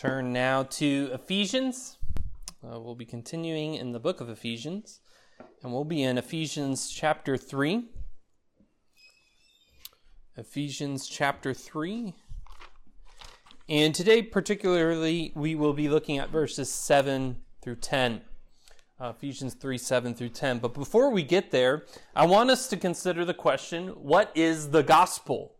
turn 0.00 0.32
now 0.32 0.62
to 0.62 1.10
Ephesians. 1.12 1.98
Uh, 2.64 2.80
we'll 2.80 2.94
be 2.94 3.04
continuing 3.04 3.74
in 3.74 3.92
the 3.92 4.00
book 4.00 4.22
of 4.22 4.30
Ephesians, 4.30 5.00
and 5.62 5.74
we'll 5.74 5.84
be 5.84 6.02
in 6.02 6.16
Ephesians 6.16 6.88
chapter 6.88 7.36
3. 7.36 7.84
Ephesians 10.38 11.06
chapter 11.06 11.52
3. 11.52 12.14
And 13.68 13.94
today, 13.94 14.22
particularly, 14.22 15.32
we 15.34 15.54
will 15.54 15.74
be 15.74 15.90
looking 15.90 16.16
at 16.16 16.30
verses 16.30 16.72
7 16.72 17.36
through 17.60 17.76
10. 17.76 18.22
Uh, 18.98 19.12
Ephesians 19.14 19.52
3 19.52 19.76
7 19.76 20.14
through 20.14 20.30
10. 20.30 20.60
But 20.60 20.72
before 20.72 21.10
we 21.10 21.22
get 21.22 21.50
there, 21.50 21.84
I 22.16 22.24
want 22.24 22.48
us 22.48 22.68
to 22.68 22.78
consider 22.78 23.26
the 23.26 23.34
question 23.34 23.88
what 23.88 24.32
is 24.34 24.70
the 24.70 24.82
gospel? 24.82 25.56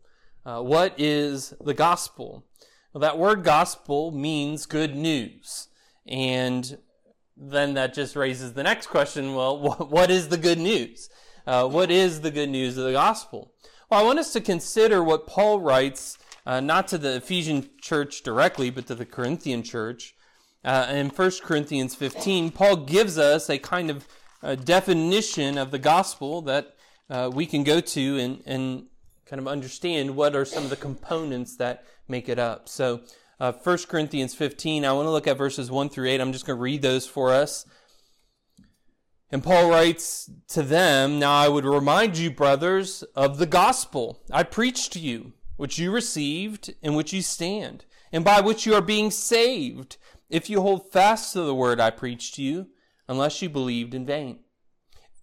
Uh, 0.47 0.63
what 0.63 0.99
is 0.99 1.53
the 1.61 1.75
gospel? 1.75 2.47
Well, 2.93 3.01
that 3.01 3.19
word 3.19 3.45
gospel 3.45 4.11
means 4.11 4.67
good 4.67 4.97
news. 4.97 5.69
And 6.09 6.79
then 7.37 7.75
that 7.75 7.95
just 7.95 8.17
raises 8.17 8.55
the 8.55 8.65
next 8.65 8.89
question 8.89 9.35
well, 9.35 9.59
what 9.91 10.11
is 10.11 10.29
the 10.29 10.37
good 10.37 10.59
news? 10.59 11.09
Uh, 11.47 11.69
what 11.69 11.91
is 11.91 12.21
the 12.21 12.31
good 12.31 12.51
news 12.51 12.77
of 12.77 12.85
the 12.85 12.93
gospel? 12.93 13.53
Well, 13.89 14.01
I 14.01 14.03
want 14.03 14.19
us 14.19 14.33
to 14.35 14.41
consider 14.41 15.03
what 15.03 15.27
Paul 15.27 15.61
writes, 15.61 16.19
uh, 16.47 16.61
not 16.61 16.89
to 16.89 16.99
the 16.99 17.17
Ephesian 17.17 17.71
church 17.81 18.23
directly, 18.23 18.71
but 18.71 18.87
to 18.87 18.95
the 18.95 19.07
Corinthian 19.07 19.63
church. 19.63 20.15
Uh, 20.65 20.87
in 20.91 21.09
1 21.09 21.31
Corinthians 21.43 21.95
15, 21.95 22.51
Paul 22.51 22.77
gives 22.77 23.19
us 23.19 23.49
a 23.49 23.59
kind 23.59 23.91
of 23.91 24.07
uh, 24.43 24.55
definition 24.57 25.57
of 25.57 25.71
the 25.71 25.79
gospel 25.79 26.43
that 26.43 26.75
uh, 27.09 27.31
we 27.33 27.47
can 27.47 27.65
go 27.65 27.81
to 27.81 28.19
and, 28.19 28.43
and 28.47 28.87
kind 29.31 29.39
of 29.39 29.47
understand 29.47 30.17
what 30.17 30.35
are 30.35 30.45
some 30.45 30.65
of 30.65 30.71
the 30.71 30.77
components 30.77 31.55
that 31.57 31.85
make 32.09 32.29
it 32.29 32.41
up. 32.41 32.69
So, 32.69 33.03
uh, 33.39 33.53
1 33.53 33.79
Corinthians 33.89 34.35
15, 34.35 34.85
I 34.85 34.93
want 34.93 35.07
to 35.07 35.11
look 35.11 35.29
at 35.29 35.39
verses 35.39 35.71
1 35.71 35.89
through 35.89 36.09
8. 36.09 36.21
I'm 36.21 36.33
just 36.33 36.45
going 36.45 36.57
to 36.57 36.63
read 36.63 36.83
those 36.83 37.07
for 37.07 37.31
us. 37.31 37.65
And 39.31 39.45
Paul 39.45 39.71
writes 39.71 40.29
to 40.49 40.65
them, 40.65 41.21
Now 41.21 41.33
I 41.33 41.47
would 41.47 41.65
remind 41.65 42.19
you, 42.19 42.33
brothers, 42.33 43.05
of 43.15 43.39
the 43.39 43.47
gospel 43.47 44.21
I 44.33 44.43
preached 44.43 44.93
to 44.95 44.99
you, 44.99 45.33
which 45.57 45.79
you 45.79 45.93
received, 45.93 46.75
in 46.83 46.95
which 46.95 47.13
you 47.13 47.23
stand, 47.23 47.85
and 48.11 48.25
by 48.25 48.41
which 48.41 48.67
you 48.67 48.75
are 48.75 48.83
being 48.83 49.13
saved, 49.13 49.97
if 50.29 50.51
you 50.51 50.61
hold 50.61 50.91
fast 50.91 51.33
to 51.35 51.43
the 51.43 51.55
word 51.55 51.79
I 51.79 51.91
preached 51.91 52.35
to 52.35 52.43
you, 52.43 52.67
unless 53.07 53.41
you 53.41 53.49
believed 53.49 53.95
in 53.95 54.05
vain. 54.05 54.41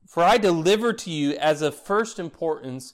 For 0.08 0.23
I 0.23 0.38
delivered 0.38 0.97
to 1.00 1.11
you 1.11 1.33
as 1.33 1.61
of 1.61 1.75
first 1.75 2.19
importance 2.19 2.94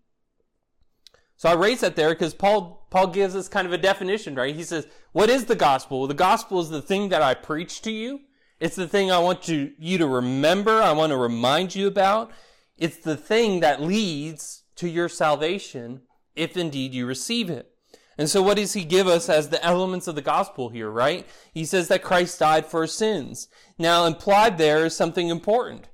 So 1.41 1.49
I 1.49 1.53
raise 1.53 1.79
that 1.79 1.95
there 1.95 2.09
because 2.09 2.35
Paul 2.35 2.85
Paul 2.91 3.07
gives 3.07 3.35
us 3.35 3.47
kind 3.47 3.65
of 3.65 3.73
a 3.73 3.77
definition, 3.79 4.35
right? 4.35 4.55
He 4.55 4.61
says, 4.61 4.85
"What 5.11 5.27
is 5.27 5.45
the 5.45 5.55
gospel? 5.55 6.05
The 6.05 6.13
gospel 6.13 6.59
is 6.59 6.69
the 6.69 6.83
thing 6.83 7.09
that 7.09 7.23
I 7.23 7.33
preach 7.33 7.81
to 7.81 7.91
you. 7.91 8.19
It's 8.59 8.75
the 8.75 8.87
thing 8.87 9.09
I 9.09 9.17
want 9.17 9.47
you 9.47 9.71
you 9.79 9.97
to 9.97 10.05
remember. 10.05 10.83
I 10.83 10.91
want 10.91 11.09
to 11.09 11.17
remind 11.17 11.73
you 11.73 11.87
about. 11.87 12.29
It's 12.77 12.97
the 12.97 13.17
thing 13.17 13.61
that 13.61 13.81
leads 13.81 14.65
to 14.75 14.87
your 14.87 15.09
salvation, 15.09 16.03
if 16.35 16.55
indeed 16.55 16.93
you 16.93 17.07
receive 17.07 17.49
it." 17.49 17.71
And 18.19 18.29
so, 18.29 18.43
what 18.43 18.57
does 18.57 18.73
he 18.73 18.83
give 18.83 19.07
us 19.07 19.27
as 19.27 19.49
the 19.49 19.65
elements 19.65 20.05
of 20.05 20.13
the 20.13 20.21
gospel 20.21 20.69
here, 20.69 20.91
right? 20.91 21.27
He 21.51 21.65
says 21.65 21.87
that 21.87 22.03
Christ 22.03 22.37
died 22.37 22.67
for 22.67 22.81
our 22.81 22.87
sins. 22.87 23.47
Now, 23.79 24.05
implied 24.05 24.59
there 24.59 24.85
is 24.85 24.95
something 24.95 25.29
important. 25.29 25.89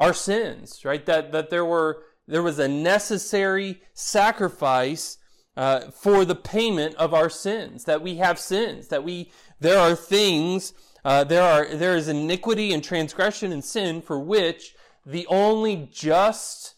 Our 0.00 0.12
sins, 0.12 0.84
right? 0.84 1.06
That, 1.06 1.30
that 1.30 1.50
there 1.50 1.64
were 1.64 2.02
there 2.26 2.42
was 2.42 2.58
a 2.58 2.68
necessary 2.68 3.82
sacrifice 3.94 5.18
uh, 5.56 5.90
for 5.90 6.24
the 6.24 6.34
payment 6.34 6.94
of 6.96 7.12
our 7.12 7.28
sins. 7.28 7.84
That 7.84 8.02
we 8.02 8.16
have 8.16 8.38
sins. 8.38 8.88
That 8.88 9.04
we 9.04 9.30
there 9.60 9.78
are 9.78 9.94
things. 9.94 10.72
Uh, 11.04 11.24
there 11.24 11.42
are 11.42 11.74
there 11.74 11.96
is 11.96 12.08
iniquity 12.08 12.72
and 12.72 12.82
transgression 12.82 13.52
and 13.52 13.64
sin 13.64 14.00
for 14.02 14.18
which 14.18 14.74
the 15.04 15.26
only 15.26 15.88
just 15.92 16.74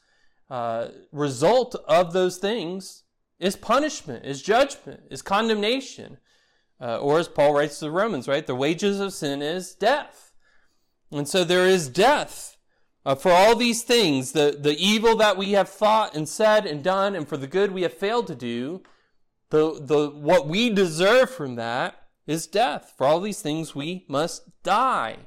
uh, 0.50 0.88
result 1.12 1.74
of 1.86 2.12
those 2.12 2.38
things 2.38 3.02
is 3.38 3.56
punishment, 3.56 4.24
is 4.24 4.42
judgment, 4.42 5.02
is 5.10 5.22
condemnation. 5.22 6.18
Uh, 6.80 6.98
or 6.98 7.18
as 7.18 7.28
Paul 7.28 7.54
writes 7.54 7.78
to 7.78 7.86
the 7.86 7.90
Romans, 7.90 8.26
right? 8.26 8.46
The 8.46 8.54
wages 8.54 9.00
of 9.00 9.12
sin 9.12 9.42
is 9.42 9.74
death. 9.74 10.32
And 11.12 11.28
so 11.28 11.44
there 11.44 11.66
is 11.66 11.88
death 11.88 12.53
uh, 13.06 13.14
for 13.14 13.30
all 13.30 13.54
these 13.54 13.82
things, 13.82 14.32
the, 14.32 14.56
the 14.58 14.76
evil 14.78 15.16
that 15.16 15.36
we 15.36 15.52
have 15.52 15.68
thought 15.68 16.14
and 16.14 16.28
said 16.28 16.66
and 16.66 16.82
done, 16.82 17.14
and 17.14 17.28
for 17.28 17.36
the 17.36 17.46
good 17.46 17.72
we 17.72 17.82
have 17.82 17.92
failed 17.92 18.26
to 18.28 18.34
do, 18.34 18.82
the, 19.50 19.78
the, 19.80 20.10
what 20.10 20.48
we 20.48 20.70
deserve 20.70 21.30
from 21.30 21.56
that 21.56 21.96
is 22.26 22.46
death. 22.46 22.94
For 22.96 23.06
all 23.06 23.20
these 23.20 23.42
things 23.42 23.74
we 23.74 24.04
must 24.08 24.62
die. 24.62 25.18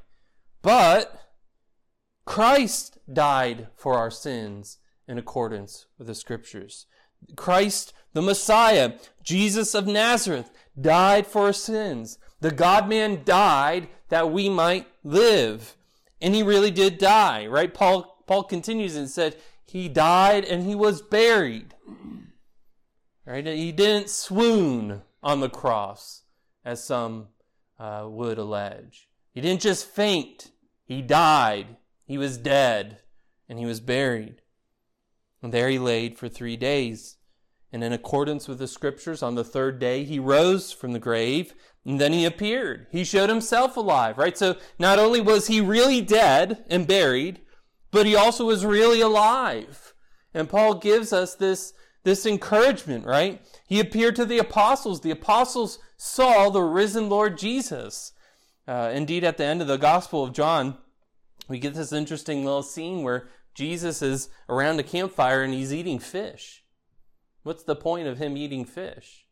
But 0.61 1.33
Christ 2.25 2.97
died 3.11 3.67
for 3.75 3.93
our 3.93 4.11
sins 4.11 4.79
in 5.07 5.17
accordance 5.17 5.85
with 5.97 6.07
the 6.07 6.15
scriptures. 6.15 6.87
Christ, 7.35 7.93
the 8.13 8.21
Messiah, 8.21 8.93
Jesus 9.23 9.73
of 9.73 9.87
Nazareth, 9.87 10.51
died 10.79 11.27
for 11.27 11.43
our 11.43 11.53
sins. 11.53 12.17
The 12.41 12.51
God 12.51 12.89
man 12.89 13.21
died 13.23 13.87
that 14.09 14.31
we 14.31 14.49
might 14.49 14.87
live. 15.03 15.77
And 16.21 16.33
he 16.33 16.43
really 16.43 16.71
did 16.71 16.97
die, 16.97 17.45
right? 17.47 17.73
Paul, 17.73 18.23
Paul 18.25 18.43
continues 18.43 18.95
and 18.95 19.09
said, 19.09 19.35
he 19.65 19.89
died 19.89 20.45
and 20.45 20.63
he 20.63 20.75
was 20.75 21.01
buried. 21.01 21.75
Right? 23.25 23.45
He 23.45 23.71
didn't 23.71 24.09
swoon 24.09 25.01
on 25.21 25.41
the 25.41 25.49
cross, 25.49 26.23
as 26.63 26.83
some 26.83 27.27
uh, 27.77 28.05
would 28.07 28.37
allege. 28.37 29.09
He 29.33 29.41
didn't 29.41 29.61
just 29.61 29.85
faint. 29.85 30.51
He 30.85 31.01
died. 31.01 31.77
He 32.05 32.17
was 32.17 32.37
dead 32.37 32.99
and 33.49 33.59
he 33.59 33.65
was 33.65 33.81
buried. 33.81 34.41
And 35.41 35.53
there 35.53 35.69
he 35.69 35.77
laid 35.77 36.17
for 36.17 36.29
three 36.29 36.57
days. 36.57 37.16
And 37.71 37.83
in 37.83 37.91
accordance 37.91 38.47
with 38.47 38.59
the 38.59 38.67
scriptures, 38.67 39.21
on 39.21 39.35
the 39.35 39.43
third 39.43 39.79
day, 39.79 40.03
he 40.03 40.19
rose 40.19 40.71
from 40.71 40.93
the 40.93 40.99
grave 40.99 41.53
and 41.85 42.01
then 42.01 42.11
he 42.11 42.25
appeared. 42.25 42.87
He 42.91 43.03
showed 43.03 43.29
himself 43.29 43.77
alive, 43.77 44.17
right? 44.17 44.37
So 44.37 44.57
not 44.77 44.99
only 44.99 45.21
was 45.21 45.47
he 45.47 45.61
really 45.61 46.01
dead 46.01 46.65
and 46.69 46.85
buried, 46.85 47.39
but 47.91 48.05
he 48.05 48.15
also 48.15 48.45
was 48.45 48.65
really 48.65 48.99
alive. 48.99 49.93
And 50.33 50.49
Paul 50.49 50.75
gives 50.75 51.13
us 51.13 51.35
this, 51.35 51.73
this 52.03 52.25
encouragement, 52.25 53.05
right? 53.05 53.41
He 53.67 53.79
appeared 53.79 54.17
to 54.17 54.25
the 54.25 54.37
apostles. 54.37 55.01
The 55.01 55.11
apostles 55.11 55.79
saw 55.95 56.49
the 56.49 56.61
risen 56.61 57.09
Lord 57.09 57.37
Jesus. 57.37 58.11
Uh, 58.67 58.91
indeed, 58.93 59.23
at 59.23 59.37
the 59.37 59.45
end 59.45 59.61
of 59.61 59.67
the 59.67 59.77
Gospel 59.77 60.25
of 60.25 60.33
John, 60.33 60.77
we 61.47 61.57
get 61.57 61.73
this 61.73 61.93
interesting 61.93 62.43
little 62.43 62.63
scene 62.63 63.01
where 63.03 63.29
Jesus 63.55 64.01
is 64.01 64.29
around 64.49 64.79
a 64.79 64.83
campfire 64.83 65.41
and 65.41 65.53
he's 65.53 65.73
eating 65.73 65.99
fish. 65.99 66.63
What's 67.47 67.63
the 67.63 67.77
point 67.77 68.09
of 68.09 68.17
him 68.17 68.35
eating 68.35 68.65
fish? 68.65 69.25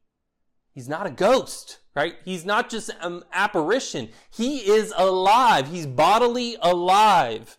He's 0.73 0.87
not 0.87 1.05
a 1.05 1.11
ghost, 1.11 1.79
right? 1.93 2.15
He's 2.23 2.45
not 2.45 2.69
just 2.69 2.89
an 3.01 3.23
apparition. 3.33 4.07
He 4.33 4.59
is 4.59 4.93
alive. 4.95 5.67
He's 5.67 5.85
bodily 5.85 6.55
alive. 6.61 7.57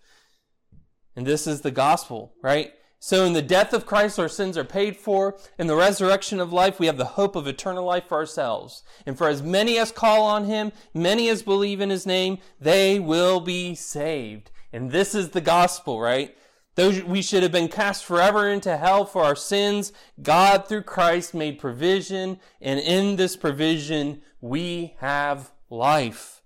And 1.15 1.27
this 1.27 1.47
is 1.47 1.61
the 1.61 1.71
gospel, 1.71 2.33
right? 2.43 2.73
So 2.99 3.27
in 3.27 3.35
the 3.35 3.43
death 3.43 3.75
of 3.75 3.85
Christ, 3.85 4.19
our 4.19 4.31
sins 4.31 4.57
are 4.57 4.65
paid 4.65 4.97
for. 4.97 5.39
In 5.59 5.67
the 5.67 5.77
resurrection 5.77 6.41
of 6.41 6.55
life, 6.55 6.81
we 6.81 6.87
have 6.87 6.97
the 6.97 7.05
hope 7.05 7.37
of 7.37 7.47
eternal 7.47 7.85
life 7.85 8.05
for 8.09 8.17
ourselves. 8.17 8.83
And 9.05 9.19
for 9.19 9.29
as 9.29 9.43
many 9.43 9.77
as 9.77 9.93
call 9.93 10.23
on 10.23 10.47
him, 10.47 10.73
many 10.95 11.29
as 11.29 11.43
believe 11.43 11.83
in 11.83 11.91
his 11.91 12.07
name, 12.07 12.39
they 12.59 12.99
will 12.99 13.41
be 13.41 13.75
saved. 13.75 14.51
And 14.73 14.91
this 14.91 15.15
is 15.15 15.31
the 15.31 15.43
gospel, 15.43 16.01
right? 16.01 16.35
Though 16.77 17.03
we 17.07 17.23
should 17.23 17.43
have 17.43 17.53
been 17.53 17.69
cast 17.69 18.05
forever 18.05 18.49
into 18.49 18.77
hell 18.77 19.07
for 19.07 19.25
our 19.25 19.35
sins, 19.35 19.93
God 20.23 20.69
through 20.69 20.83
Christ 20.83 21.33
made 21.33 21.59
provision, 21.59 22.39
and 22.61 22.79
in 22.79 23.17
this 23.17 23.35
provision 23.35 24.21
we 24.43 24.95
have 24.99 25.53
life. 25.71 26.43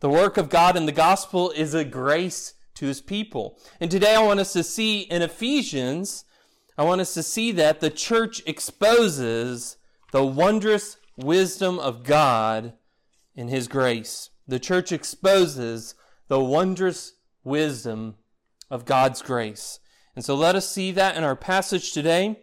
The 0.00 0.10
work 0.10 0.36
of 0.36 0.48
God 0.48 0.76
in 0.76 0.86
the 0.86 0.92
gospel 0.92 1.52
is 1.52 1.74
a 1.74 1.84
grace 1.84 2.54
to 2.74 2.86
his 2.86 3.00
people. 3.00 3.58
And 3.80 3.88
today 3.88 4.16
I 4.16 4.22
want 4.22 4.40
us 4.40 4.52
to 4.52 4.64
see 4.64 5.02
in 5.02 5.22
Ephesians, 5.22 6.24
I 6.76 6.82
want 6.82 7.00
us 7.00 7.14
to 7.14 7.22
see 7.22 7.52
that 7.52 7.78
the 7.80 7.88
church 7.88 8.42
exposes 8.46 9.76
the 10.10 10.24
wondrous 10.24 10.96
wisdom 11.16 11.78
of 11.78 12.02
God 12.02 12.72
in 13.36 13.48
his 13.48 13.68
grace. 13.68 14.30
the 14.48 14.58
church 14.58 14.92
exposes 14.92 15.94
the 16.28 16.40
wondrous 16.40 17.14
wisdom 17.44 18.16
of 18.70 18.84
God's 18.84 19.22
grace. 19.22 19.80
And 20.14 20.24
so 20.24 20.34
let 20.34 20.54
us 20.54 20.70
see 20.70 20.92
that 20.92 21.16
in 21.16 21.24
our 21.24 21.36
passage 21.36 21.92
today 21.92 22.40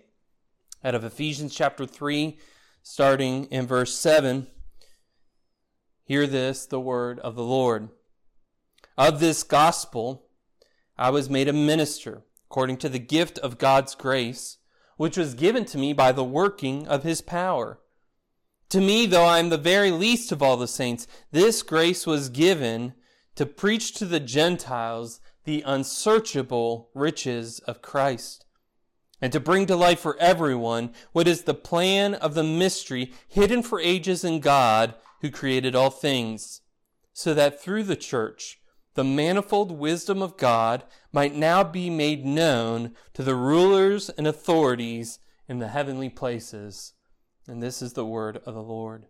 out 0.83 0.95
of 0.95 1.03
Ephesians 1.03 1.55
chapter 1.55 1.85
3, 1.85 2.37
starting 2.81 3.45
in 3.45 3.65
verse 3.65 3.95
7. 3.95 4.47
Hear 6.03 6.27
this, 6.27 6.65
the 6.65 6.79
word 6.79 7.19
of 7.19 7.35
the 7.35 7.43
Lord. 7.43 7.89
Of 8.97 9.19
this 9.19 9.43
gospel 9.43 10.27
I 10.97 11.09
was 11.09 11.29
made 11.29 11.47
a 11.47 11.53
minister 11.53 12.23
according 12.49 12.77
to 12.77 12.89
the 12.89 12.99
gift 12.99 13.39
of 13.39 13.57
God's 13.57 13.95
grace, 13.95 14.57
which 14.97 15.17
was 15.17 15.33
given 15.33 15.65
to 15.65 15.77
me 15.77 15.91
by 15.91 16.11
the 16.11 16.23
working 16.23 16.87
of 16.87 17.03
his 17.03 17.21
power. 17.21 17.79
To 18.69 18.79
me, 18.79 19.05
though 19.07 19.25
I 19.25 19.39
am 19.39 19.49
the 19.49 19.57
very 19.57 19.89
least 19.89 20.31
of 20.31 20.43
all 20.43 20.57
the 20.57 20.67
saints, 20.67 21.07
this 21.31 21.63
grace 21.63 22.05
was 22.05 22.29
given 22.29 22.93
to 23.35 23.45
preach 23.45 23.93
to 23.95 24.05
the 24.05 24.19
Gentiles 24.19 25.19
the 25.45 25.63
unsearchable 25.65 26.89
riches 26.93 27.59
of 27.59 27.81
Christ, 27.81 28.45
and 29.21 29.31
to 29.31 29.39
bring 29.39 29.65
to 29.67 29.75
light 29.75 29.99
for 29.99 30.17
everyone 30.19 30.91
what 31.11 31.27
is 31.27 31.43
the 31.43 31.53
plan 31.53 32.13
of 32.15 32.33
the 32.33 32.43
mystery 32.43 33.13
hidden 33.27 33.63
for 33.63 33.79
ages 33.79 34.23
in 34.23 34.39
God 34.39 34.95
who 35.21 35.29
created 35.29 35.75
all 35.75 35.89
things, 35.89 36.61
so 37.13 37.33
that 37.33 37.61
through 37.61 37.83
the 37.83 37.95
church 37.95 38.59
the 38.95 39.03
manifold 39.03 39.71
wisdom 39.71 40.21
of 40.21 40.37
God 40.37 40.83
might 41.11 41.33
now 41.33 41.63
be 41.63 41.89
made 41.89 42.25
known 42.25 42.93
to 43.13 43.23
the 43.23 43.35
rulers 43.35 44.09
and 44.09 44.27
authorities 44.27 45.19
in 45.47 45.59
the 45.59 45.69
heavenly 45.69 46.09
places. 46.09 46.93
And 47.47 47.61
this 47.61 47.81
is 47.81 47.93
the 47.93 48.05
word 48.05 48.37
of 48.45 48.53
the 48.53 48.61
Lord. 48.61 49.07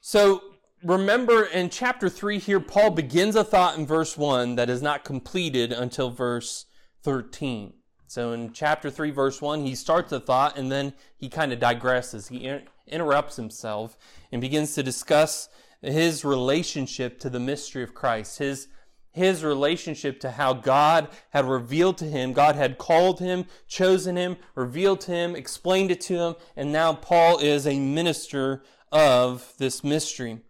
So 0.00 0.42
remember 0.84 1.44
in 1.44 1.70
chapter 1.70 2.08
3 2.08 2.38
here, 2.38 2.60
Paul 2.60 2.90
begins 2.90 3.36
a 3.36 3.44
thought 3.44 3.78
in 3.78 3.86
verse 3.86 4.16
1 4.16 4.56
that 4.56 4.70
is 4.70 4.82
not 4.82 5.04
completed 5.04 5.72
until 5.72 6.10
verse 6.10 6.66
13. 7.02 7.74
So 8.06 8.32
in 8.32 8.52
chapter 8.52 8.90
3, 8.90 9.10
verse 9.10 9.40
1, 9.40 9.64
he 9.64 9.74
starts 9.74 10.12
a 10.12 10.20
thought 10.20 10.58
and 10.58 10.70
then 10.70 10.92
he 11.16 11.28
kind 11.28 11.52
of 11.52 11.58
digresses. 11.58 12.28
He 12.28 12.44
inter- 12.44 12.66
interrupts 12.86 13.36
himself 13.36 13.96
and 14.30 14.40
begins 14.40 14.74
to 14.74 14.82
discuss 14.82 15.48
his 15.80 16.24
relationship 16.24 17.18
to 17.20 17.30
the 17.30 17.40
mystery 17.40 17.82
of 17.82 17.94
Christ, 17.94 18.38
his 18.38 18.68
his 19.14 19.44
relationship 19.44 20.20
to 20.20 20.30
how 20.30 20.54
God 20.54 21.08
had 21.30 21.44
revealed 21.44 21.98
to 21.98 22.06
him. 22.06 22.32
God 22.32 22.56
had 22.56 22.78
called 22.78 23.20
him, 23.20 23.44
chosen 23.68 24.16
him, 24.16 24.38
revealed 24.54 25.02
to 25.02 25.12
him, 25.12 25.36
explained 25.36 25.90
it 25.90 26.00
to 26.02 26.16
him, 26.18 26.34
and 26.56 26.72
now 26.72 26.94
Paul 26.94 27.38
is 27.38 27.66
a 27.66 27.78
minister 27.78 28.62
of 28.90 29.52
this 29.58 29.84
mystery. 29.84 30.40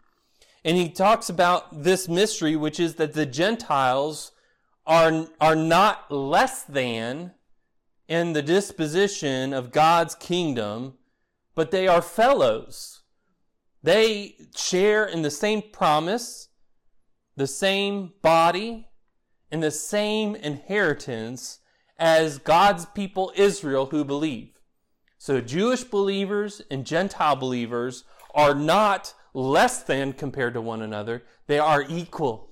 And 0.64 0.76
he 0.76 0.88
talks 0.88 1.28
about 1.28 1.82
this 1.82 2.08
mystery, 2.08 2.54
which 2.56 2.78
is 2.78 2.94
that 2.96 3.14
the 3.14 3.26
Gentiles 3.26 4.32
are, 4.86 5.26
are 5.40 5.56
not 5.56 6.10
less 6.10 6.62
than 6.62 7.32
in 8.08 8.32
the 8.32 8.42
disposition 8.42 9.52
of 9.52 9.72
God's 9.72 10.14
kingdom, 10.14 10.94
but 11.54 11.70
they 11.70 11.88
are 11.88 12.02
fellows. 12.02 13.02
They 13.82 14.36
share 14.56 15.04
in 15.04 15.22
the 15.22 15.30
same 15.30 15.62
promise, 15.72 16.48
the 17.36 17.46
same 17.46 18.12
body, 18.22 18.88
and 19.50 19.62
the 19.62 19.70
same 19.70 20.34
inheritance 20.36 21.58
as 21.98 22.38
God's 22.38 22.86
people 22.86 23.32
Israel 23.36 23.86
who 23.86 24.04
believe. 24.04 24.50
So 25.18 25.40
Jewish 25.40 25.84
believers 25.84 26.62
and 26.70 26.84
Gentile 26.84 27.36
believers 27.36 28.04
are 28.34 28.54
not 28.54 29.14
less 29.34 29.82
than 29.82 30.12
compared 30.12 30.54
to 30.54 30.60
one 30.60 30.82
another. 30.82 31.22
They 31.46 31.58
are 31.58 31.84
equal. 31.88 32.50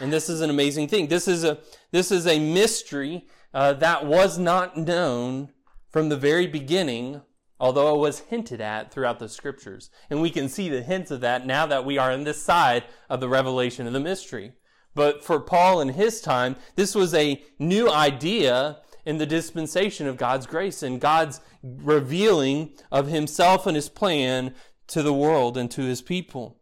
And 0.00 0.12
this 0.12 0.28
is 0.28 0.40
an 0.40 0.50
amazing 0.50 0.88
thing. 0.88 1.08
This 1.08 1.26
is 1.26 1.44
a, 1.44 1.58
this 1.90 2.10
is 2.10 2.26
a 2.26 2.38
mystery 2.38 3.26
uh, 3.54 3.74
that 3.74 4.06
was 4.06 4.38
not 4.38 4.76
known 4.76 5.50
from 5.90 6.08
the 6.08 6.16
very 6.16 6.46
beginning 6.46 7.22
although 7.60 7.94
it 7.94 7.98
was 7.98 8.20
hinted 8.20 8.60
at 8.60 8.90
throughout 8.90 9.18
the 9.18 9.28
scriptures. 9.28 9.90
And 10.08 10.20
we 10.20 10.30
can 10.30 10.48
see 10.48 10.68
the 10.68 10.82
hints 10.82 11.10
of 11.10 11.20
that 11.20 11.46
now 11.46 11.66
that 11.66 11.84
we 11.84 11.98
are 11.98 12.10
on 12.10 12.24
this 12.24 12.42
side 12.42 12.84
of 13.08 13.20
the 13.20 13.28
revelation 13.28 13.86
of 13.86 13.92
the 13.92 14.00
mystery. 14.00 14.52
But 14.94 15.22
for 15.22 15.38
Paul 15.38 15.80
in 15.80 15.90
his 15.90 16.20
time, 16.20 16.56
this 16.74 16.94
was 16.94 17.14
a 17.14 17.44
new 17.58 17.88
idea 17.90 18.78
in 19.04 19.18
the 19.18 19.26
dispensation 19.26 20.06
of 20.06 20.16
God's 20.16 20.46
grace 20.46 20.82
and 20.82 21.00
God's 21.00 21.40
revealing 21.62 22.72
of 22.90 23.06
himself 23.06 23.66
and 23.66 23.76
his 23.76 23.88
plan 23.88 24.54
to 24.90 25.02
the 25.02 25.14
world 25.14 25.56
and 25.56 25.70
to 25.70 25.82
his 25.82 26.02
people. 26.02 26.58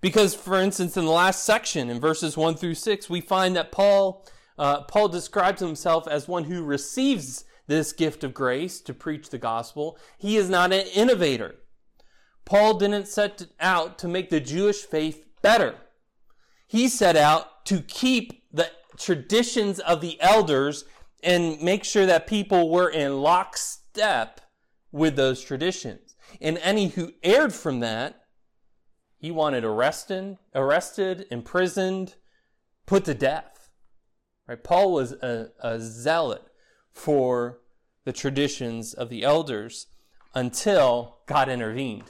Because, 0.00 0.34
for 0.34 0.60
instance, 0.60 0.96
in 0.96 1.04
the 1.04 1.10
last 1.10 1.44
section, 1.44 1.90
in 1.90 2.00
verses 2.00 2.36
1 2.36 2.54
through 2.54 2.74
6, 2.74 3.10
we 3.10 3.20
find 3.20 3.56
that 3.56 3.72
Paul, 3.72 4.24
uh, 4.56 4.82
Paul 4.82 5.08
describes 5.08 5.60
himself 5.60 6.06
as 6.06 6.28
one 6.28 6.44
who 6.44 6.62
receives 6.62 7.44
this 7.66 7.92
gift 7.92 8.22
of 8.22 8.32
grace 8.32 8.80
to 8.80 8.94
preach 8.94 9.30
the 9.30 9.38
gospel. 9.38 9.98
He 10.16 10.36
is 10.36 10.48
not 10.48 10.72
an 10.72 10.86
innovator. 10.94 11.56
Paul 12.44 12.74
didn't 12.78 13.08
set 13.08 13.46
out 13.60 13.98
to 13.98 14.08
make 14.08 14.30
the 14.30 14.40
Jewish 14.40 14.82
faith 14.82 15.24
better. 15.42 15.74
He 16.66 16.88
set 16.88 17.16
out 17.16 17.64
to 17.66 17.80
keep 17.80 18.44
the 18.52 18.70
traditions 18.96 19.80
of 19.80 20.00
the 20.00 20.20
elders 20.20 20.84
and 21.22 21.60
make 21.60 21.84
sure 21.84 22.06
that 22.06 22.26
people 22.26 22.70
were 22.70 22.88
in 22.88 23.20
lockstep 23.20 24.40
with 24.92 25.16
those 25.16 25.42
traditions. 25.42 26.07
And 26.40 26.58
any 26.58 26.88
who 26.88 27.12
erred 27.22 27.54
from 27.54 27.80
that, 27.80 28.22
he 29.18 29.30
wanted 29.30 29.64
arrested, 29.64 30.38
arrested, 30.54 31.26
imprisoned, 31.30 32.14
put 32.86 33.04
to 33.06 33.14
death. 33.14 33.70
Right? 34.46 34.62
Paul 34.62 34.92
was 34.92 35.12
a, 35.12 35.50
a 35.60 35.80
zealot 35.80 36.42
for 36.92 37.60
the 38.04 38.12
traditions 38.12 38.94
of 38.94 39.10
the 39.10 39.22
elders 39.22 39.88
until 40.34 41.18
God 41.26 41.48
intervened. 41.48 42.04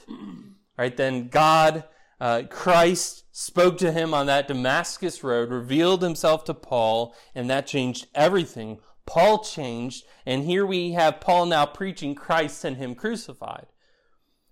Right 0.77 0.97
then, 0.97 1.29
God, 1.29 1.85
uh, 2.21 2.43
Christ 2.49 3.25
spoke 3.33 3.79
to 3.79 3.93
him 3.93 4.13
on 4.15 4.27
that 4.27 4.49
Damascus 4.49 5.25
road, 5.25 5.51
revealed 5.51 6.03
himself 6.03 6.45
to 6.45 6.55
Paul, 6.55 7.15
and 7.35 7.49
that 7.51 7.67
changed 7.67 8.07
everything. 8.15 8.79
Paul 9.07 9.43
changed, 9.43 10.05
and 10.27 10.45
here 10.45 10.67
we 10.67 10.93
have 10.93 11.21
Paul 11.21 11.47
now 11.47 11.67
preaching 11.67 12.15
Christ 12.15 12.65
and 12.65 12.77
him 12.77 12.95
crucified. 12.95 13.67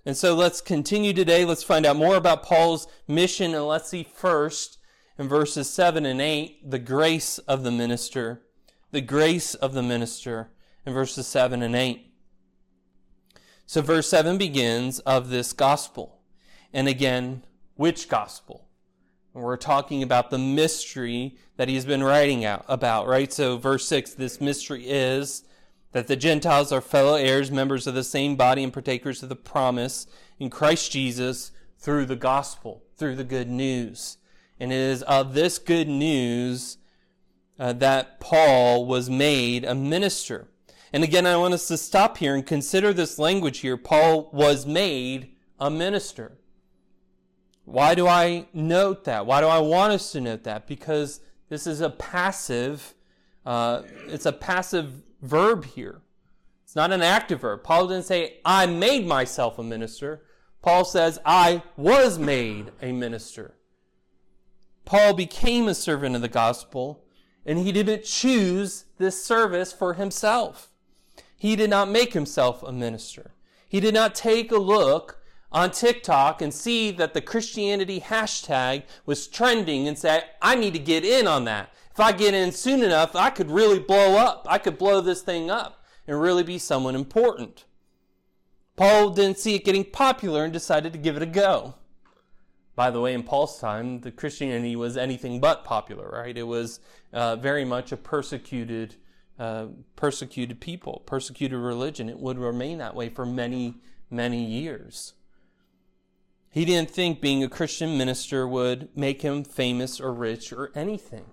And 0.06 0.16
so 0.16 0.34
let's 0.34 0.62
continue 0.62 1.12
today. 1.12 1.44
Let's 1.44 1.62
find 1.62 1.84
out 1.84 1.96
more 1.96 2.16
about 2.16 2.42
Paul's 2.42 2.86
mission, 3.06 3.54
and 3.54 3.66
let's 3.66 3.90
see 3.90 4.04
first 4.04 4.78
in 5.18 5.28
verses 5.28 5.68
7 5.68 6.06
and 6.06 6.20
8 6.20 6.70
the 6.70 6.78
grace 6.78 7.36
of 7.38 7.64
the 7.64 7.70
minister 7.70 8.42
the 8.92 9.00
grace 9.02 9.54
of 9.54 9.74
the 9.74 9.82
minister 9.82 10.48
in 10.86 10.92
verses 10.94 11.26
7 11.26 11.62
and 11.62 11.74
8. 11.74 12.12
So, 13.66 13.82
verse 13.82 14.08
7 14.08 14.38
begins 14.38 15.00
of 15.00 15.28
this 15.28 15.52
gospel. 15.52 16.20
And 16.72 16.88
again, 16.88 17.42
which 17.74 18.08
gospel? 18.08 18.68
And 19.34 19.42
we're 19.42 19.56
talking 19.56 20.02
about 20.02 20.30
the 20.30 20.38
mystery 20.38 21.36
that 21.56 21.68
he's 21.68 21.84
been 21.84 22.02
writing 22.02 22.44
out 22.44 22.64
about, 22.68 23.06
right? 23.06 23.30
So, 23.32 23.58
verse 23.58 23.86
6 23.86 24.14
this 24.14 24.40
mystery 24.40 24.84
is 24.86 25.42
that 25.96 26.08
the 26.08 26.14
Gentiles 26.14 26.72
are 26.72 26.82
fellow 26.82 27.14
heirs, 27.14 27.50
members 27.50 27.86
of 27.86 27.94
the 27.94 28.04
same 28.04 28.36
body, 28.36 28.62
and 28.62 28.70
partakers 28.70 29.22
of 29.22 29.30
the 29.30 29.34
promise 29.34 30.06
in 30.38 30.50
Christ 30.50 30.92
Jesus 30.92 31.52
through 31.78 32.04
the 32.04 32.14
gospel, 32.14 32.82
through 32.98 33.16
the 33.16 33.24
good 33.24 33.48
news. 33.48 34.18
And 34.60 34.70
it 34.70 34.76
is 34.76 35.02
of 35.04 35.32
this 35.32 35.56
good 35.58 35.88
news 35.88 36.76
uh, 37.58 37.72
that 37.72 38.20
Paul 38.20 38.84
was 38.84 39.08
made 39.08 39.64
a 39.64 39.74
minister. 39.74 40.48
And 40.92 41.02
again, 41.02 41.24
I 41.24 41.38
want 41.38 41.54
us 41.54 41.66
to 41.68 41.78
stop 41.78 42.18
here 42.18 42.34
and 42.34 42.44
consider 42.44 42.92
this 42.92 43.18
language 43.18 43.60
here. 43.60 43.78
Paul 43.78 44.28
was 44.34 44.66
made 44.66 45.30
a 45.58 45.70
minister. 45.70 46.36
Why 47.64 47.94
do 47.94 48.06
I 48.06 48.48
note 48.52 49.04
that? 49.04 49.24
Why 49.24 49.40
do 49.40 49.46
I 49.46 49.60
want 49.60 49.94
us 49.94 50.12
to 50.12 50.20
note 50.20 50.44
that? 50.44 50.66
Because 50.66 51.20
this 51.48 51.66
is 51.66 51.80
a 51.80 51.88
passive, 51.88 52.92
uh, 53.46 53.80
it's 54.08 54.26
a 54.26 54.32
passive 54.32 55.05
verb 55.22 55.64
here. 55.64 56.02
It's 56.64 56.76
not 56.76 56.92
an 56.92 57.02
active 57.02 57.40
verb. 57.40 57.62
Paul 57.62 57.88
didn't 57.88 58.06
say, 58.06 58.38
I 58.44 58.66
made 58.66 59.06
myself 59.06 59.58
a 59.58 59.62
minister. 59.62 60.22
Paul 60.62 60.84
says, 60.84 61.18
I 61.24 61.62
was 61.76 62.18
made 62.18 62.72
a 62.82 62.92
minister. 62.92 63.54
Paul 64.84 65.14
became 65.14 65.68
a 65.68 65.74
servant 65.74 66.16
of 66.16 66.22
the 66.22 66.28
gospel 66.28 67.04
and 67.44 67.60
he 67.60 67.70
didn't 67.70 68.02
choose 68.02 68.86
this 68.98 69.24
service 69.24 69.72
for 69.72 69.94
himself. 69.94 70.70
He 71.36 71.54
did 71.54 71.70
not 71.70 71.88
make 71.88 72.12
himself 72.12 72.62
a 72.62 72.72
minister. 72.72 73.32
He 73.68 73.78
did 73.78 73.94
not 73.94 74.14
take 74.14 74.50
a 74.50 74.58
look 74.58 75.20
on 75.52 75.70
TikTok 75.70 76.42
and 76.42 76.52
see 76.52 76.90
that 76.90 77.14
the 77.14 77.20
Christianity 77.20 78.00
hashtag 78.00 78.82
was 79.06 79.28
trending 79.28 79.86
and 79.86 79.96
say, 79.96 80.24
I 80.42 80.56
need 80.56 80.72
to 80.72 80.80
get 80.80 81.04
in 81.04 81.28
on 81.28 81.44
that. 81.44 81.72
If 81.96 82.00
I 82.00 82.12
get 82.12 82.34
in 82.34 82.52
soon 82.52 82.82
enough, 82.82 83.16
I 83.16 83.30
could 83.30 83.50
really 83.50 83.78
blow 83.78 84.18
up. 84.18 84.46
I 84.50 84.58
could 84.58 84.76
blow 84.76 85.00
this 85.00 85.22
thing 85.22 85.50
up 85.50 85.82
and 86.06 86.20
really 86.20 86.42
be 86.42 86.58
someone 86.58 86.94
important. 86.94 87.64
Paul 88.76 89.08
didn't 89.08 89.38
see 89.38 89.54
it 89.54 89.64
getting 89.64 89.82
popular 89.82 90.44
and 90.44 90.52
decided 90.52 90.92
to 90.92 90.98
give 90.98 91.16
it 91.16 91.22
a 91.22 91.26
go. 91.26 91.76
By 92.74 92.90
the 92.90 93.00
way, 93.00 93.14
in 93.14 93.22
Paul's 93.22 93.58
time, 93.58 94.02
the 94.02 94.10
Christianity 94.10 94.76
was 94.76 94.98
anything 94.98 95.40
but 95.40 95.64
popular, 95.64 96.10
right? 96.10 96.36
It 96.36 96.42
was 96.42 96.80
uh, 97.14 97.36
very 97.36 97.64
much 97.64 97.92
a 97.92 97.96
persecuted, 97.96 98.96
uh, 99.38 99.68
persecuted 99.96 100.60
people, 100.60 101.02
persecuted 101.06 101.58
religion. 101.58 102.10
It 102.10 102.18
would 102.18 102.38
remain 102.38 102.76
that 102.76 102.94
way 102.94 103.08
for 103.08 103.24
many, 103.24 103.76
many 104.10 104.44
years. 104.44 105.14
He 106.50 106.66
didn't 106.66 106.90
think 106.90 107.22
being 107.22 107.42
a 107.42 107.48
Christian 107.48 107.96
minister 107.96 108.46
would 108.46 108.94
make 108.94 109.22
him 109.22 109.44
famous 109.44 109.98
or 109.98 110.12
rich 110.12 110.52
or 110.52 110.72
anything. 110.74 111.24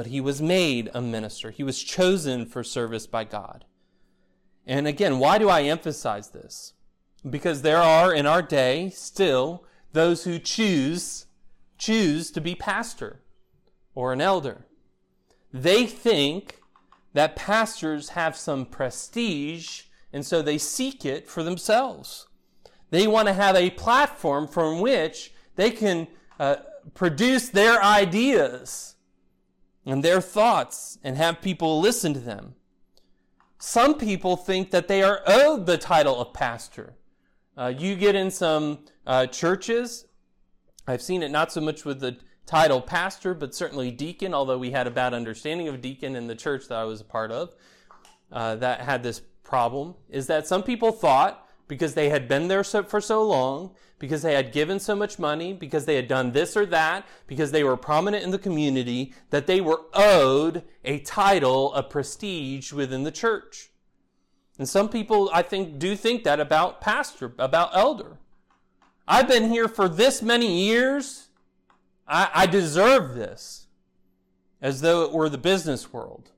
But 0.00 0.06
he 0.06 0.22
was 0.22 0.40
made 0.40 0.88
a 0.94 1.02
minister. 1.02 1.50
He 1.50 1.62
was 1.62 1.82
chosen 1.82 2.46
for 2.46 2.64
service 2.64 3.06
by 3.06 3.24
God. 3.24 3.66
And 4.66 4.86
again, 4.86 5.18
why 5.18 5.36
do 5.36 5.50
I 5.50 5.64
emphasize 5.64 6.30
this? 6.30 6.72
Because 7.28 7.60
there 7.60 7.82
are 7.82 8.10
in 8.14 8.24
our 8.24 8.40
day 8.40 8.88
still 8.88 9.66
those 9.92 10.24
who 10.24 10.38
choose 10.38 11.26
choose 11.76 12.30
to 12.30 12.40
be 12.40 12.54
pastor 12.54 13.20
or 13.94 14.14
an 14.14 14.22
elder. 14.22 14.64
They 15.52 15.84
think 15.84 16.62
that 17.12 17.36
pastors 17.36 18.08
have 18.16 18.34
some 18.38 18.64
prestige 18.64 19.82
and 20.14 20.24
so 20.24 20.40
they 20.40 20.56
seek 20.56 21.04
it 21.04 21.28
for 21.28 21.42
themselves. 21.42 22.26
They 22.88 23.06
want 23.06 23.28
to 23.28 23.34
have 23.34 23.54
a 23.54 23.68
platform 23.68 24.48
from 24.48 24.80
which 24.80 25.34
they 25.56 25.70
can 25.70 26.08
uh, 26.38 26.56
produce 26.94 27.50
their 27.50 27.82
ideas 27.84 28.94
and 29.84 30.02
their 30.04 30.20
thoughts 30.20 30.98
and 31.02 31.16
have 31.16 31.40
people 31.40 31.80
listen 31.80 32.14
to 32.14 32.20
them. 32.20 32.54
Some 33.58 33.98
people 33.98 34.36
think 34.36 34.70
that 34.70 34.88
they 34.88 35.02
are 35.02 35.22
owed 35.26 35.66
the 35.66 35.78
title 35.78 36.20
of 36.20 36.32
pastor. 36.32 36.94
Uh, 37.56 37.72
you 37.76 37.94
get 37.94 38.14
in 38.14 38.30
some 38.30 38.86
uh, 39.06 39.26
churches, 39.26 40.06
I've 40.86 41.02
seen 41.02 41.22
it 41.22 41.30
not 41.30 41.52
so 41.52 41.60
much 41.60 41.84
with 41.84 42.00
the 42.00 42.16
title 42.46 42.80
pastor, 42.80 43.34
but 43.34 43.54
certainly 43.54 43.90
deacon, 43.90 44.34
although 44.34 44.58
we 44.58 44.70
had 44.70 44.86
a 44.86 44.90
bad 44.90 45.14
understanding 45.14 45.68
of 45.68 45.80
deacon 45.80 46.16
in 46.16 46.26
the 46.26 46.34
church 46.34 46.68
that 46.68 46.78
I 46.78 46.84
was 46.84 47.00
a 47.00 47.04
part 47.04 47.30
of 47.30 47.54
uh, 48.32 48.56
that 48.56 48.80
had 48.80 49.02
this 49.02 49.20
problem, 49.42 49.94
is 50.08 50.26
that 50.28 50.46
some 50.46 50.62
people 50.62 50.90
thought 50.90 51.46
because 51.68 51.94
they 51.94 52.08
had 52.08 52.28
been 52.28 52.48
there 52.48 52.64
so, 52.64 52.82
for 52.82 53.00
so 53.00 53.22
long, 53.22 53.74
because 54.00 54.22
they 54.22 54.34
had 54.34 54.50
given 54.50 54.80
so 54.80 54.96
much 54.96 55.18
money, 55.18 55.52
because 55.52 55.84
they 55.84 55.94
had 55.94 56.08
done 56.08 56.32
this 56.32 56.56
or 56.56 56.66
that, 56.66 57.06
because 57.28 57.52
they 57.52 57.62
were 57.62 57.76
prominent 57.76 58.24
in 58.24 58.30
the 58.30 58.38
community, 58.38 59.14
that 59.28 59.46
they 59.46 59.60
were 59.60 59.82
owed 59.92 60.64
a 60.84 60.98
title, 61.00 61.72
a 61.74 61.82
prestige 61.82 62.72
within 62.72 63.04
the 63.04 63.12
church. 63.12 63.70
And 64.58 64.68
some 64.68 64.88
people, 64.88 65.30
I 65.32 65.42
think, 65.42 65.78
do 65.78 65.94
think 65.94 66.24
that 66.24 66.40
about 66.40 66.80
pastor, 66.80 67.32
about 67.38 67.76
elder. 67.76 68.16
I've 69.06 69.28
been 69.28 69.50
here 69.50 69.68
for 69.68 69.88
this 69.88 70.22
many 70.22 70.64
years. 70.66 71.28
I, 72.08 72.30
I 72.34 72.46
deserve 72.46 73.14
this. 73.14 73.66
As 74.62 74.80
though 74.80 75.04
it 75.04 75.12
were 75.12 75.28
the 75.28 75.38
business 75.38 75.92
world. 75.92 76.30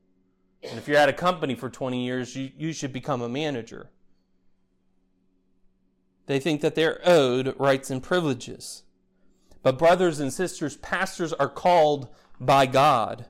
And 0.62 0.78
if 0.78 0.86
you're 0.86 0.96
at 0.96 1.08
a 1.08 1.12
company 1.12 1.54
for 1.54 1.70
20 1.70 2.04
years, 2.04 2.36
you, 2.36 2.50
you 2.56 2.72
should 2.72 2.92
become 2.92 3.22
a 3.22 3.28
manager. 3.28 3.90
They 6.26 6.38
think 6.38 6.60
that 6.60 6.74
they're 6.74 7.00
owed 7.04 7.54
rights 7.58 7.90
and 7.90 8.02
privileges. 8.02 8.84
But, 9.62 9.78
brothers 9.78 10.20
and 10.20 10.32
sisters, 10.32 10.76
pastors 10.76 11.32
are 11.32 11.48
called 11.48 12.08
by 12.40 12.66
God. 12.66 13.26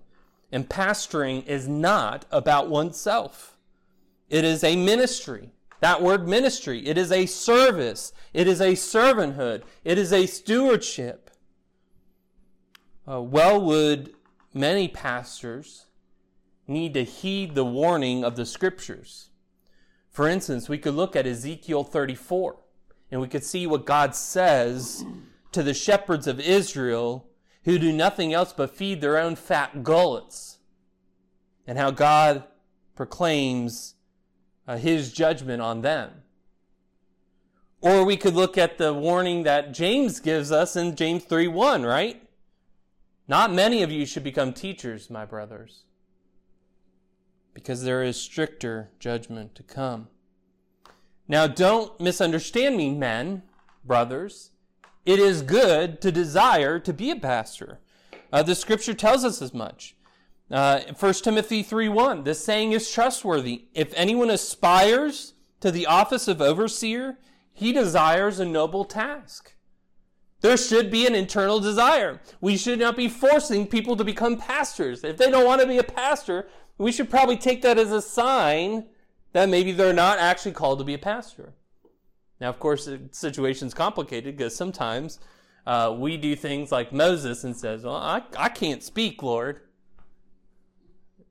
And 0.51 0.69
pastoring 0.69 1.47
is 1.47 1.67
not 1.69 2.27
about 2.31 2.69
oneself, 2.69 3.57
it 4.29 4.45
is 4.45 4.63
a 4.63 4.77
ministry. 4.77 5.51
That 5.81 6.01
word 6.01 6.29
ministry, 6.29 6.87
it 6.87 6.97
is 6.97 7.11
a 7.11 7.27
service, 7.27 8.13
it 8.33 8.47
is 8.47 8.61
a 8.61 8.75
servanthood, 8.75 9.63
it 9.83 9.99
is 9.99 10.13
a 10.13 10.27
stewardship. 10.27 11.31
Uh, 13.09 13.21
well, 13.21 13.61
would 13.61 14.15
many 14.55 14.87
pastors 14.87 15.87
need 16.69 16.95
to 16.95 17.05
heed 17.05 17.55
the 17.55 17.65
warning 17.65 18.25
of 18.25 18.37
the 18.37 18.47
scriptures. 18.47 19.31
For 20.09 20.29
instance, 20.29 20.69
we 20.69 20.79
could 20.79 20.95
look 20.95 21.17
at 21.17 21.27
Ezekiel 21.27 21.85
34 21.85 22.62
and 23.13 23.21
we 23.21 23.29
could 23.29 23.45
see 23.45 23.67
what 23.67 23.85
God 23.85 24.17
says 24.17 25.05
to 25.53 25.63
the 25.63 25.75
shepherds 25.75 26.27
of 26.27 26.41
Israel 26.41 27.29
who 27.65 27.79
do 27.79 27.93
nothing 27.93 28.33
else 28.33 28.55
but 28.55 28.75
feed 28.75 29.01
their 29.01 29.19
own 29.19 29.37
fat 29.37 29.85
gullets, 29.85 30.59
and 31.67 31.79
how 31.79 31.91
God 31.93 32.43
proclaims 32.97 33.95
uh, 34.67 34.79
his 34.79 35.13
judgment 35.13 35.63
on 35.63 35.83
them. 35.83 36.11
Or 37.83 38.05
we 38.05 38.17
could 38.17 38.35
look 38.35 38.57
at 38.57 38.79
the 38.79 38.95
warning 38.95 39.43
that 39.43 39.73
James 39.73 40.19
gives 40.19 40.51
us 40.51 40.75
in 40.75 40.97
James 40.97 41.25
3 41.25 41.49
1, 41.49 41.83
right? 41.85 42.23
Not 43.29 43.53
many 43.53 43.83
of 43.83 43.93
you 43.93 44.07
should 44.07 44.25
become 44.25 44.53
teachers, 44.53 45.11
my 45.11 45.25
brothers, 45.25 45.83
because 47.53 47.85
there 47.85 48.03
is 48.03 48.17
stricter 48.17 48.91
judgment 48.99 49.55
to 49.57 49.63
come. 49.63 50.09
Now, 51.29 51.47
don't 51.47 51.99
misunderstand 52.01 52.77
me, 52.77 52.91
men, 52.91 53.43
brothers. 53.85 54.51
It 55.05 55.19
is 55.19 55.43
good 55.43 56.01
to 56.03 56.13
desire 56.13 56.79
to 56.79 56.93
be 56.93 57.11
a 57.11 57.17
pastor. 57.17 57.81
Uh, 58.33 58.43
the 58.43 58.55
scripture 58.55 58.95
tells 58.95 59.25
us 59.25 59.43
as 59.43 59.53
much. 59.53 59.97
Uh, 60.51 60.81
1 60.99 61.15
Timothy 61.15 61.65
3.1, 61.65 62.25
this 62.25 62.45
saying 62.45 62.73
is 62.73 62.91
trustworthy. 62.91 63.67
If 63.75 63.93
anyone 63.95 64.31
aspires 64.31 65.35
to 65.61 65.71
the 65.71 65.87
office 65.87 66.29
of 66.29 66.43
overseer, 66.43 67.19
he 67.53 67.73
desires 67.73 68.39
a 68.39 68.45
noble 68.45 68.85
task. 68.85 69.55
There 70.41 70.57
should 70.57 70.91
be 70.91 71.07
an 71.07 71.15
internal 71.15 71.61
desire. 71.61 72.21
We 72.41 72.57
should 72.57 72.81
not 72.81 72.97
be 72.97 73.09
forcing 73.09 73.67
people 73.67 73.97
to 73.97 74.05
become 74.05 74.37
pastors. 74.37 75.05
If 75.05 75.17
they 75.17 75.31
don't 75.31 75.47
want 75.47 75.61
to 75.61 75.69
be 75.69 75.79
a 75.79 75.85
pastor, 75.85 76.49
we 76.79 76.91
should 76.91 77.09
probably 77.09 77.37
take 77.37 77.63
that 77.63 77.79
as 77.79 77.93
a 77.93 78.03
sign 78.03 78.87
that 79.33 79.49
maybe 79.49 79.73
they're 79.73 79.93
not 79.93 80.19
actually 80.19 80.53
called 80.53 80.79
to 80.79 80.85
be 80.85 80.95
a 80.95 80.99
pastor. 80.99 81.55
Now, 82.41 82.49
of 82.49 82.59
course, 82.59 82.87
the 82.87 83.01
situation's 83.13 83.75
complicated 83.75 84.37
because 84.37 84.55
sometimes 84.55 85.19
uh, 85.67 85.95
we 85.97 86.17
do 86.17 86.35
things 86.37 86.73
like 86.73 86.93
Moses 86.93 87.45
and 87.45 87.57
says, 87.57 87.85
"Well, 87.85 87.95
I, 87.95 88.23
I 88.37 88.49
can't 88.49 88.83
speak, 88.83 89.23
Lord," 89.23 89.61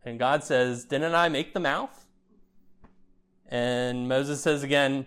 and 0.04 0.18
God 0.18 0.44
says, 0.44 0.86
"Didn't 0.86 1.14
I 1.14 1.30
make 1.30 1.54
the 1.54 1.60
mouth?" 1.60 2.06
And 3.48 4.08
Moses 4.08 4.42
says 4.42 4.64
again, 4.64 5.06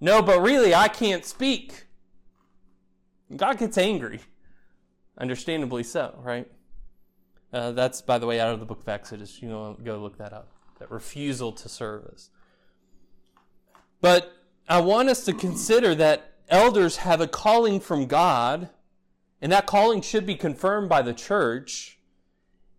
"No, 0.00 0.22
but 0.22 0.40
really, 0.40 0.74
I 0.74 0.88
can't 0.88 1.24
speak." 1.24 1.86
God 3.34 3.58
gets 3.58 3.76
angry, 3.76 4.20
understandably 5.18 5.82
so, 5.82 6.18
right? 6.22 6.50
Uh, 7.52 7.72
that's, 7.72 8.00
by 8.02 8.18
the 8.18 8.26
way, 8.26 8.40
out 8.40 8.52
of 8.52 8.60
the 8.60 8.66
book 8.66 8.80
of 8.80 8.88
Exodus. 8.88 9.42
You 9.42 9.48
know, 9.48 9.78
go 9.82 9.98
look 9.98 10.18
that 10.18 10.32
up 10.32 10.57
that 10.78 10.90
refusal 10.90 11.52
to 11.52 11.68
service. 11.68 12.30
But 14.00 14.32
I 14.68 14.80
want 14.80 15.08
us 15.08 15.24
to 15.24 15.32
consider 15.32 15.94
that 15.96 16.34
elders 16.48 16.98
have 16.98 17.20
a 17.20 17.26
calling 17.26 17.80
from 17.80 18.06
God, 18.06 18.70
and 19.40 19.52
that 19.52 19.66
calling 19.66 20.02
should 20.02 20.26
be 20.26 20.34
confirmed 20.34 20.88
by 20.88 21.02
the 21.02 21.14
church, 21.14 21.98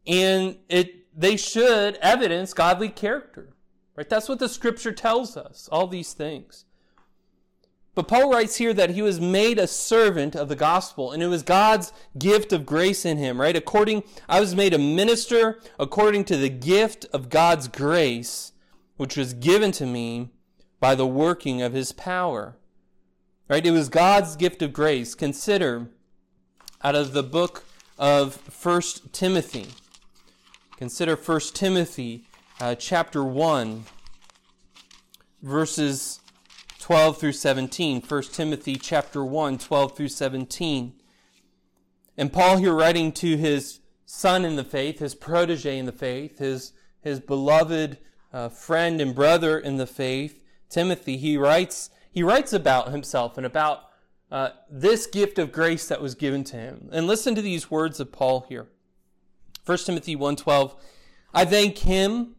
and 0.07 0.57
it 0.69 0.95
they 1.17 1.35
should 1.35 1.95
evidence 1.97 2.53
godly 2.53 2.89
character. 2.89 3.53
Right? 3.95 4.07
That's 4.07 4.29
what 4.29 4.39
the 4.39 4.47
scripture 4.47 4.93
tells 4.93 5.35
us, 5.35 5.67
all 5.71 5.87
these 5.87 6.13
things. 6.13 6.65
But 7.99 8.07
Paul 8.07 8.31
writes 8.31 8.55
here 8.55 8.73
that 8.75 8.91
he 8.91 9.01
was 9.01 9.19
made 9.19 9.59
a 9.59 9.67
servant 9.67 10.33
of 10.33 10.47
the 10.47 10.55
gospel, 10.55 11.11
and 11.11 11.21
it 11.21 11.27
was 11.27 11.43
God's 11.43 11.91
gift 12.17 12.53
of 12.53 12.65
grace 12.65 13.03
in 13.03 13.17
him, 13.17 13.41
right? 13.41 13.57
According, 13.57 14.03
I 14.29 14.39
was 14.39 14.55
made 14.55 14.73
a 14.73 14.77
minister 14.77 15.59
according 15.77 16.23
to 16.25 16.37
the 16.37 16.47
gift 16.47 17.05
of 17.11 17.27
God's 17.27 17.67
grace, 17.67 18.53
which 18.95 19.17
was 19.17 19.33
given 19.33 19.73
to 19.73 19.85
me 19.85 20.29
by 20.79 20.95
the 20.95 21.05
working 21.05 21.61
of 21.61 21.73
his 21.73 21.91
power. 21.91 22.55
Right? 23.49 23.65
It 23.65 23.71
was 23.71 23.89
God's 23.89 24.37
gift 24.37 24.61
of 24.61 24.71
grace. 24.71 25.13
Consider 25.13 25.89
out 26.81 26.95
of 26.95 27.11
the 27.11 27.21
book 27.21 27.65
of 27.97 28.33
First 28.33 29.11
Timothy. 29.11 29.67
Consider 30.77 31.17
First 31.17 31.53
Timothy 31.53 32.23
uh, 32.61 32.75
chapter 32.75 33.25
1, 33.25 33.83
verses 35.41 36.21
12 36.89 37.17
through 37.19 37.33
17. 37.33 38.01
1 38.01 38.23
Timothy 38.23 38.75
chapter 38.75 39.23
1, 39.23 39.59
12 39.59 39.95
through 39.95 40.07
17. 40.07 40.93
And 42.17 42.33
Paul 42.33 42.57
here 42.57 42.73
writing 42.73 43.11
to 43.11 43.37
his 43.37 43.79
son 44.07 44.43
in 44.43 44.55
the 44.55 44.63
faith, 44.63 44.97
his 44.97 45.13
protege 45.13 45.77
in 45.77 45.85
the 45.85 45.91
faith, 45.91 46.39
his, 46.39 46.73
his 46.99 47.19
beloved 47.19 47.99
uh, 48.33 48.49
friend 48.49 48.99
and 49.01 49.13
brother 49.13 49.59
in 49.59 49.77
the 49.77 49.85
faith, 49.85 50.41
Timothy, 50.67 51.17
he 51.17 51.37
writes, 51.37 51.91
he 52.09 52.23
writes 52.23 52.53
about 52.53 52.89
himself 52.89 53.37
and 53.37 53.45
about 53.45 53.83
uh, 54.31 54.49
this 54.67 55.05
gift 55.05 55.37
of 55.37 55.51
grace 55.51 55.87
that 55.89 56.01
was 56.01 56.15
given 56.15 56.43
to 56.45 56.55
him. 56.55 56.89
And 56.91 57.05
listen 57.05 57.35
to 57.35 57.41
these 57.43 57.69
words 57.69 57.99
of 57.99 58.11
Paul 58.11 58.47
here. 58.49 58.65
1 59.63 59.77
Timothy 59.77 60.15
1.12, 60.15 60.75
I 61.35 61.45
thank 61.45 61.77
him 61.77 62.33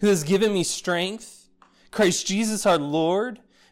who 0.00 0.08
has 0.08 0.24
given 0.24 0.52
me 0.52 0.64
strength, 0.64 1.48
Christ 1.92 2.26
Jesus 2.26 2.66
our 2.66 2.78
Lord, 2.78 3.42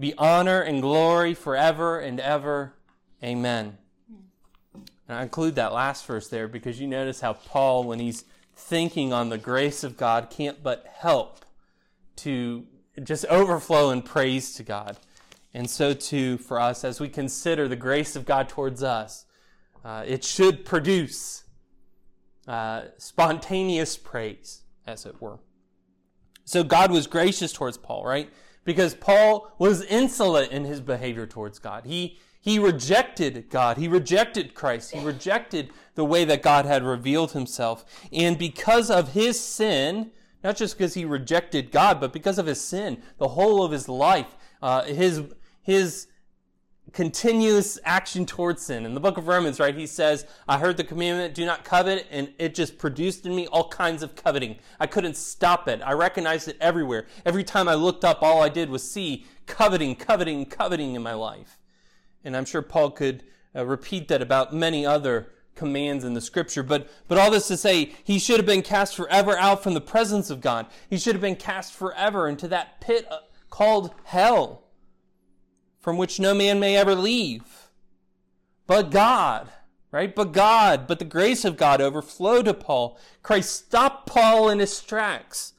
be 0.00 0.14
honor 0.16 0.62
and 0.62 0.80
glory 0.80 1.34
forever 1.34 2.00
and 2.00 2.18
ever. 2.18 2.74
Amen. 3.22 3.76
And 4.74 5.18
I 5.18 5.22
include 5.22 5.56
that 5.56 5.72
last 5.72 6.06
verse 6.06 6.28
there 6.28 6.48
because 6.48 6.80
you 6.80 6.86
notice 6.86 7.20
how 7.20 7.34
Paul, 7.34 7.84
when 7.84 7.98
he's 8.00 8.24
thinking 8.54 9.12
on 9.12 9.28
the 9.28 9.38
grace 9.38 9.84
of 9.84 9.96
God, 9.96 10.30
can't 10.30 10.62
but 10.62 10.86
help 10.90 11.44
to 12.16 12.64
just 13.02 13.26
overflow 13.26 13.90
in 13.90 14.02
praise 14.02 14.54
to 14.54 14.62
God. 14.62 14.96
And 15.52 15.68
so 15.68 15.92
too 15.92 16.38
for 16.38 16.60
us, 16.60 16.84
as 16.84 17.00
we 17.00 17.08
consider 17.08 17.68
the 17.68 17.76
grace 17.76 18.16
of 18.16 18.24
God 18.24 18.48
towards 18.48 18.82
us, 18.82 19.26
uh, 19.84 20.04
it 20.06 20.24
should 20.24 20.64
produce 20.64 21.44
uh, 22.46 22.82
spontaneous 22.98 23.96
praise, 23.96 24.62
as 24.86 25.06
it 25.06 25.20
were. 25.20 25.40
So 26.44 26.62
God 26.64 26.90
was 26.90 27.06
gracious 27.06 27.52
towards 27.52 27.76
Paul, 27.76 28.04
right? 28.04 28.30
Because 28.70 28.94
Paul 28.94 29.52
was 29.58 29.82
insolent 29.82 30.52
in 30.52 30.64
his 30.64 30.80
behavior 30.80 31.26
towards 31.26 31.58
God. 31.58 31.86
He, 31.86 32.20
he 32.40 32.60
rejected 32.60 33.50
God. 33.50 33.78
He 33.78 33.88
rejected 33.88 34.54
Christ. 34.54 34.92
He 34.92 35.04
rejected 35.04 35.70
the 35.96 36.04
way 36.04 36.24
that 36.24 36.40
God 36.40 36.66
had 36.66 36.84
revealed 36.84 37.32
himself. 37.32 37.84
And 38.12 38.38
because 38.38 38.88
of 38.88 39.12
his 39.12 39.40
sin, 39.40 40.12
not 40.44 40.56
just 40.56 40.78
because 40.78 40.94
he 40.94 41.04
rejected 41.04 41.72
God, 41.72 42.00
but 42.00 42.12
because 42.12 42.38
of 42.38 42.46
his 42.46 42.60
sin, 42.60 43.02
the 43.18 43.26
whole 43.26 43.64
of 43.64 43.72
his 43.72 43.88
life, 43.88 44.36
uh, 44.62 44.84
his, 44.84 45.22
his 45.62 46.06
continuous 46.92 47.78
action 47.84 48.26
towards 48.26 48.62
sin. 48.62 48.84
In 48.84 48.94
the 48.94 49.00
book 49.00 49.16
of 49.16 49.28
Romans, 49.28 49.60
right, 49.60 49.74
he 49.74 49.86
says, 49.86 50.26
I 50.48 50.58
heard 50.58 50.76
the 50.76 50.84
commandment, 50.84 51.34
do 51.34 51.46
not 51.46 51.64
covet, 51.64 52.06
and 52.10 52.32
it 52.38 52.54
just 52.54 52.78
produced 52.78 53.26
in 53.26 53.34
me 53.34 53.46
all 53.46 53.68
kinds 53.68 54.02
of 54.02 54.16
coveting. 54.16 54.56
I 54.78 54.86
couldn't 54.86 55.16
stop 55.16 55.68
it. 55.68 55.80
I 55.84 55.92
recognized 55.92 56.48
it 56.48 56.56
everywhere. 56.60 57.06
Every 57.24 57.44
time 57.44 57.68
I 57.68 57.74
looked 57.74 58.04
up, 58.04 58.22
all 58.22 58.42
I 58.42 58.48
did 58.48 58.70
was 58.70 58.88
see 58.88 59.26
coveting, 59.46 59.96
coveting, 59.96 60.46
coveting 60.46 60.94
in 60.94 61.02
my 61.02 61.14
life. 61.14 61.58
And 62.24 62.36
I'm 62.36 62.44
sure 62.44 62.62
Paul 62.62 62.90
could 62.90 63.22
uh, 63.54 63.64
repeat 63.64 64.08
that 64.08 64.22
about 64.22 64.54
many 64.54 64.84
other 64.84 65.32
commands 65.54 66.04
in 66.04 66.14
the 66.14 66.20
scripture. 66.20 66.62
But, 66.62 66.88
but 67.08 67.18
all 67.18 67.30
this 67.30 67.48
to 67.48 67.56
say, 67.56 67.92
he 68.04 68.18
should 68.18 68.38
have 68.38 68.46
been 68.46 68.62
cast 68.62 68.96
forever 68.96 69.36
out 69.36 69.62
from 69.62 69.74
the 69.74 69.80
presence 69.80 70.30
of 70.30 70.40
God. 70.40 70.66
He 70.88 70.98
should 70.98 71.14
have 71.14 71.22
been 71.22 71.36
cast 71.36 71.72
forever 71.72 72.28
into 72.28 72.48
that 72.48 72.80
pit 72.80 73.06
uh, 73.10 73.18
called 73.48 73.94
hell 74.04 74.64
from 75.80 75.96
which 75.96 76.20
no 76.20 76.34
man 76.34 76.60
may 76.60 76.76
ever 76.76 76.94
leave. 76.94 77.70
But 78.66 78.90
God, 78.90 79.48
right? 79.90 80.14
But 80.14 80.32
God, 80.32 80.86
but 80.86 80.98
the 80.98 81.04
grace 81.04 81.44
of 81.44 81.56
God 81.56 81.80
overflowed 81.80 82.44
to 82.44 82.54
Paul. 82.54 82.98
Christ 83.22 83.54
stopped 83.54 84.06
Paul 84.06 84.48
in 84.48 84.58
his 84.58 84.80
tracks 84.80 85.54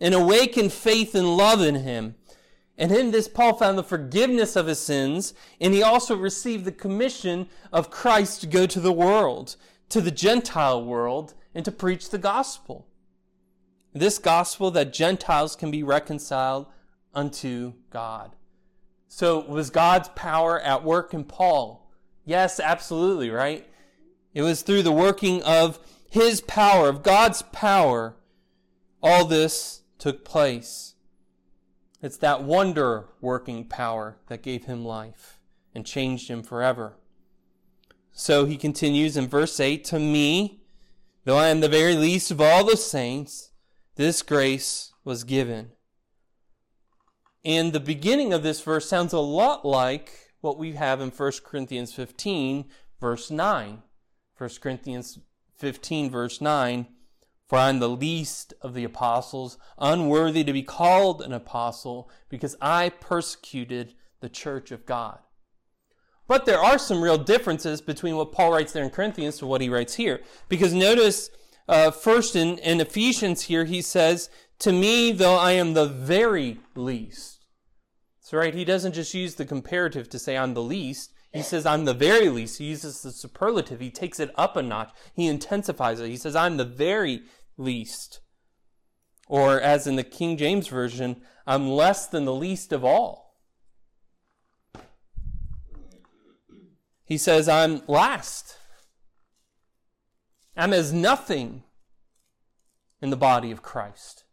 and 0.00 0.14
awakened 0.14 0.72
faith 0.72 1.14
and 1.14 1.36
love 1.36 1.60
in 1.60 1.76
him. 1.76 2.14
And 2.76 2.90
in 2.90 3.10
this, 3.10 3.28
Paul 3.28 3.54
found 3.54 3.78
the 3.78 3.84
forgiveness 3.84 4.56
of 4.56 4.66
his 4.66 4.80
sins, 4.80 5.32
and 5.60 5.72
he 5.72 5.82
also 5.82 6.16
received 6.16 6.64
the 6.64 6.72
commission 6.72 7.48
of 7.72 7.90
Christ 7.90 8.40
to 8.40 8.46
go 8.48 8.66
to 8.66 8.80
the 8.80 8.92
world, 8.92 9.56
to 9.90 10.00
the 10.00 10.10
Gentile 10.10 10.84
world, 10.84 11.34
and 11.54 11.64
to 11.64 11.70
preach 11.70 12.10
the 12.10 12.18
gospel. 12.18 12.86
This 13.92 14.18
gospel 14.18 14.72
that 14.72 14.92
Gentiles 14.92 15.54
can 15.54 15.70
be 15.70 15.84
reconciled 15.84 16.66
unto 17.14 17.74
God. 17.90 18.34
So 19.16 19.38
was 19.38 19.70
God's 19.70 20.08
power 20.16 20.58
at 20.58 20.82
work 20.82 21.14
in 21.14 21.22
Paul? 21.22 21.88
Yes, 22.24 22.58
absolutely, 22.58 23.30
right? 23.30 23.64
It 24.32 24.42
was 24.42 24.62
through 24.62 24.82
the 24.82 24.90
working 24.90 25.40
of 25.44 25.78
his 26.10 26.40
power, 26.40 26.88
of 26.88 27.04
God's 27.04 27.42
power, 27.42 28.16
all 29.00 29.24
this 29.24 29.82
took 29.98 30.24
place. 30.24 30.96
It's 32.02 32.16
that 32.16 32.42
wonder 32.42 33.04
working 33.20 33.66
power 33.66 34.16
that 34.26 34.42
gave 34.42 34.64
him 34.64 34.84
life 34.84 35.38
and 35.76 35.86
changed 35.86 36.26
him 36.26 36.42
forever. 36.42 36.96
So 38.10 38.46
he 38.46 38.56
continues 38.56 39.16
in 39.16 39.28
verse 39.28 39.60
8 39.60 39.84
To 39.84 40.00
me, 40.00 40.64
though 41.24 41.38
I 41.38 41.50
am 41.50 41.60
the 41.60 41.68
very 41.68 41.94
least 41.94 42.32
of 42.32 42.40
all 42.40 42.64
the 42.64 42.76
saints, 42.76 43.52
this 43.94 44.22
grace 44.22 44.92
was 45.04 45.22
given 45.22 45.70
and 47.44 47.72
the 47.72 47.80
beginning 47.80 48.32
of 48.32 48.42
this 48.42 48.62
verse 48.62 48.88
sounds 48.88 49.12
a 49.12 49.18
lot 49.18 49.64
like 49.66 50.32
what 50.40 50.58
we 50.58 50.72
have 50.72 51.00
in 51.00 51.10
1 51.10 51.32
Corinthians 51.44 51.92
15, 51.92 52.64
verse 53.00 53.30
9. 53.30 53.82
1 54.36 54.50
Corinthians 54.60 55.18
15, 55.56 56.10
verse 56.10 56.40
9. 56.40 56.86
For 57.46 57.58
I 57.58 57.68
am 57.68 57.78
the 57.78 57.88
least 57.88 58.54
of 58.62 58.72
the 58.72 58.84
apostles, 58.84 59.58
unworthy 59.78 60.42
to 60.44 60.52
be 60.52 60.62
called 60.62 61.20
an 61.20 61.32
apostle, 61.32 62.10
because 62.30 62.56
I 62.60 62.88
persecuted 62.88 63.94
the 64.20 64.30
church 64.30 64.70
of 64.70 64.86
God. 64.86 65.18
But 66.26 66.46
there 66.46 66.58
are 66.58 66.78
some 66.78 67.02
real 67.02 67.18
differences 67.18 67.82
between 67.82 68.16
what 68.16 68.32
Paul 68.32 68.52
writes 68.52 68.72
there 68.72 68.82
in 68.82 68.88
Corinthians 68.88 69.36
to 69.38 69.46
what 69.46 69.60
he 69.60 69.68
writes 69.68 69.96
here. 69.96 70.22
Because 70.48 70.72
notice, 70.72 71.28
uh, 71.68 71.90
first 71.90 72.34
in, 72.34 72.56
in 72.58 72.80
Ephesians 72.80 73.42
here, 73.42 73.66
he 73.66 73.82
says, 73.82 74.30
To 74.60 74.72
me, 74.72 75.12
though 75.12 75.36
I 75.36 75.52
am 75.52 75.74
the 75.74 75.86
very 75.86 76.60
least 76.74 77.33
so, 78.24 78.38
right, 78.38 78.54
he 78.54 78.64
doesn't 78.64 78.94
just 78.94 79.12
use 79.12 79.34
the 79.34 79.44
comparative 79.44 80.08
to 80.08 80.18
say 80.18 80.38
I'm 80.38 80.54
the 80.54 80.62
least. 80.62 81.12
He 81.30 81.42
says 81.42 81.66
I'm 81.66 81.84
the 81.84 81.92
very 81.92 82.30
least. 82.30 82.56
He 82.56 82.64
uses 82.64 83.02
the 83.02 83.12
superlative. 83.12 83.80
He 83.80 83.90
takes 83.90 84.18
it 84.18 84.30
up 84.34 84.56
a 84.56 84.62
notch. 84.62 84.92
He 85.12 85.26
intensifies 85.26 86.00
it. 86.00 86.08
He 86.08 86.16
says 86.16 86.34
I'm 86.34 86.56
the 86.56 86.64
very 86.64 87.24
least. 87.58 88.20
Or 89.28 89.60
as 89.60 89.86
in 89.86 89.96
the 89.96 90.02
King 90.02 90.38
James 90.38 90.68
Version, 90.68 91.20
I'm 91.46 91.68
less 91.68 92.06
than 92.06 92.24
the 92.24 92.32
least 92.32 92.72
of 92.72 92.82
all. 92.82 93.34
He 97.04 97.18
says 97.18 97.46
I'm 97.46 97.82
last. 97.86 98.56
I'm 100.56 100.72
as 100.72 100.94
nothing 100.94 101.64
in 103.02 103.10
the 103.10 103.18
body 103.18 103.50
of 103.50 103.60
Christ. 103.60 104.23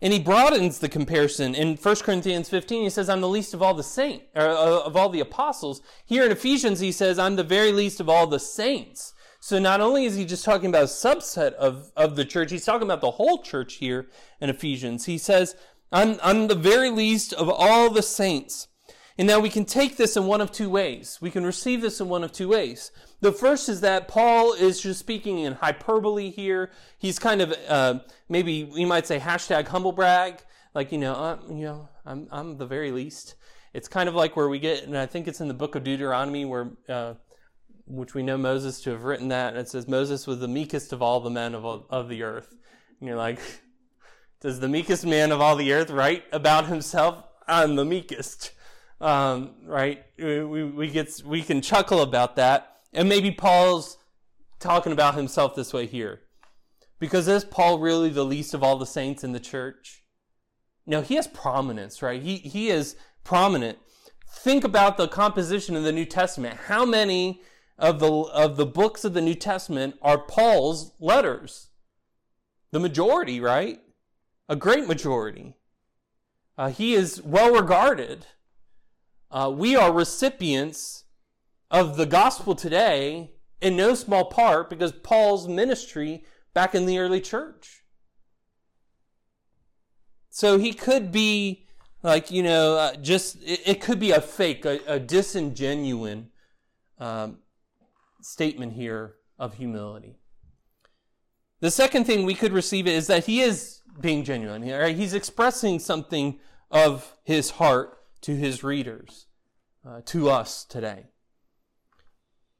And 0.00 0.12
he 0.12 0.18
broadens 0.18 0.78
the 0.78 0.88
comparison. 0.88 1.54
In 1.54 1.76
1 1.76 1.96
Corinthians 1.96 2.48
15, 2.48 2.82
he 2.82 2.90
says, 2.90 3.08
I'm 3.08 3.20
the 3.20 3.28
least 3.28 3.54
of 3.54 3.62
all 3.62 3.74
the 3.74 3.82
saints, 3.82 4.24
or 4.34 4.42
uh, 4.42 4.80
of 4.80 4.96
all 4.96 5.08
the 5.08 5.20
apostles. 5.20 5.80
Here 6.04 6.24
in 6.24 6.32
Ephesians, 6.32 6.80
he 6.80 6.92
says, 6.92 7.18
I'm 7.18 7.36
the 7.36 7.44
very 7.44 7.72
least 7.72 8.00
of 8.00 8.08
all 8.08 8.26
the 8.26 8.40
saints. 8.40 9.14
So 9.40 9.58
not 9.58 9.80
only 9.80 10.06
is 10.06 10.16
he 10.16 10.24
just 10.24 10.44
talking 10.44 10.70
about 10.70 10.84
a 10.84 10.86
subset 10.86 11.52
of, 11.54 11.92
of 11.96 12.16
the 12.16 12.24
church, 12.24 12.50
he's 12.50 12.64
talking 12.64 12.86
about 12.86 13.02
the 13.02 13.10
whole 13.12 13.42
church 13.42 13.74
here 13.74 14.08
in 14.40 14.48
Ephesians. 14.48 15.04
He 15.04 15.18
says, 15.18 15.54
I'm, 15.92 16.18
I'm 16.22 16.48
the 16.48 16.54
very 16.54 16.90
least 16.90 17.32
of 17.34 17.50
all 17.50 17.90
the 17.90 18.02
saints. 18.02 18.68
And 19.16 19.28
now 19.28 19.38
we 19.38 19.48
can 19.48 19.64
take 19.64 19.96
this 19.96 20.16
in 20.16 20.26
one 20.26 20.40
of 20.40 20.50
two 20.50 20.68
ways. 20.68 21.18
We 21.20 21.30
can 21.30 21.46
receive 21.46 21.80
this 21.80 22.00
in 22.00 22.08
one 22.08 22.24
of 22.24 22.32
two 22.32 22.48
ways. 22.48 22.90
The 23.20 23.30
first 23.30 23.68
is 23.68 23.80
that 23.82 24.08
Paul 24.08 24.54
is 24.54 24.80
just 24.80 24.98
speaking 24.98 25.38
in 25.38 25.54
hyperbole 25.54 26.30
here. 26.30 26.70
He's 26.98 27.20
kind 27.20 27.40
of 27.40 27.54
uh, 27.68 28.00
maybe 28.28 28.64
we 28.64 28.84
might 28.84 29.06
say 29.06 29.20
hashtag 29.20 29.68
humble 29.68 29.92
brag, 29.92 30.42
like 30.74 30.90
you 30.90 30.98
know, 30.98 31.14
uh, 31.14 31.38
you 31.48 31.62
know, 31.62 31.88
I'm 32.04 32.26
I'm 32.32 32.56
the 32.56 32.66
very 32.66 32.90
least. 32.90 33.36
It's 33.72 33.88
kind 33.88 34.08
of 34.08 34.14
like 34.14 34.36
where 34.36 34.48
we 34.48 34.58
get, 34.58 34.84
and 34.84 34.96
I 34.96 35.06
think 35.06 35.28
it's 35.28 35.40
in 35.40 35.48
the 35.48 35.54
book 35.54 35.74
of 35.74 35.84
Deuteronomy 35.84 36.44
where. 36.44 36.70
Uh, 36.88 37.14
which 37.86 38.14
we 38.14 38.22
know 38.22 38.38
Moses 38.38 38.80
to 38.82 38.90
have 38.90 39.04
written 39.04 39.28
that, 39.28 39.50
and 39.50 39.58
it 39.58 39.68
says 39.68 39.86
Moses 39.86 40.26
was 40.26 40.40
the 40.40 40.48
meekest 40.48 40.92
of 40.92 41.02
all 41.02 41.20
the 41.20 41.30
men 41.30 41.54
of, 41.54 41.84
of 41.90 42.08
the 42.08 42.22
earth. 42.22 42.54
And 42.98 43.08
you're 43.08 43.18
like, 43.18 43.38
does 44.40 44.60
the 44.60 44.68
meekest 44.68 45.04
man 45.04 45.32
of 45.32 45.40
all 45.40 45.56
the 45.56 45.72
earth 45.72 45.90
write 45.90 46.24
about 46.32 46.66
himself? 46.66 47.24
I'm 47.46 47.76
the 47.76 47.84
meekest, 47.84 48.52
um, 49.00 49.50
right? 49.66 50.04
We, 50.18 50.64
we, 50.64 50.88
get 50.88 51.22
we 51.24 51.42
can 51.42 51.60
chuckle 51.60 52.00
about 52.00 52.36
that, 52.36 52.80
and 52.92 53.08
maybe 53.08 53.30
Paul's 53.30 53.98
talking 54.60 54.92
about 54.92 55.14
himself 55.14 55.54
this 55.54 55.72
way 55.72 55.86
here. 55.86 56.20
Because 56.98 57.28
is 57.28 57.44
Paul 57.44 57.78
really 57.80 58.08
the 58.08 58.24
least 58.24 58.54
of 58.54 58.62
all 58.62 58.78
the 58.78 58.86
saints 58.86 59.24
in 59.24 59.32
the 59.32 59.40
church? 59.40 60.04
No, 60.86 61.02
he 61.02 61.16
has 61.16 61.26
prominence, 61.26 62.02
right? 62.02 62.22
He, 62.22 62.36
he 62.36 62.68
is 62.68 62.96
prominent. 63.24 63.78
Think 64.28 64.64
about 64.64 64.96
the 64.96 65.08
composition 65.08 65.76
of 65.76 65.82
the 65.82 65.92
New 65.92 66.04
Testament. 66.04 66.56
How 66.66 66.84
many 66.84 67.42
of 67.78 68.00
the, 68.00 68.10
of 68.10 68.56
the 68.56 68.66
books 68.66 69.04
of 69.04 69.14
the 69.14 69.20
New 69.20 69.34
Testament 69.34 69.96
are 70.02 70.18
Paul's 70.18 70.92
letters? 71.00 71.68
The 72.70 72.80
majority, 72.80 73.40
right? 73.40 73.80
A 74.48 74.56
great 74.56 74.86
majority. 74.86 75.56
Uh, 76.56 76.70
he 76.70 76.94
is 76.94 77.22
well 77.22 77.52
regarded. 77.52 78.26
Uh, 79.34 79.50
we 79.50 79.74
are 79.74 79.92
recipients 79.92 81.06
of 81.68 81.96
the 81.96 82.06
gospel 82.06 82.54
today 82.54 83.32
in 83.60 83.76
no 83.76 83.92
small 83.96 84.26
part 84.26 84.70
because 84.70 84.92
Paul's 84.92 85.48
ministry 85.48 86.22
back 86.54 86.72
in 86.72 86.86
the 86.86 87.00
early 87.00 87.20
church. 87.20 87.82
So 90.30 90.56
he 90.56 90.72
could 90.72 91.10
be 91.10 91.66
like, 92.04 92.30
you 92.30 92.44
know, 92.44 92.76
uh, 92.76 92.94
just, 92.94 93.42
it, 93.42 93.60
it, 93.66 93.80
could 93.80 93.98
be 93.98 94.12
a 94.12 94.20
fake, 94.20 94.64
a, 94.64 94.78
a 94.86 95.00
disingenuine 95.00 96.26
um, 97.00 97.38
statement 98.22 98.74
here 98.74 99.16
of 99.36 99.54
humility. 99.54 100.20
The 101.58 101.72
second 101.72 102.04
thing 102.04 102.24
we 102.24 102.34
could 102.34 102.52
receive 102.52 102.86
is 102.86 103.08
that 103.08 103.24
he 103.24 103.40
is 103.40 103.80
being 104.00 104.22
genuine. 104.22 104.62
Right? 104.62 104.94
He's 104.94 105.12
expressing 105.12 105.80
something 105.80 106.38
of 106.70 107.16
his 107.24 107.50
heart 107.50 107.98
to 108.24 108.34
his 108.34 108.64
readers, 108.64 109.26
uh, 109.86 110.00
to 110.06 110.30
us 110.30 110.64
today. 110.64 111.04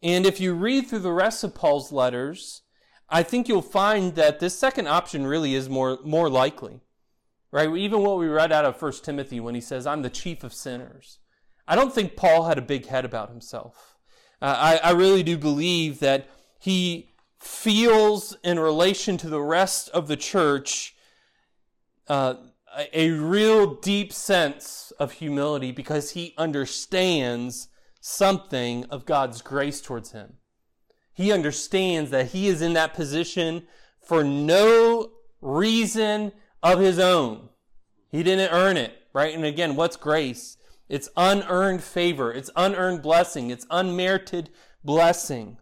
And 0.02 0.26
if 0.26 0.38
you 0.38 0.52
read 0.52 0.86
through 0.86 0.98
the 0.98 1.10
rest 1.10 1.42
of 1.42 1.54
Paul's 1.54 1.90
letters, 1.90 2.60
I 3.08 3.22
think 3.22 3.48
you'll 3.48 3.62
find 3.62 4.14
that 4.16 4.40
this 4.40 4.58
second 4.58 4.88
option 4.88 5.26
really 5.26 5.54
is 5.54 5.70
more, 5.70 5.98
more 6.04 6.28
likely. 6.28 6.82
Right? 7.50 7.74
Even 7.74 8.02
what 8.02 8.18
we 8.18 8.26
read 8.26 8.52
out 8.52 8.66
of 8.66 8.80
1 8.80 8.92
Timothy 9.02 9.40
when 9.40 9.54
he 9.54 9.60
says, 9.62 9.86
I'm 9.86 10.02
the 10.02 10.10
chief 10.10 10.44
of 10.44 10.52
sinners. 10.52 11.18
I 11.66 11.76
don't 11.76 11.94
think 11.94 12.14
Paul 12.14 12.44
had 12.44 12.58
a 12.58 12.62
big 12.62 12.86
head 12.86 13.06
about 13.06 13.30
himself. 13.30 13.96
Uh, 14.42 14.78
I, 14.84 14.88
I 14.88 14.90
really 14.90 15.22
do 15.22 15.38
believe 15.38 16.00
that 16.00 16.28
he 16.58 17.08
feels 17.38 18.36
in 18.44 18.58
relation 18.58 19.16
to 19.16 19.30
the 19.30 19.40
rest 19.40 19.88
of 19.90 20.08
the 20.08 20.16
church 20.16 20.94
uh, 22.08 22.34
a, 22.92 23.10
real 23.10 23.74
deep 23.74 24.12
sense 24.12 24.92
of 24.98 25.12
humility 25.12 25.70
because 25.70 26.12
he 26.12 26.34
understands 26.36 27.68
something 28.00 28.84
of 28.86 29.06
God's 29.06 29.42
grace 29.42 29.80
towards 29.80 30.12
him. 30.12 30.34
He 31.12 31.32
understands 31.32 32.10
that 32.10 32.28
he 32.28 32.48
is 32.48 32.60
in 32.60 32.72
that 32.74 32.94
position 32.94 33.66
for 34.00 34.24
no 34.24 35.12
reason 35.40 36.32
of 36.62 36.80
his 36.80 36.98
own. 36.98 37.48
He 38.10 38.22
didn't 38.22 38.52
earn 38.52 38.76
it, 38.76 38.92
right? 39.12 39.34
And 39.34 39.44
again, 39.44 39.76
what's 39.76 39.96
grace? 39.96 40.56
It's 40.88 41.08
unearned 41.16 41.82
favor. 41.82 42.32
It's 42.32 42.50
unearned 42.56 43.02
blessing. 43.02 43.50
It's 43.50 43.66
unmerited 43.70 44.50
blessing. 44.84 45.58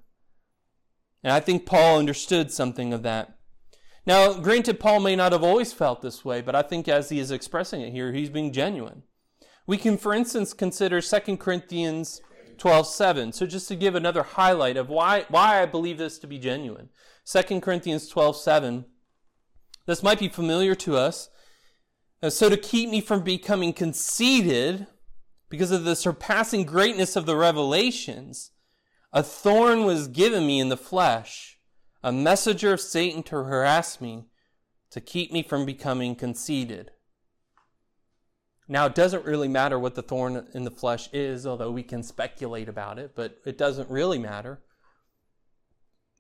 And 1.23 1.33
I 1.33 1.41
think 1.41 1.67
Paul 1.67 1.99
understood 1.99 2.51
something 2.51 2.93
of 2.93 3.03
that. 3.03 3.39
Now, 4.05 4.35
granted, 4.35 4.81
Paul 4.81 5.01
may 5.01 5.15
not 5.15 5.33
have 5.33 5.45
always 5.45 5.73
felt 5.73 6.03
this 6.03 6.25
way, 6.25 6.41
but 6.41 6.55
I 6.55 6.63
think 6.63 6.89
as 6.89 7.09
he 7.09 7.21
is 7.21 7.31
expressing 7.31 7.83
it 7.83 7.93
here, 7.93 8.13
he's 8.13 8.31
being 8.31 8.53
genuine. 8.53 9.03
We 9.67 9.77
can, 9.77 9.97
for 9.97 10.13
instance, 10.13 10.53
consider 10.53 11.01
2 11.01 11.37
Corinthians 11.37 12.21
12 12.59 12.87
7. 12.87 13.33
So, 13.33 13.47
just 13.47 13.69
to 13.69 13.77
give 13.77 13.95
another 13.95 14.23
highlight 14.23 14.77
of 14.77 14.89
why, 14.89 15.25
why 15.29 15.63
I 15.63 15.67
believe 15.67 15.99
this 15.99 16.19
to 16.19 16.27
be 16.27 16.39
genuine. 16.39 16.89
2 17.25 17.61
Corinthians 17.61 18.09
12 18.09 18.37
7 18.37 18.85
this 19.87 20.03
might 20.03 20.19
be 20.19 20.29
familiar 20.29 20.75
to 20.77 20.97
us. 20.97 21.29
Uh, 22.23 22.31
so 22.31 22.49
to 22.49 22.57
keep 22.57 22.89
me 22.89 23.01
from 23.01 23.23
becoming 23.23 23.73
conceited 23.73 24.87
because 25.49 25.73
of 25.73 25.85
the 25.85 25.97
surpassing 25.97 26.65
greatness 26.65 27.17
of 27.17 27.27
the 27.27 27.37
revelations, 27.37 28.53
a 29.13 29.23
thorn 29.23 29.85
was 29.85 30.09
given 30.09 30.47
me 30.47 30.61
in 30.61 30.69
the 30.69 30.77
flesh, 30.77 31.59
a 32.03 32.13
messenger 32.13 32.73
of 32.73 32.81
Satan 32.81 33.23
to 33.25 33.37
harass 33.37 34.01
me, 34.01 34.27
to 34.91 35.01
keep 35.01 35.33
me 35.33 35.43
from 35.43 35.65
becoming 35.65 36.15
conceited. 36.15 36.91
Now, 38.69 38.87
it 38.87 38.95
doesn't 38.95 39.25
really 39.25 39.49
matter 39.49 39.79
what 39.79 39.95
the 39.95 40.03
thorn 40.03 40.49
in 40.55 40.65
the 40.65 40.71
flesh 40.71 41.09
is, 41.13 41.47
although 41.47 41.71
we 41.71 41.83
can 41.83 42.03
speculate 42.03 42.69
about 42.69 42.99
it, 42.99 43.13
but 43.15 43.39
it 43.45 43.59
doesn't 43.59 43.91
really 43.91 44.19
matter. 44.19 44.63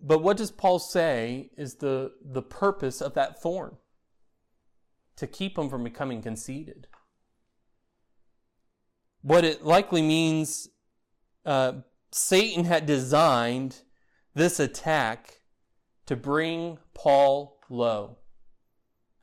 But 0.01 0.23
what 0.23 0.37
does 0.37 0.51
Paul 0.51 0.79
say 0.79 1.51
is 1.57 1.77
the, 1.77 2.13
the 2.23 2.43
purpose 2.43 3.01
of 3.01 3.15
that 3.15 3.41
thorn? 3.41 3.77
To 5.17 5.27
keep 5.27 5.57
him 5.57 5.69
from 5.69 5.85
becoming 5.85 6.23
conceited. 6.23 6.89
What 9.21 9.45
it 9.45 9.65
likely 9.65 10.03
means, 10.03 10.69
uh, 11.47 11.75
Satan 12.11 12.65
had 12.65 12.87
designed 12.87 13.83
this 14.35 14.59
attack 14.59 15.42
to 16.13 16.17
bring 16.17 16.77
Paul 16.93 17.59
low, 17.71 18.19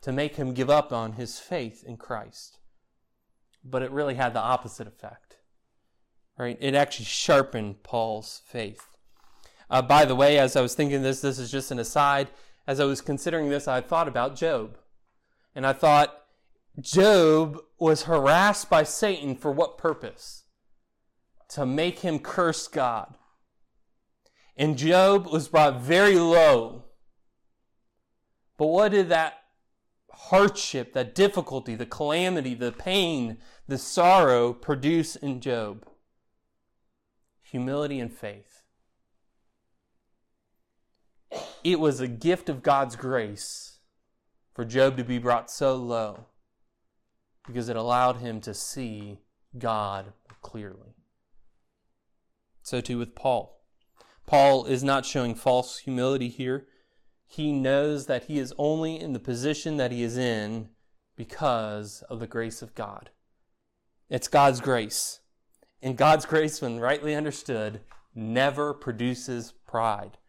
to 0.02 0.12
make 0.12 0.38
him 0.38 0.56
give 0.56 0.71
up 0.71 0.91
on 0.91 1.13
his 1.13 1.38
faith 1.38 1.84
in 1.84 1.97
Christ. 1.97 2.58
But 3.63 3.84
it 3.84 3.91
really 3.91 4.15
had 4.15 4.34
the 4.34 4.39
opposite 4.39 4.88
effect. 4.88 5.36
Right? 6.36 6.58
It 6.60 6.73
actually 6.73 7.06
sharpened 7.06 7.84
Paul's 7.84 8.41
faith. 8.43 8.88
Uh, 9.69 9.84
by 9.84 10.04
the 10.04 10.15
way, 10.15 10.39
as 10.39 10.56
I 10.56 10.62
was 10.62 10.73
thinking 10.73 11.04
this, 11.04 11.21
this 11.21 11.38
is 11.38 11.52
just 11.52 11.69
an 11.69 11.78
aside. 11.78 12.30
As 12.65 12.80
I 12.80 12.86
was 12.86 13.02
considering 13.02 13.49
this, 13.49 13.67
I 13.67 13.82
thought 13.82 14.08
about 14.08 14.36
Job. 14.36 14.75
And 15.54 15.67
I 15.67 15.73
thought, 15.73 16.23
Job 16.82 17.60
was 17.78 18.04
harassed 18.04 18.67
by 18.67 18.82
Satan 18.82 19.36
for 19.36 19.52
what 19.52 19.78
purpose? 19.78 20.45
To 21.49 21.67
make 21.67 21.99
him 21.99 22.17
curse 22.17 22.67
God. 22.67 23.13
And 24.60 24.78
Job 24.78 25.26
was 25.26 25.48
brought 25.48 25.82
very 25.82 26.19
low. 26.19 26.84
But 28.58 28.67
what 28.67 28.91
did 28.91 29.10
that 29.10 29.39
hardship, 30.12 30.93
that 30.93 31.15
difficulty, 31.15 31.74
the 31.74 31.88
calamity, 31.88 32.54
the 32.54 32.72
pain, 32.72 33.39
the 33.67 33.80
sorrow 33.80 34.54
produce 34.54 35.15
in 35.15 35.41
Job? 35.41 35.88
Humility 37.41 38.00
and 38.00 38.13
faith 38.13 38.60
it 41.63 41.80
was 41.80 42.00
a 42.00 42.08
gift 42.08 42.50
of 42.50 42.63
God's 42.63 42.95
grace 42.95 43.80
for 44.54 44.65
Job 44.65 44.98
to 44.98 45.04
be 45.04 45.17
brought 45.17 45.52
so 45.52 45.76
low 45.76 46.26
because 47.45 47.69
it 47.69 47.76
allowed 47.76 48.17
him 48.17 48.41
to 48.41 48.54
see 48.54 49.19
God 49.58 50.13
clearly. 50.41 50.95
So 52.62 52.82
too 52.82 52.98
with 52.98 53.15
Paul. 53.15 53.59
Paul 54.30 54.65
is 54.65 54.84
not 54.84 55.08
showing 55.08 55.34
false 55.34 55.80
humility 55.80 56.30
here. 56.30 56.68
He 57.26 57.52
knows 57.52 58.06
that 58.06 58.26
he 58.26 58.38
is 58.38 58.54
only 58.60 59.00
in 59.00 59.13
the 59.13 59.20
position 59.20 59.78
that 59.78 59.92
he 59.92 60.04
is 60.04 60.20
in 60.20 60.70
because 61.15 62.04
of 62.12 62.20
the 62.20 62.28
grace 62.28 62.62
of 62.62 62.76
God. 62.76 63.10
It's 64.08 64.28
God's 64.28 64.62
grace. 64.62 65.22
And 65.82 65.98
God's 65.98 66.28
grace, 66.28 66.62
when 66.62 66.80
rightly 66.80 67.15
understood, 67.15 67.82
never 68.13 68.72
produces 68.72 69.56
pride. 69.65 70.20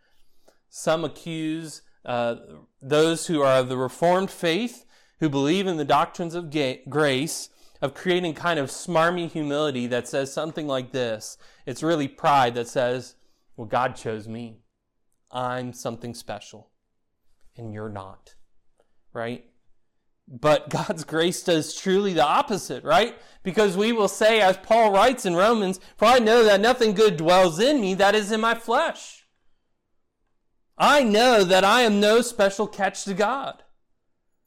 Some 0.70 1.04
accuse 1.04 1.82
uh, 2.02 2.36
those 2.80 3.26
who 3.26 3.42
are 3.42 3.58
of 3.58 3.68
the 3.68 3.76
Reformed 3.76 4.30
faith, 4.30 4.86
who 5.18 5.28
believe 5.28 5.66
in 5.66 5.76
the 5.76 5.84
doctrines 5.84 6.34
of 6.34 6.48
ga- 6.48 6.82
grace, 6.88 7.50
of 7.82 7.92
creating 7.92 8.32
kind 8.32 8.58
of 8.58 8.70
smarmy 8.70 9.30
humility 9.30 9.86
that 9.88 10.08
says 10.08 10.32
something 10.32 10.66
like 10.66 10.92
this. 10.92 11.36
It's 11.66 11.82
really 11.82 12.08
pride 12.08 12.54
that 12.54 12.66
says, 12.66 13.16
well, 13.60 13.68
God 13.68 13.94
chose 13.94 14.26
me. 14.26 14.62
I'm 15.30 15.74
something 15.74 16.14
special, 16.14 16.70
and 17.58 17.74
you're 17.74 17.90
not. 17.90 18.36
Right? 19.12 19.44
But 20.26 20.70
God's 20.70 21.04
grace 21.04 21.42
does 21.42 21.74
truly 21.74 22.14
the 22.14 22.24
opposite, 22.24 22.84
right? 22.84 23.18
Because 23.42 23.76
we 23.76 23.92
will 23.92 24.08
say, 24.08 24.40
as 24.40 24.56
Paul 24.56 24.92
writes 24.92 25.26
in 25.26 25.36
Romans, 25.36 25.78
For 25.98 26.06
I 26.06 26.20
know 26.20 26.42
that 26.42 26.62
nothing 26.62 26.94
good 26.94 27.18
dwells 27.18 27.60
in 27.60 27.82
me, 27.82 27.92
that 27.92 28.14
is 28.14 28.32
in 28.32 28.40
my 28.40 28.54
flesh. 28.54 29.26
I 30.78 31.02
know 31.02 31.44
that 31.44 31.62
I 31.62 31.82
am 31.82 32.00
no 32.00 32.22
special 32.22 32.66
catch 32.66 33.04
to 33.04 33.12
God. 33.12 33.62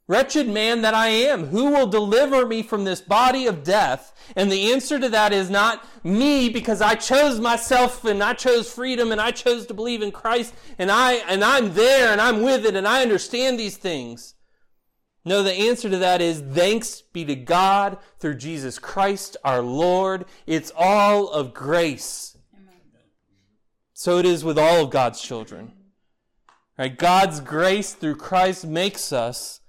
Wretched 0.06 0.48
man 0.48 0.82
that 0.82 0.92
I 0.92 1.08
am, 1.08 1.46
who 1.46 1.70
will 1.70 1.86
deliver 1.86 2.44
me 2.44 2.62
from 2.62 2.84
this 2.84 3.00
body 3.00 3.46
of 3.46 3.64
death? 3.64 4.12
And 4.36 4.52
the 4.52 4.70
answer 4.72 4.98
to 4.98 5.08
that 5.08 5.32
is 5.32 5.48
not 5.48 5.86
me 6.04 6.50
because 6.50 6.82
I 6.82 6.94
chose 6.94 7.40
myself 7.40 8.04
and 8.04 8.22
I 8.22 8.34
chose 8.34 8.70
freedom 8.70 9.12
and 9.12 9.20
I 9.20 9.30
chose 9.30 9.64
to 9.66 9.74
believe 9.74 10.02
in 10.02 10.12
Christ 10.12 10.54
and 10.78 10.90
I 10.90 11.14
and 11.14 11.42
I'm 11.42 11.72
there 11.72 12.12
and 12.12 12.20
I'm 12.20 12.42
with 12.42 12.66
it 12.66 12.76
and 12.76 12.86
I 12.86 13.00
understand 13.00 13.58
these 13.58 13.78
things. 13.78 14.34
No, 15.24 15.42
the 15.42 15.54
answer 15.54 15.88
to 15.88 15.96
that 15.96 16.20
is 16.20 16.42
thanks 16.52 17.00
be 17.00 17.24
to 17.24 17.34
God 17.34 17.96
through 18.18 18.34
Jesus 18.34 18.78
Christ 18.78 19.38
our 19.42 19.62
Lord. 19.62 20.26
It's 20.46 20.70
all 20.76 21.30
of 21.30 21.54
grace. 21.54 22.36
Amen. 22.54 22.74
So 23.94 24.18
it 24.18 24.26
is 24.26 24.44
with 24.44 24.58
all 24.58 24.84
of 24.84 24.90
God's 24.90 25.22
children. 25.22 25.72
Right? 26.78 26.94
God's 26.94 27.40
grace 27.40 27.94
through 27.94 28.16
Christ 28.16 28.66
makes 28.66 29.14
us 29.14 29.60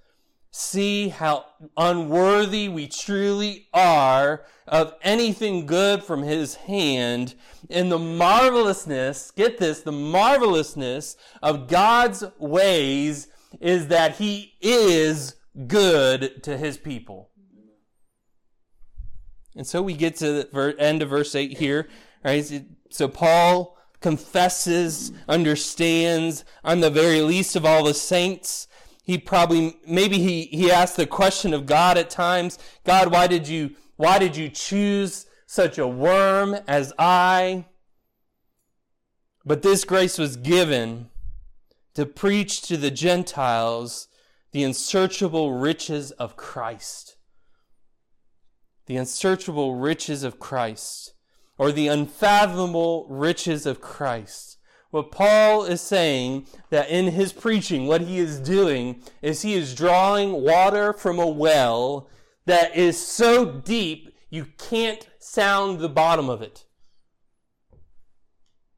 see 0.57 1.09
how 1.09 1.45
unworthy 1.75 2.69
we 2.69 2.87
truly 2.87 3.67
are 3.73 4.45
of 4.65 4.93
anything 5.01 5.65
good 5.65 6.01
from 6.01 6.23
his 6.23 6.55
hand 6.55 7.35
and 7.69 7.91
the 7.91 7.99
marvelousness, 7.99 9.31
get 9.31 9.57
this, 9.57 9.81
the 9.81 9.91
marvelousness 9.91 11.17
of 11.43 11.67
God's 11.67 12.23
ways 12.39 13.27
is 13.59 13.87
that 13.87 14.15
he 14.15 14.53
is 14.61 15.35
good 15.67 16.41
to 16.43 16.57
his 16.57 16.77
people. 16.77 17.31
And 19.57 19.67
so 19.67 19.81
we 19.81 19.93
get 19.93 20.15
to 20.17 20.43
the 20.43 20.75
end 20.79 21.01
of 21.01 21.09
verse 21.09 21.35
8 21.35 21.57
here, 21.57 21.89
right? 22.23 22.65
So 22.89 23.09
Paul 23.09 23.77
confesses, 23.99 25.11
understands, 25.27 26.45
I'm 26.63 26.79
the 26.79 26.89
very 26.89 27.21
least 27.21 27.57
of 27.57 27.65
all 27.65 27.83
the 27.83 27.93
saints. 27.93 28.69
He 29.05 29.19
probably, 29.19 29.77
maybe 29.87 30.17
he, 30.17 30.45
he 30.45 30.71
asked 30.71 30.97
the 30.97 31.05
question 31.05 31.53
of 31.53 31.67
God 31.67 31.95
at 31.97 32.09
times, 32.09 32.57
God, 32.83 33.11
why 33.11 33.27
did 33.27 33.47
you, 33.47 33.75
why 33.97 34.17
did 34.17 34.35
you 34.35 34.49
choose 34.49 35.27
such 35.45 35.77
a 35.77 35.87
worm 35.87 36.57
as 36.67 36.91
I? 36.97 37.65
But 39.45 39.61
this 39.61 39.83
grace 39.83 40.17
was 40.17 40.37
given 40.37 41.11
to 41.93 42.07
preach 42.07 42.63
to 42.63 42.77
the 42.77 42.89
Gentiles 42.89 44.07
the 44.51 44.63
unsearchable 44.63 45.53
riches 45.53 46.09
of 46.11 46.35
Christ. 46.35 47.17
The 48.87 48.97
unsearchable 48.97 49.75
riches 49.75 50.23
of 50.23 50.39
Christ, 50.39 51.13
or 51.57 51.71
the 51.71 51.87
unfathomable 51.87 53.05
riches 53.07 53.65
of 53.67 53.81
Christ. 53.81 54.54
What 54.95 55.11
Paul 55.11 55.65
is 55.65 55.81
saying 55.81 56.47
that 56.69 56.89
in 56.89 57.07
his 57.07 57.33
preaching, 57.33 57.85
what 57.85 57.99
he 57.99 58.17
is 58.17 58.39
doing 58.39 59.03
is 59.21 59.41
he 59.41 59.53
is 59.53 59.75
drawing 59.75 60.31
water 60.31 60.93
from 60.93 61.19
a 61.19 61.27
well 61.27 62.07
that 62.45 62.77
is 62.77 63.05
so 63.05 63.45
deep 63.45 64.15
you 64.29 64.45
can't 64.57 65.05
sound 65.19 65.79
the 65.79 65.89
bottom 65.89 66.29
of 66.29 66.41
it. 66.41 66.63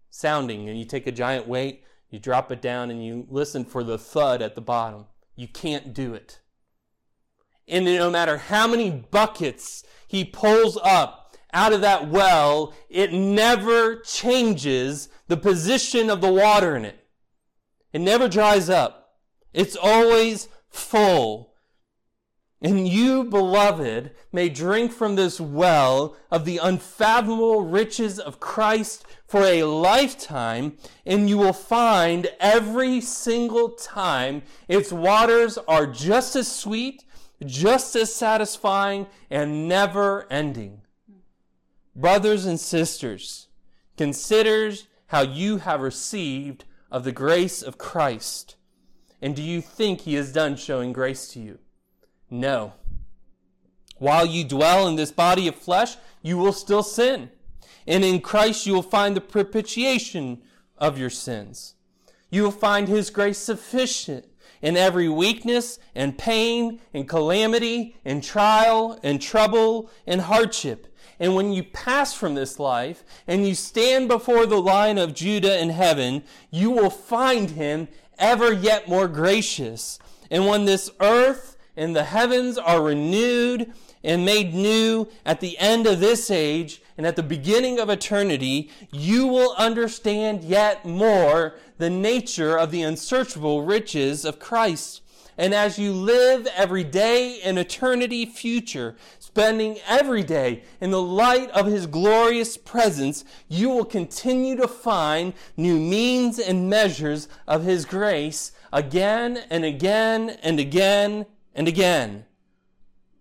Sounding, 0.10 0.68
and 0.68 0.80
you 0.80 0.86
take 0.86 1.06
a 1.06 1.12
giant 1.12 1.48
weight 1.48 1.84
you 2.10 2.18
drop 2.18 2.52
it 2.52 2.64
down 2.64 2.90
and 2.90 3.06
you 3.06 3.28
listen 3.30 3.64
for 3.64 3.84
the 3.84 4.00
thud 4.00 4.42
at 4.42 4.56
the 4.56 4.62
bottom. 4.62 5.06
You 5.36 5.48
can't 5.48 5.94
do 5.94 6.16
it. 6.16 6.40
And 7.68 7.86
no 7.86 8.10
matter 8.10 8.38
how 8.38 8.66
many 8.66 8.90
buckets 8.90 9.84
he 10.08 10.26
pulls 10.26 10.80
up 10.84 11.38
out 11.54 11.74
of 11.74 11.82
that 11.82 12.08
well, 12.10 12.74
it 12.90 13.14
never 13.14 13.98
changes 13.98 15.10
the 15.28 15.38
position 15.38 16.10
of 16.10 16.22
the 16.22 16.32
water 16.32 16.76
in 16.76 16.86
it. 16.86 17.06
It 17.94 18.02
never 18.02 18.28
dries 18.28 18.70
up. 18.70 19.16
It's 19.54 19.76
always 19.76 20.50
full. 20.70 21.54
And 22.62 22.88
you, 22.88 23.24
beloved, 23.24 24.12
may 24.32 24.50
drink 24.50 24.92
from 24.92 25.16
this 25.16 25.40
well 25.40 26.16
of 26.32 26.44
the 26.44 26.58
unfathomable 26.58 27.62
riches 27.62 28.20
of 28.20 28.40
Christ 28.40 29.06
for 29.28 29.42
a 29.44 29.64
lifetime, 29.64 30.78
and 31.06 31.30
you 31.30 31.38
will 31.38 31.54
find 31.54 32.28
every 32.40 33.00
single 33.00 33.70
time 33.70 34.42
its 34.68 34.92
waters 34.92 35.60
are 35.68 35.86
just 35.86 36.36
as 36.36 36.52
sweet, 36.52 37.04
just 37.46 37.96
as 37.96 38.14
satisfying, 38.14 39.06
and 39.30 39.68
never 39.68 40.26
ending. 40.32 40.82
Brothers 41.96 42.46
and 42.46 42.60
sisters, 42.60 43.50
consider 43.98 44.74
how 45.08 45.22
you 45.22 45.58
have 45.58 45.82
received 45.82 46.66
of 46.92 47.04
the 47.04 47.12
grace 47.12 47.62
of 47.62 47.78
Christ. 47.78 48.56
And 49.22 49.36
do 49.36 49.42
you 49.42 49.62
think 49.62 50.02
he 50.02 50.16
is 50.16 50.32
done 50.32 50.56
showing 50.56 50.94
grace 50.94 51.28
to 51.30 51.40
you? 51.40 51.60
No. 52.30 52.74
While 53.98 54.26
you 54.26 54.44
dwell 54.44 54.88
in 54.88 54.96
this 54.96 55.12
body 55.12 55.48
of 55.48 55.56
flesh, 55.56 55.98
you 56.22 56.38
will 56.38 56.54
still 56.54 56.84
sin. 56.84 57.32
And 57.88 58.04
in 58.04 58.22
Christ 58.22 58.66
you 58.66 58.74
will 58.74 58.84
find 58.84 59.16
the 59.16 59.22
propitiation 59.22 60.42
of 60.78 61.00
your 61.00 61.10
sins. 61.10 61.76
You 62.30 62.44
will 62.44 62.52
find 62.52 62.88
His 62.88 63.10
grace 63.10 63.38
sufficient 63.38 64.26
in 64.62 64.76
every 64.76 65.08
weakness 65.08 65.80
and 65.96 66.18
pain 66.18 66.80
and 66.94 67.08
calamity 67.08 67.96
and 68.04 68.24
trial 68.24 69.00
and 69.04 69.22
trouble 69.22 69.90
and 70.06 70.22
hardship. 70.22 70.88
And 71.20 71.36
when 71.36 71.52
you 71.52 71.64
pass 71.64 72.14
from 72.14 72.36
this 72.36 72.60
life 72.60 73.04
and 73.28 73.48
you 73.48 73.56
stand 73.56 74.08
before 74.08 74.46
the 74.46 74.62
Lion 74.62 74.98
of 74.98 75.16
Judah 75.16 75.60
in 75.60 75.70
heaven, 75.70 76.24
you 76.52 76.70
will 76.70 76.90
find 76.90 77.52
Him 77.52 77.88
ever 78.20 78.54
yet 78.54 78.88
more 78.88 79.08
gracious. 79.08 80.00
And 80.30 80.46
when 80.46 80.66
this 80.66 80.92
earth 81.00 81.58
and 81.76 81.96
the 81.96 82.04
heavens 82.04 82.58
are 82.58 82.82
renewed 82.82 83.74
and 84.04 84.26
made 84.26 84.54
new 84.54 85.08
at 85.26 85.40
the 85.40 85.58
end 85.58 85.88
of 85.88 86.00
this 86.00 86.30
age 86.30 86.82
and 86.98 87.06
at 87.06 87.16
the 87.16 87.24
beginning 87.24 87.80
of 87.80 87.90
eternity, 87.90 88.70
you 88.92 89.28
will 89.28 89.54
understand 89.58 90.44
yet 90.44 90.86
more 90.86 91.56
the 91.78 91.90
nature 91.90 92.58
of 92.58 92.72
the 92.72 92.82
unsearchable 92.82 93.64
riches 93.64 94.26
of 94.26 94.40
Christ. 94.40 95.02
And 95.38 95.54
as 95.54 95.78
you 95.78 95.94
live 95.94 96.48
every 96.56 96.84
day 96.84 97.40
in 97.44 97.60
eternity 97.60 98.26
future, 98.26 98.96
spending 99.38 99.78
every 99.86 100.24
day 100.24 100.64
in 100.82 100.90
the 100.90 101.00
light 101.00 101.48
of 101.52 101.68
His 101.68 101.86
glorious 101.86 102.58
presence, 102.58 103.24
you 103.48 103.70
will 103.70 103.86
continue 103.86 104.56
to 104.56 104.68
find 104.68 105.32
new 105.56 105.80
means 105.80 106.40
and 106.40 106.68
measures 106.68 107.28
of 107.48 107.64
His 107.64 107.86
grace 107.86 108.52
again 108.74 109.38
and 109.52 109.64
again 109.64 110.32
and 110.42 110.60
again 110.60 111.28
and 111.54 111.68
again. 111.68 112.26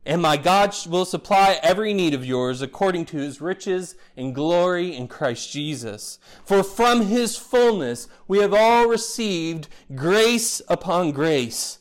And 0.06 0.22
my 0.22 0.38
God 0.38 0.74
will 0.88 1.04
supply 1.04 1.60
every 1.62 1.92
need 1.92 2.14
of 2.14 2.24
yours 2.24 2.62
according 2.62 3.04
to 3.06 3.18
his 3.18 3.42
riches 3.42 3.94
and 4.16 4.34
glory 4.34 4.96
in 4.96 5.08
Christ 5.08 5.52
Jesus. 5.52 6.18
For 6.46 6.62
from 6.62 7.08
his 7.08 7.36
fullness 7.36 8.08
we 8.26 8.38
have 8.38 8.54
all 8.54 8.88
received 8.88 9.68
grace 9.94 10.62
upon 10.66 11.10
grace. 11.10 11.80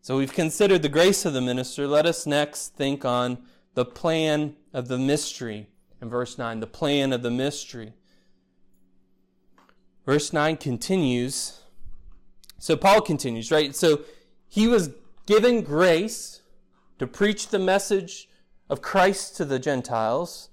So 0.00 0.16
we've 0.16 0.32
considered 0.32 0.82
the 0.82 0.88
grace 0.88 1.24
of 1.24 1.32
the 1.32 1.40
minister. 1.40 1.86
Let 1.86 2.06
us 2.06 2.26
next 2.26 2.74
think 2.74 3.04
on 3.04 3.38
the 3.74 3.84
plan 3.84 4.56
of 4.72 4.88
the 4.88 4.98
mystery. 4.98 5.68
In 6.00 6.08
verse 6.08 6.38
9, 6.38 6.60
the 6.60 6.66
plan 6.66 7.12
of 7.12 7.22
the 7.22 7.30
mystery. 7.30 7.92
Verse 10.06 10.32
9 10.32 10.56
continues. 10.56 11.60
So 12.58 12.76
Paul 12.76 13.02
continues, 13.02 13.50
right? 13.50 13.74
So 13.74 14.02
he 14.48 14.66
was 14.66 14.90
given 15.26 15.62
grace 15.62 16.40
to 16.98 17.06
preach 17.06 17.48
the 17.48 17.58
message 17.58 18.28
of 18.70 18.80
Christ 18.80 19.36
to 19.36 19.44
the 19.44 19.58
Gentiles 19.58 20.48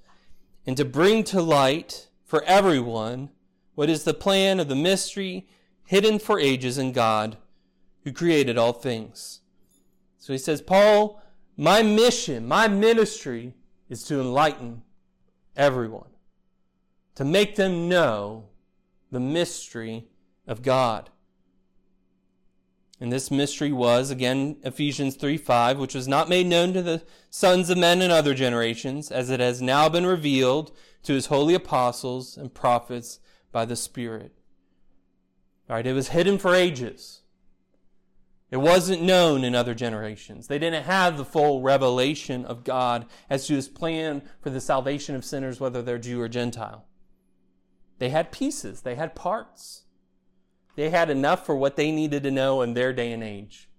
and 0.65 0.75
to 0.77 0.85
bring 0.85 1.23
to 1.25 1.41
light 1.41 2.07
for 2.23 2.43
everyone 2.43 3.29
what 3.75 3.89
is 3.89 4.03
the 4.03 4.13
plan 4.13 4.59
of 4.59 4.67
the 4.67 4.75
mystery 4.75 5.47
hidden 5.85 6.19
for 6.19 6.39
ages 6.39 6.77
in 6.77 6.91
God 6.91 7.37
who 8.05 8.13
created 8.13 8.57
all 8.57 8.71
things. 8.71 9.41
So 10.17 10.31
he 10.31 10.39
says, 10.39 10.61
Paul, 10.61 11.21
my 11.57 11.81
mission, 11.81 12.47
my 12.47 12.67
ministry 12.67 13.55
is 13.89 14.03
to 14.03 14.21
enlighten 14.21 14.83
everyone, 15.57 16.11
to 17.15 17.25
make 17.25 17.55
them 17.55 17.89
know 17.89 18.45
the 19.11 19.19
mystery 19.19 20.07
of 20.47 20.61
God. 20.61 21.09
And 22.99 23.11
this 23.11 23.29
mystery 23.29 23.71
was, 23.71 24.09
again, 24.09 24.57
Ephesians 24.63 25.15
3 25.15 25.37
5, 25.37 25.79
which 25.79 25.95
was 25.95 26.07
not 26.07 26.29
made 26.29 26.47
known 26.47 26.73
to 26.73 26.81
the 26.81 27.03
sons 27.29 27.69
of 27.69 27.77
men 27.77 28.01
in 28.01 28.11
other 28.11 28.33
generations, 28.33 29.11
as 29.11 29.29
it 29.29 29.39
has 29.39 29.61
now 29.61 29.89
been 29.89 30.05
revealed 30.05 30.71
to 31.03 31.13
his 31.13 31.25
holy 31.25 31.55
apostles 31.55 32.37
and 32.37 32.53
prophets 32.53 33.19
by 33.51 33.65
the 33.65 33.75
Spirit. 33.75 34.31
All 35.69 35.75
right, 35.75 35.85
it 35.85 35.93
was 35.93 36.09
hidden 36.09 36.37
for 36.37 36.55
ages. 36.55 37.21
It 38.55 38.61
wasn't 38.61 39.01
known 39.01 39.43
in 39.43 39.53
other 39.53 39.73
generations. 39.73 40.47
They 40.47 40.59
didn't 40.59 40.85
have 40.85 41.17
the 41.17 41.25
full 41.25 41.61
revelation 41.61 42.45
of 42.45 42.63
God 42.63 43.05
as 43.29 43.47
to 43.47 43.53
his 43.53 43.67
plan 43.67 44.21
for 44.39 44.49
the 44.49 44.61
salvation 44.61 45.13
of 45.13 45.25
sinners, 45.25 45.59
whether 45.59 45.81
they're 45.81 45.97
Jew 45.97 46.21
or 46.21 46.29
Gentile. 46.29 46.85
They 47.99 48.11
had 48.11 48.31
pieces, 48.31 48.83
they 48.83 48.95
had 48.95 49.13
parts. 49.13 49.83
They 50.77 50.89
had 50.89 51.09
enough 51.09 51.45
for 51.45 51.53
what 51.53 51.75
they 51.75 51.91
needed 51.91 52.23
to 52.23 52.31
know 52.31 52.61
in 52.61 52.75
their 52.75 52.93
day 52.93 53.11
and 53.11 53.21
age. 53.21 53.69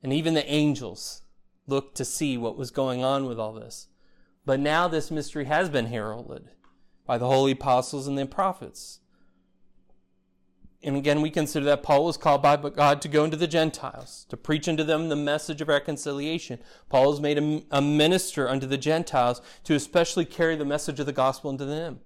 And 0.00 0.12
even 0.12 0.34
the 0.34 0.48
angels 0.48 1.22
looked 1.66 1.96
to 1.96 2.04
see 2.04 2.38
what 2.38 2.56
was 2.56 2.70
going 2.70 3.02
on 3.02 3.26
with 3.26 3.40
all 3.40 3.54
this. 3.54 3.88
But 4.46 4.60
now 4.60 4.86
this 4.86 5.10
mystery 5.10 5.46
has 5.46 5.68
been 5.68 5.86
heralded 5.86 6.50
by 7.06 7.18
the 7.18 7.26
holy 7.26 7.50
apostles 7.50 8.06
and 8.06 8.16
the 8.16 8.24
prophets. 8.24 9.00
And 10.84 10.96
again, 10.96 11.22
we 11.22 11.30
consider 11.30 11.64
that 11.66 11.84
Paul 11.84 12.04
was 12.04 12.16
called 12.16 12.42
by 12.42 12.56
God 12.56 13.00
to 13.02 13.08
go 13.08 13.24
into 13.24 13.36
the 13.36 13.46
Gentiles, 13.46 14.26
to 14.30 14.36
preach 14.36 14.68
unto 14.68 14.82
them 14.82 15.08
the 15.08 15.16
message 15.16 15.60
of 15.60 15.68
reconciliation. 15.68 16.58
Paul 16.88 17.10
was 17.10 17.20
made 17.20 17.38
a, 17.38 17.62
a 17.70 17.80
minister 17.80 18.48
unto 18.48 18.66
the 18.66 18.78
Gentiles 18.78 19.40
to 19.64 19.74
especially 19.74 20.24
carry 20.24 20.56
the 20.56 20.64
message 20.64 20.98
of 20.98 21.06
the 21.06 21.12
gospel 21.12 21.50
unto 21.50 21.64
them. 21.64 22.00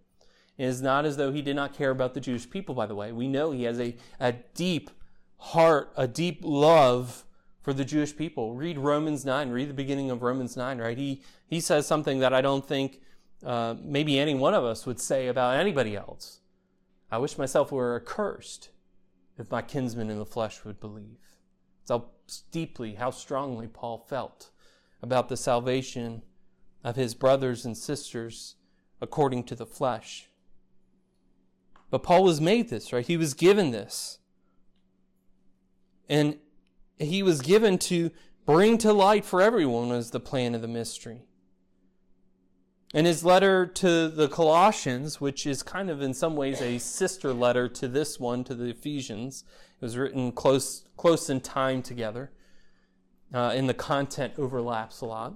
It 0.58 0.64
is 0.64 0.82
not 0.82 1.06
as 1.06 1.16
though 1.16 1.32
he 1.32 1.42
did 1.42 1.56
not 1.56 1.74
care 1.74 1.90
about 1.90 2.12
the 2.12 2.20
Jewish 2.20 2.48
people, 2.48 2.74
by 2.74 2.86
the 2.86 2.94
way. 2.94 3.12
We 3.12 3.28
know 3.28 3.50
he 3.50 3.64
has 3.64 3.80
a, 3.80 3.96
a 4.20 4.32
deep 4.54 4.90
heart, 5.38 5.92
a 5.96 6.06
deep 6.06 6.40
love 6.42 7.24
for 7.62 7.72
the 7.72 7.84
Jewish 7.84 8.16
people. 8.16 8.54
Read 8.54 8.78
Romans 8.78 9.24
9, 9.24 9.50
read 9.50 9.68
the 9.68 9.74
beginning 9.74 10.10
of 10.10 10.22
Romans 10.22 10.56
9, 10.56 10.78
right? 10.78 10.96
He, 10.96 11.22
he 11.46 11.60
says 11.60 11.86
something 11.86 12.20
that 12.20 12.32
I 12.32 12.40
don't 12.40 12.66
think 12.66 13.00
uh, 13.44 13.74
maybe 13.82 14.18
any 14.18 14.34
one 14.34 14.54
of 14.54 14.64
us 14.64 14.86
would 14.86 15.00
say 15.00 15.28
about 15.28 15.56
anybody 15.56 15.96
else. 15.96 16.40
I 17.10 17.18
wish 17.18 17.38
myself 17.38 17.70
were 17.70 17.96
accursed 17.96 18.70
if 19.38 19.50
my 19.50 19.62
kinsmen 19.62 20.10
in 20.10 20.18
the 20.18 20.26
flesh 20.26 20.64
would 20.64 20.80
believe. 20.80 21.18
It's 21.82 21.90
how 21.90 22.06
deeply, 22.50 22.94
how 22.94 23.10
strongly 23.10 23.68
Paul 23.68 23.98
felt 23.98 24.50
about 25.02 25.28
the 25.28 25.36
salvation 25.36 26.22
of 26.82 26.96
his 26.96 27.14
brothers 27.14 27.64
and 27.64 27.76
sisters 27.76 28.56
according 29.00 29.44
to 29.44 29.54
the 29.54 29.66
flesh. 29.66 30.28
But 31.90 32.02
Paul 32.02 32.24
was 32.24 32.40
made 32.40 32.68
this, 32.68 32.92
right? 32.92 33.06
He 33.06 33.16
was 33.16 33.34
given 33.34 33.70
this. 33.70 34.18
And 36.08 36.38
he 36.98 37.22
was 37.22 37.40
given 37.40 37.78
to 37.78 38.10
bring 38.44 38.78
to 38.78 38.92
light 38.92 39.24
for 39.24 39.42
everyone 39.42 39.92
as 39.92 40.10
the 40.10 40.20
plan 40.20 40.54
of 40.54 40.62
the 40.62 40.68
mystery. 40.68 41.22
In 42.96 43.04
his 43.04 43.26
letter 43.26 43.66
to 43.66 44.08
the 44.08 44.26
Colossians, 44.26 45.20
which 45.20 45.46
is 45.46 45.62
kind 45.62 45.90
of 45.90 46.00
in 46.00 46.14
some 46.14 46.34
ways 46.34 46.62
a 46.62 46.78
sister 46.78 47.34
letter 47.34 47.68
to 47.68 47.88
this 47.88 48.18
one, 48.18 48.42
to 48.44 48.54
the 48.54 48.70
Ephesians, 48.70 49.44
it 49.78 49.84
was 49.84 49.98
written 49.98 50.32
close, 50.32 50.86
close 50.96 51.28
in 51.28 51.42
time 51.42 51.82
together, 51.82 52.30
uh, 53.34 53.52
and 53.54 53.68
the 53.68 53.74
content 53.74 54.32
overlaps 54.38 55.02
a 55.02 55.04
lot. 55.04 55.34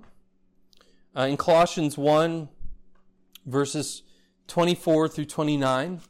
Uh, 1.14 1.24
in 1.24 1.36
Colossians 1.36 1.98
1, 1.98 2.48
verses 3.44 4.04
24 4.46 5.08
through 5.08 5.26
29, 5.26 6.00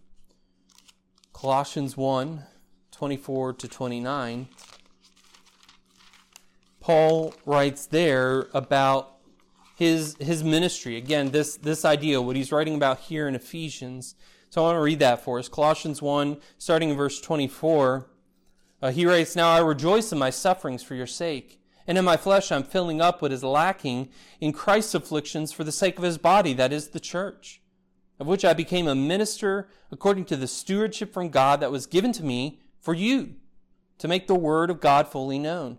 Colossians 1.32 1.96
1, 1.96 2.44
24 2.92 3.52
to 3.54 3.66
29, 3.66 4.48
Paul 6.78 7.34
writes 7.44 7.86
there 7.86 8.46
about 8.54 9.19
his 9.80 10.14
his 10.20 10.44
ministry. 10.44 10.98
Again, 10.98 11.30
this 11.30 11.56
this 11.56 11.86
idea, 11.86 12.20
what 12.20 12.36
he's 12.36 12.52
writing 12.52 12.74
about 12.74 12.98
here 13.00 13.26
in 13.26 13.34
Ephesians. 13.34 14.14
So 14.50 14.60
I 14.60 14.66
want 14.66 14.76
to 14.76 14.82
read 14.82 14.98
that 14.98 15.24
for 15.24 15.38
us. 15.38 15.48
Colossians 15.48 16.02
1, 16.02 16.36
starting 16.58 16.90
in 16.90 16.96
verse 16.96 17.18
24. 17.20 18.06
Uh, 18.82 18.90
he 18.90 19.06
writes, 19.06 19.34
Now 19.34 19.48
I 19.48 19.60
rejoice 19.60 20.12
in 20.12 20.18
my 20.18 20.28
sufferings 20.28 20.82
for 20.82 20.94
your 20.94 21.06
sake, 21.06 21.62
and 21.86 21.96
in 21.96 22.04
my 22.04 22.18
flesh 22.18 22.52
I'm 22.52 22.62
filling 22.62 23.00
up 23.00 23.22
what 23.22 23.32
is 23.32 23.42
lacking 23.42 24.10
in 24.38 24.52
Christ's 24.52 24.96
afflictions 24.96 25.50
for 25.50 25.64
the 25.64 25.72
sake 25.72 25.96
of 25.96 26.04
his 26.04 26.18
body, 26.18 26.52
that 26.54 26.72
is 26.72 26.88
the 26.88 27.00
church, 27.00 27.62
of 28.18 28.26
which 28.26 28.44
I 28.44 28.52
became 28.52 28.86
a 28.86 28.94
minister 28.94 29.68
according 29.90 30.26
to 30.26 30.36
the 30.36 30.48
stewardship 30.48 31.14
from 31.14 31.30
God 31.30 31.60
that 31.60 31.72
was 31.72 31.86
given 31.86 32.12
to 32.12 32.24
me 32.24 32.60
for 32.80 32.92
you, 32.92 33.36
to 33.98 34.08
make 34.08 34.26
the 34.26 34.34
word 34.34 34.68
of 34.68 34.80
God 34.80 35.08
fully 35.08 35.38
known 35.38 35.78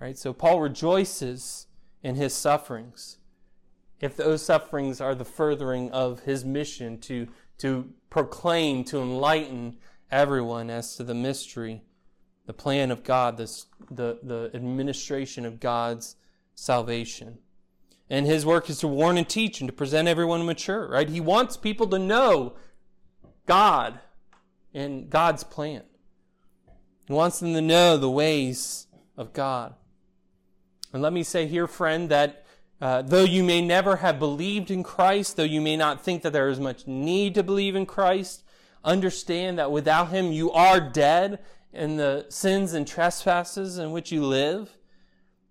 Right? 0.00 0.18
So 0.18 0.32
Paul 0.32 0.60
rejoices 0.60 1.66
in 2.02 2.16
his 2.16 2.34
sufferings. 2.34 3.18
If 4.00 4.16
those 4.16 4.42
sufferings 4.42 5.00
are 5.00 5.14
the 5.14 5.24
furthering 5.24 5.90
of 5.90 6.20
his 6.20 6.44
mission 6.44 6.98
to, 7.00 7.28
to 7.58 7.92
proclaim, 8.10 8.84
to 8.84 8.98
enlighten 8.98 9.78
everyone 10.10 10.70
as 10.70 10.96
to 10.96 11.04
the 11.04 11.14
mystery, 11.14 11.82
the 12.44 12.52
plan 12.52 12.90
of 12.90 13.02
God, 13.02 13.38
this, 13.38 13.66
the, 13.90 14.18
the 14.22 14.50
administration 14.54 15.44
of 15.44 15.60
God's 15.60 16.16
salvation. 16.54 17.38
And 18.08 18.26
his 18.26 18.46
work 18.46 18.70
is 18.70 18.78
to 18.80 18.88
warn 18.88 19.18
and 19.18 19.28
teach 19.28 19.60
and 19.60 19.68
to 19.68 19.72
present 19.72 20.06
everyone 20.06 20.44
mature, 20.46 20.88
right? 20.88 21.08
He 21.08 21.20
wants 21.20 21.56
people 21.56 21.88
to 21.88 21.98
know 21.98 22.54
God 23.46 23.98
and 24.72 25.10
God's 25.10 25.42
plan. 25.42 25.82
He 27.06 27.12
wants 27.12 27.40
them 27.40 27.54
to 27.54 27.60
know 27.60 27.96
the 27.96 28.10
ways 28.10 28.86
of 29.16 29.32
God. 29.32 29.74
And 30.92 31.02
let 31.02 31.12
me 31.12 31.22
say 31.22 31.46
here, 31.46 31.66
friend, 31.66 32.08
that 32.10 32.44
uh, 32.80 33.02
though 33.02 33.24
you 33.24 33.42
may 33.42 33.62
never 33.62 33.96
have 33.96 34.18
believed 34.18 34.70
in 34.70 34.82
Christ, 34.82 35.36
though 35.36 35.42
you 35.42 35.60
may 35.60 35.76
not 35.76 36.04
think 36.04 36.22
that 36.22 36.32
there 36.32 36.48
is 36.48 36.60
much 36.60 36.86
need 36.86 37.34
to 37.34 37.42
believe 37.42 37.74
in 37.74 37.86
Christ, 37.86 38.42
understand 38.84 39.58
that 39.58 39.72
without 39.72 40.10
Him 40.10 40.32
you 40.32 40.50
are 40.52 40.80
dead 40.80 41.38
in 41.72 41.96
the 41.96 42.26
sins 42.28 42.72
and 42.72 42.86
trespasses 42.86 43.78
in 43.78 43.92
which 43.92 44.12
you 44.12 44.24
live. 44.24 44.76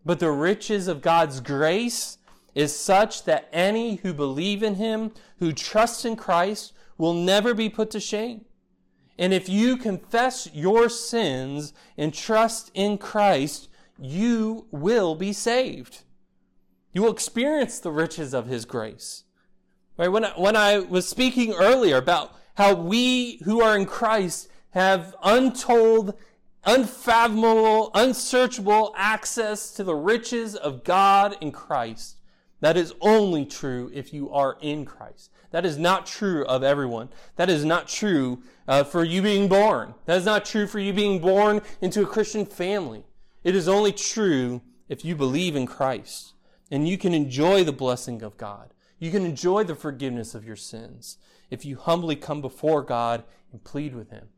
But 0.05 0.19
the 0.19 0.31
riches 0.31 0.87
of 0.87 1.01
God's 1.01 1.39
grace 1.39 2.19
is 2.53 2.75
such 2.75 3.25
that 3.25 3.49
any 3.51 3.95
who 3.95 4.13
believe 4.13 4.63
in 4.63 4.75
Him, 4.75 5.11
who 5.39 5.51
trust 5.51 6.05
in 6.05 6.15
Christ, 6.15 6.73
will 6.97 7.13
never 7.13 7.53
be 7.53 7.69
put 7.69 7.91
to 7.91 7.99
shame. 7.99 8.45
And 9.17 9.33
if 9.33 9.49
you 9.49 9.77
confess 9.77 10.49
your 10.53 10.89
sins 10.89 11.73
and 11.97 12.13
trust 12.13 12.69
in 12.73 12.97
Christ, 12.97 13.69
you 13.99 14.67
will 14.71 15.15
be 15.15 15.33
saved. 15.33 16.03
You 16.93 17.03
will 17.03 17.11
experience 17.11 17.79
the 17.79 17.91
riches 17.91 18.33
of 18.33 18.47
His 18.47 18.65
grace. 18.65 19.23
Right? 19.97 20.07
When 20.07 20.25
I, 20.25 20.31
when 20.31 20.55
I 20.55 20.79
was 20.79 21.07
speaking 21.07 21.53
earlier 21.53 21.97
about 21.97 22.35
how 22.55 22.73
we 22.73 23.37
who 23.43 23.61
are 23.61 23.77
in 23.77 23.85
Christ 23.85 24.49
have 24.71 25.15
untold, 25.23 26.15
unfathomable, 26.65 27.91
unsearchable 27.93 28.93
access 28.97 29.71
to 29.71 29.83
the 29.83 29.95
riches 29.95 30.55
of 30.55 30.83
God 30.83 31.37
in 31.41 31.51
Christ, 31.51 32.17
that 32.61 32.77
is 32.77 32.93
only 33.01 33.45
true 33.45 33.91
if 33.93 34.13
you 34.13 34.31
are 34.31 34.57
in 34.61 34.85
Christ. 34.85 35.31
That 35.51 35.65
is 35.65 35.77
not 35.77 36.05
true 36.05 36.45
of 36.45 36.63
everyone. 36.63 37.09
That 37.37 37.49
is 37.49 37.63
not 37.63 37.87
true 37.87 38.41
uh, 38.67 38.83
for 38.83 39.03
you 39.03 39.21
being 39.21 39.47
born. 39.47 39.93
That 40.05 40.17
is 40.17 40.25
not 40.25 40.43
true 40.43 40.67
for 40.67 40.79
you 40.79 40.91
being 40.91 41.19
born 41.19 41.61
into 41.79 42.01
a 42.01 42.05
Christian 42.05 42.45
family. 42.45 43.05
It 43.45 43.55
is 43.55 43.67
only 43.67 43.91
true 43.93 44.63
if 44.89 45.05
you 45.05 45.15
believe 45.15 45.55
in 45.55 45.67
Christ 45.67 46.33
and 46.71 46.89
you 46.89 46.97
can 46.97 47.13
enjoy 47.13 47.63
the 47.63 47.71
blessing 47.71 48.23
of 48.23 48.37
God. 48.37 48.73
You 48.97 49.11
can 49.11 49.23
enjoy 49.23 49.63
the 49.63 49.75
forgiveness 49.75 50.33
of 50.33 50.43
your 50.43 50.55
sins 50.55 51.19
if 51.51 51.63
you 51.63 51.77
humbly 51.77 52.15
come 52.15 52.41
before 52.41 52.81
God 52.81 53.23
and 53.51 53.63
plead 53.63 53.93
with 53.93 54.09
Him. 54.09 54.29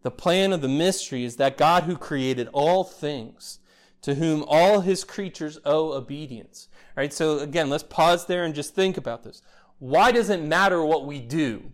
The 0.00 0.10
plan 0.10 0.54
of 0.54 0.62
the 0.62 0.68
mystery 0.68 1.22
is 1.22 1.36
that 1.36 1.58
God 1.58 1.82
who 1.82 1.98
created 1.98 2.48
all 2.54 2.82
things, 2.82 3.58
to 4.00 4.14
whom 4.14 4.42
all 4.48 4.80
His 4.80 5.04
creatures 5.04 5.58
owe 5.66 5.92
obedience. 5.92 6.68
All 6.96 7.02
right, 7.02 7.12
so 7.12 7.40
again, 7.40 7.68
let's 7.68 7.82
pause 7.82 8.24
there 8.24 8.42
and 8.42 8.54
just 8.54 8.74
think 8.74 8.96
about 8.96 9.22
this. 9.22 9.42
Why 9.80 10.12
does 10.12 10.30
it 10.30 10.40
matter 10.40 10.82
what 10.82 11.04
we 11.04 11.20
do? 11.20 11.72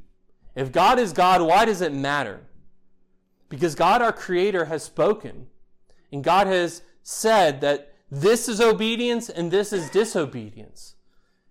If 0.56 0.72
God 0.72 0.98
is 0.98 1.12
God, 1.12 1.42
why 1.42 1.64
does 1.64 1.80
it 1.80 1.92
matter? 1.92 2.40
Because 3.48 3.76
God, 3.76 4.02
our 4.02 4.12
Creator, 4.12 4.64
has 4.64 4.82
spoken 4.82 5.46
and 6.14 6.22
God 6.22 6.46
has 6.46 6.82
said 7.02 7.60
that 7.62 7.92
this 8.08 8.48
is 8.48 8.60
obedience 8.60 9.28
and 9.28 9.50
this 9.50 9.72
is 9.72 9.90
disobedience. 9.90 10.94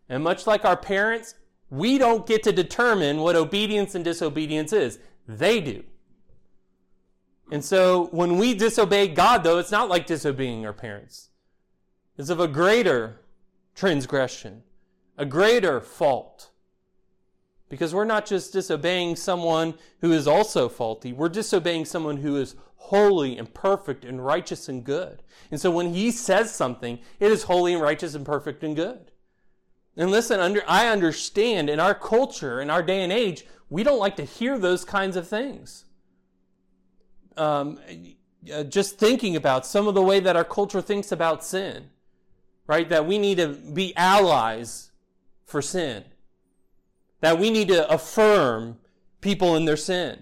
And 0.07 0.23
much 0.23 0.47
like 0.47 0.63
our 0.63 0.77
parents, 0.77 1.35
we 1.69 1.97
don't 1.97 2.25
get 2.25 2.43
to 2.43 2.53
determine 2.53 3.17
what 3.17 3.35
obedience 3.35 3.93
and 3.93 4.05
disobedience 4.05 4.71
is. 4.71 4.99
They 5.27 5.59
do. 5.59 5.83
And 7.51 7.63
so 7.63 8.05
when 8.11 8.37
we 8.37 8.53
disobey 8.53 9.09
God, 9.09 9.43
though, 9.43 9.59
it's 9.59 9.71
not 9.71 9.89
like 9.89 10.05
disobeying 10.05 10.65
our 10.65 10.71
parents. 10.71 11.29
It's 12.17 12.29
of 12.29 12.39
a 12.39 12.47
greater 12.47 13.19
transgression, 13.75 14.63
a 15.17 15.25
greater 15.25 15.81
fault. 15.81 16.51
Because 17.67 17.93
we're 17.93 18.05
not 18.05 18.25
just 18.25 18.53
disobeying 18.53 19.17
someone 19.17 19.73
who 19.99 20.13
is 20.13 20.25
also 20.25 20.69
faulty, 20.69 21.11
we're 21.11 21.27
disobeying 21.27 21.83
someone 21.83 22.17
who 22.17 22.37
is 22.37 22.55
holy 22.87 23.37
and 23.37 23.53
perfect 23.53 24.05
and 24.05 24.25
righteous 24.25 24.69
and 24.69 24.83
good. 24.83 25.23
And 25.51 25.59
so 25.59 25.71
when 25.71 25.93
he 25.93 26.11
says 26.11 26.53
something, 26.53 26.99
it 27.19 27.31
is 27.31 27.43
holy 27.43 27.73
and 27.73 27.81
righteous 27.81 28.15
and 28.15 28.25
perfect 28.25 28.63
and 28.63 28.75
good. 28.75 29.11
And 29.95 30.09
listen, 30.09 30.39
under, 30.39 30.63
I 30.67 30.87
understand 30.87 31.69
in 31.69 31.79
our 31.79 31.93
culture, 31.93 32.61
in 32.61 32.69
our 32.69 32.81
day 32.81 33.03
and 33.03 33.11
age, 33.11 33.45
we 33.69 33.83
don't 33.83 33.99
like 33.99 34.15
to 34.17 34.25
hear 34.25 34.57
those 34.57 34.85
kinds 34.85 35.15
of 35.15 35.27
things. 35.27 35.85
Um, 37.37 37.79
uh, 38.51 38.63
just 38.63 38.97
thinking 38.97 39.35
about 39.35 39.65
some 39.65 39.87
of 39.87 39.95
the 39.95 40.01
way 40.01 40.19
that 40.19 40.35
our 40.35 40.43
culture 40.43 40.81
thinks 40.81 41.11
about 41.11 41.43
sin, 41.43 41.89
right? 42.67 42.87
That 42.89 43.07
we 43.07 43.17
need 43.17 43.37
to 43.37 43.49
be 43.49 43.95
allies 43.95 44.91
for 45.45 45.61
sin 45.61 46.05
that 47.23 47.39
we 47.39 47.49
need 47.49 47.69
to 47.69 47.89
affirm 47.89 48.77
people 49.21 49.55
in 49.55 49.63
their 49.63 49.77
sin, 49.77 50.21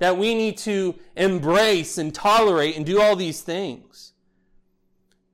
that 0.00 0.16
we 0.16 0.34
need 0.34 0.56
to 0.56 0.96
embrace 1.14 1.98
and 1.98 2.12
tolerate 2.12 2.76
and 2.76 2.84
do 2.84 3.00
all 3.00 3.14
these 3.14 3.42
things. 3.42 4.12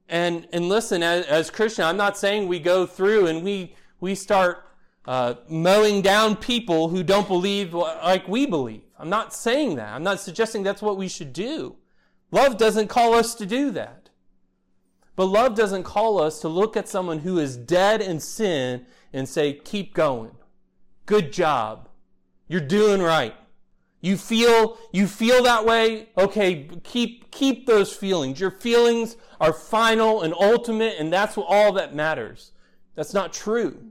And, 0.09 0.47
and 0.53 0.69
listen, 0.69 1.03
as, 1.03 1.25
as 1.27 1.51
Christian, 1.51 1.85
I'm 1.85 1.97
not 1.97 2.19
saying 2.19 2.47
we 2.47 2.59
go 2.59 2.85
through 2.85 3.29
and 3.29 3.43
we, 3.43 3.75
we 4.01 4.15
start 4.15 4.65
uh, 5.07 5.35
mowing 5.49 6.03
down 6.03 6.37
people 6.37 6.89
who 6.89 7.05
don't 7.05 7.29
believe 7.29 7.75
like 7.75 8.27
we 8.27 8.45
believe. 8.45 8.83
I'm 8.99 9.09
not 9.09 9.33
saying 9.33 9.77
that. 9.77 9.95
I'm 9.95 10.03
not 10.03 10.21
suggesting 10.21 10.65
that's 10.65 10.83
what 10.83 10.97
we 10.97 11.09
should 11.09 11.33
do. 11.33 11.77
Love 12.33 12.57
doesn't 12.59 12.89
call 12.89 13.15
us 13.15 13.37
to 13.37 13.47
do 13.47 13.71
that. 13.71 14.11
But 15.15 15.27
love 15.27 15.55
doesn't 15.55 15.85
call 15.85 16.21
us 16.21 16.41
to 16.41 16.49
look 16.49 16.77
at 16.77 16.89
someone 16.89 17.21
who 17.21 17.39
is 17.39 17.57
dead 17.57 18.03
in 18.03 18.19
sin 18.19 18.85
and 19.13 19.29
say, 19.29 19.55
keep 19.55 19.95
going. 19.95 20.33
Good 21.07 21.33
job. 21.33 21.89
You're 22.49 22.61
doing 22.61 23.01
right. 23.01 23.35
You 24.07 24.17
feel, 24.17 24.79
you 24.93 25.09
feel 25.09 25.43
that 25.43 25.67
way? 25.67 26.11
Okay, 26.17 26.69
keep, 26.85 27.33
keep 27.33 27.67
those 27.67 27.93
feelings. 27.93 28.39
Your 28.39 28.53
feelings 28.53 29.17
are 29.41 29.53
final 29.53 30.23
and 30.23 30.33
ultimate, 30.33 30.95
and 31.01 31.13
that's 31.13 31.37
all 31.37 31.73
that 31.73 31.93
matters. 31.93 32.53
That's 32.95 33.13
not 33.13 33.33
true. 33.33 33.85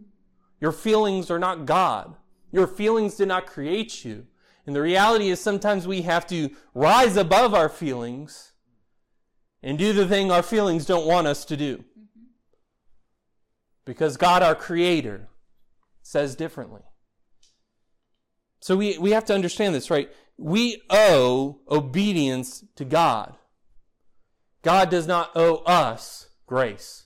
Your 0.61 0.71
feelings 0.71 1.29
are 1.29 1.37
not 1.37 1.65
God. 1.65 2.15
Your 2.53 2.65
feelings 2.65 3.15
did 3.15 3.27
not 3.27 3.45
create 3.45 4.05
you. 4.05 4.25
And 4.65 4.73
the 4.73 4.81
reality 4.81 5.27
is 5.27 5.41
sometimes 5.41 5.85
we 5.85 6.03
have 6.03 6.25
to 6.27 6.49
rise 6.73 7.17
above 7.17 7.53
our 7.53 7.67
feelings 7.67 8.53
and 9.61 9.77
do 9.77 9.91
the 9.91 10.07
thing 10.07 10.31
our 10.31 10.41
feelings 10.41 10.85
don't 10.85 11.05
want 11.05 11.27
us 11.27 11.43
to 11.43 11.57
do. 11.57 11.79
Mm-hmm. 11.79 12.27
Because 13.83 14.15
God, 14.15 14.43
our 14.43 14.55
Creator, 14.55 15.27
says 16.03 16.37
differently. 16.37 16.83
So 18.65 18.75
we, 18.75 18.97
we 18.97 19.11
have 19.11 19.25
to 19.25 19.35
understand 19.35 19.75
this, 19.75 19.91
right? 19.91 20.11
We 20.39 20.81
owe 20.89 21.59
obedience 21.69 22.65
to 22.77 22.83
God. 22.83 23.35
God 24.63 24.89
does 24.89 25.05
not 25.05 25.29
owe 25.35 25.57
us 25.67 26.29
grace 26.47 27.05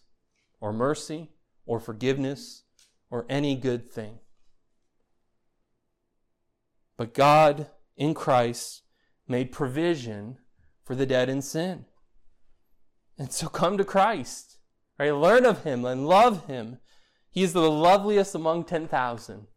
or 0.62 0.72
mercy 0.72 1.32
or 1.66 1.82
forgiveness 1.82 2.64
or 3.12 3.26
any 3.28 3.57
good 3.57 3.91
thing. 3.91 4.20
But 6.95 7.14
God 7.14 7.68
in 7.97 8.14
Christ 8.14 8.84
made 9.28 9.51
provision 9.51 10.38
for 10.86 10.95
the 10.95 11.05
dead 11.05 11.28
in 11.28 11.41
sin. 11.41 11.84
And 13.18 13.34
so 13.34 13.49
come 13.49 13.78
to 13.78 13.84
Christ, 13.84 14.60
right? 14.97 15.14
Learn 15.14 15.45
of 15.45 15.66
him 15.66 15.84
and 15.84 16.07
love 16.07 16.47
him. 16.47 16.78
He 17.30 17.43
is 17.43 17.51
the 17.51 17.70
loveliest 17.70 18.34
among 18.34 18.64
10,000. 18.64 19.47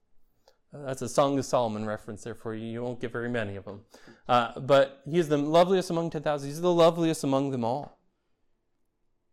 That's 0.73 1.03
a 1.03 1.09
Song 1.09 1.39
of 1.39 1.45
Solomon 1.45 1.85
reference 1.85 2.25
there 2.25 2.35
for 2.35 2.55
you. 2.55 2.67
You 2.67 2.83
won't 2.83 3.01
get 3.01 3.13
very 3.13 3.29
many 3.29 3.57
of 3.57 3.67
them. 3.67 3.83
Uh, 4.27 4.59
but 4.59 5.03
he 5.09 5.19
is 5.19 5.29
the 5.29 5.37
loveliest 5.37 5.91
among 5.91 6.11
10,000. 6.11 6.49
He's 6.49 6.61
the 6.63 6.73
loveliest 6.73 7.25
among 7.25 7.51
them 7.51 7.65
all. 7.65 7.99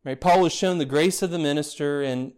Right? 0.03 0.19
Paul 0.19 0.41
was 0.41 0.53
shown 0.53 0.79
the 0.79 0.85
grace 0.85 1.21
of 1.21 1.31
the 1.31 1.39
minister, 1.39 2.01
and, 2.01 2.33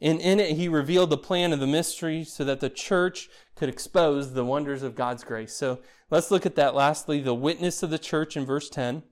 and 0.00 0.20
in 0.20 0.38
it 0.38 0.56
he 0.56 0.68
revealed 0.68 1.10
the 1.10 1.16
plan 1.16 1.52
of 1.52 1.60
the 1.60 1.66
mystery 1.66 2.24
so 2.24 2.44
that 2.44 2.60
the 2.60 2.68
church 2.68 3.30
could 3.54 3.70
expose 3.70 4.34
the 4.34 4.44
wonders 4.44 4.82
of 4.82 4.94
God's 4.94 5.24
grace. 5.24 5.54
So 5.54 5.80
let's 6.10 6.30
look 6.30 6.44
at 6.44 6.56
that 6.56 6.74
lastly, 6.74 7.20
the 7.20 7.34
witness 7.34 7.82
of 7.82 7.90
the 7.90 7.98
church 7.98 8.36
in 8.36 8.44
verse 8.44 8.68
10. 8.68 9.02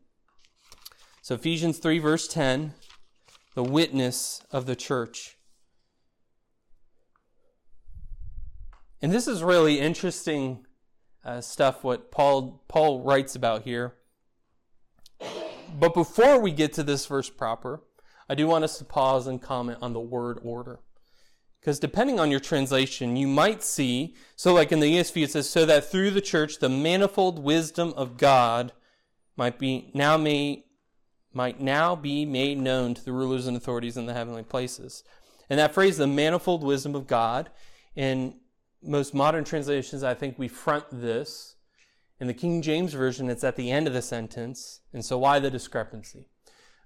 So 1.23 1.35
Ephesians 1.35 1.79
3, 1.79 1.99
verse 1.99 2.29
10, 2.29 2.75
the 3.55 3.63
witness 3.63 4.43
of 4.51 4.67
the 4.67 4.77
church. 4.77 5.39
And 9.03 9.13
this 9.13 9.27
is 9.27 9.43
really 9.43 9.81
interesting 9.81 10.67
uh, 11.25 11.41
stuff 11.41 11.83
what 11.85 12.11
Paul 12.11 12.63
Paul 12.69 13.03
writes 13.03 13.35
about 13.35 13.63
here. 13.63 13.95
But 15.79 15.95
before 15.95 16.41
we 16.41 16.51
get 16.51 16.73
to 16.75 16.83
this 16.83 17.07
verse 17.07 17.31
proper, 17.31 17.83
I 18.29 18.35
do 18.35 18.47
want 18.47 18.65
us 18.65 18.79
to 18.79 18.85
pause 18.85 19.27
and 19.27 19.41
comment 19.41 19.79
on 19.81 19.93
the 19.93 20.01
word 20.01 20.39
order. 20.43 20.81
Because 21.61 21.79
depending 21.79 22.19
on 22.19 22.31
your 22.31 22.41
translation, 22.41 23.17
you 23.17 23.29
might 23.29 23.63
see, 23.63 24.15
so 24.35 24.55
like 24.55 24.73
in 24.73 24.81
the 24.81 24.97
ESV 24.97 25.25
it 25.25 25.31
says, 25.31 25.49
so 25.49 25.67
that 25.67 25.91
through 25.91 26.11
the 26.11 26.23
church 26.23 26.59
the 26.59 26.69
manifold 26.69 27.39
wisdom 27.39 27.93
of 27.97 28.17
God 28.17 28.73
might 29.37 29.59
be 29.59 29.91
now 29.95 30.17
made 30.17 30.65
might 31.33 31.61
now 31.61 31.95
be 31.95 32.27
made 32.27 32.59
known 32.59 32.93
to 32.95 33.05
the 33.05 33.13
rulers 33.13 33.47
and 33.47 33.57
authorities 33.57 33.97
in 33.97 34.07
the 34.07 34.15
heavenly 34.15 34.43
places. 34.43 35.05
And 35.49 35.59
that 35.59 35.73
phrase, 35.73 35.97
the 35.97 36.07
manifold 36.07 36.65
wisdom 36.65 36.95
of 36.95 37.07
God, 37.07 37.51
in 37.95 38.40
most 38.83 39.15
modern 39.15 39.45
translations, 39.45 40.03
I 40.03 40.15
think 40.15 40.39
we 40.39 40.49
front 40.49 40.85
this. 40.91 41.57
In 42.19 42.27
the 42.27 42.35
King 42.35 42.61
James 42.61 42.93
Version, 42.93 43.31
it's 43.31 43.45
at 43.45 43.57
the 43.57 43.71
end 43.71 43.87
of 43.87 43.95
the 43.95 44.03
sentence. 44.03 44.81
And 44.93 45.05
so, 45.05 45.19
why 45.19 45.39
the 45.39 45.51
discrepancy? 45.51 46.29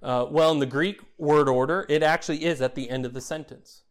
Uh, 0.03 0.26
well, 0.30 0.53
in 0.53 0.59
the 0.59 0.66
Greek 0.66 1.01
word 1.18 1.49
order, 1.49 1.86
it 1.88 2.03
actually 2.03 2.45
is 2.45 2.61
at 2.61 2.74
the 2.74 2.90
end 2.90 3.07
of 3.07 3.14
the 3.14 3.20
sentence. 3.20 3.82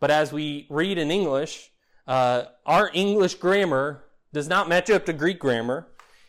But 0.00 0.10
as 0.10 0.32
we 0.32 0.66
read 0.70 0.98
in 0.98 1.10
English, 1.10 1.72
uh, 2.06 2.44
our 2.64 2.90
English 2.94 3.34
grammar 3.34 4.04
does 4.32 4.48
not 4.48 4.68
match 4.68 4.88
up 4.88 5.04
to 5.06 5.12
Greek 5.12 5.38
grammar. 5.38 5.88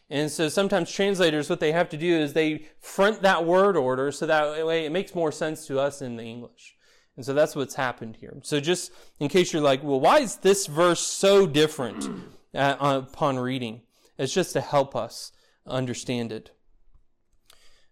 And 0.10 0.32
so 0.32 0.50
sometimes 0.50 0.92
translators, 0.92 1.50
what 1.50 1.60
they 1.60 1.72
have 1.72 1.90
to 1.90 1.98
do 1.98 2.18
is 2.18 2.34
they 2.34 2.66
front 2.80 3.22
that 3.22 3.46
word 3.46 3.78
order 3.78 4.12
so 4.12 4.26
that 4.26 4.66
way 4.66 4.86
it 4.86 4.92
makes 4.92 5.14
more 5.14 5.32
sense 5.32 5.68
to 5.68 5.80
us 5.80 6.02
in 6.02 6.16
the 6.16 6.24
English. 6.24 6.76
And 7.20 7.26
so 7.26 7.34
that's 7.34 7.54
what's 7.54 7.76
happened 7.76 8.16
here. 8.22 8.38
So 8.44 8.62
just 8.62 8.94
in 9.20 9.28
case 9.28 9.52
you're 9.52 9.62
like, 9.62 9.84
well, 9.84 10.00
why 10.00 10.20
is 10.20 10.38
this 10.38 10.68
verse 10.68 11.02
so 11.02 11.46
different 11.46 12.10
uh, 12.56 12.78
upon 12.80 13.38
reading? 13.38 13.82
It's 14.18 14.34
just 14.34 14.54
to 14.54 14.62
help 14.62 14.96
us 14.96 15.34
understand 15.68 16.32
it. 16.32 16.52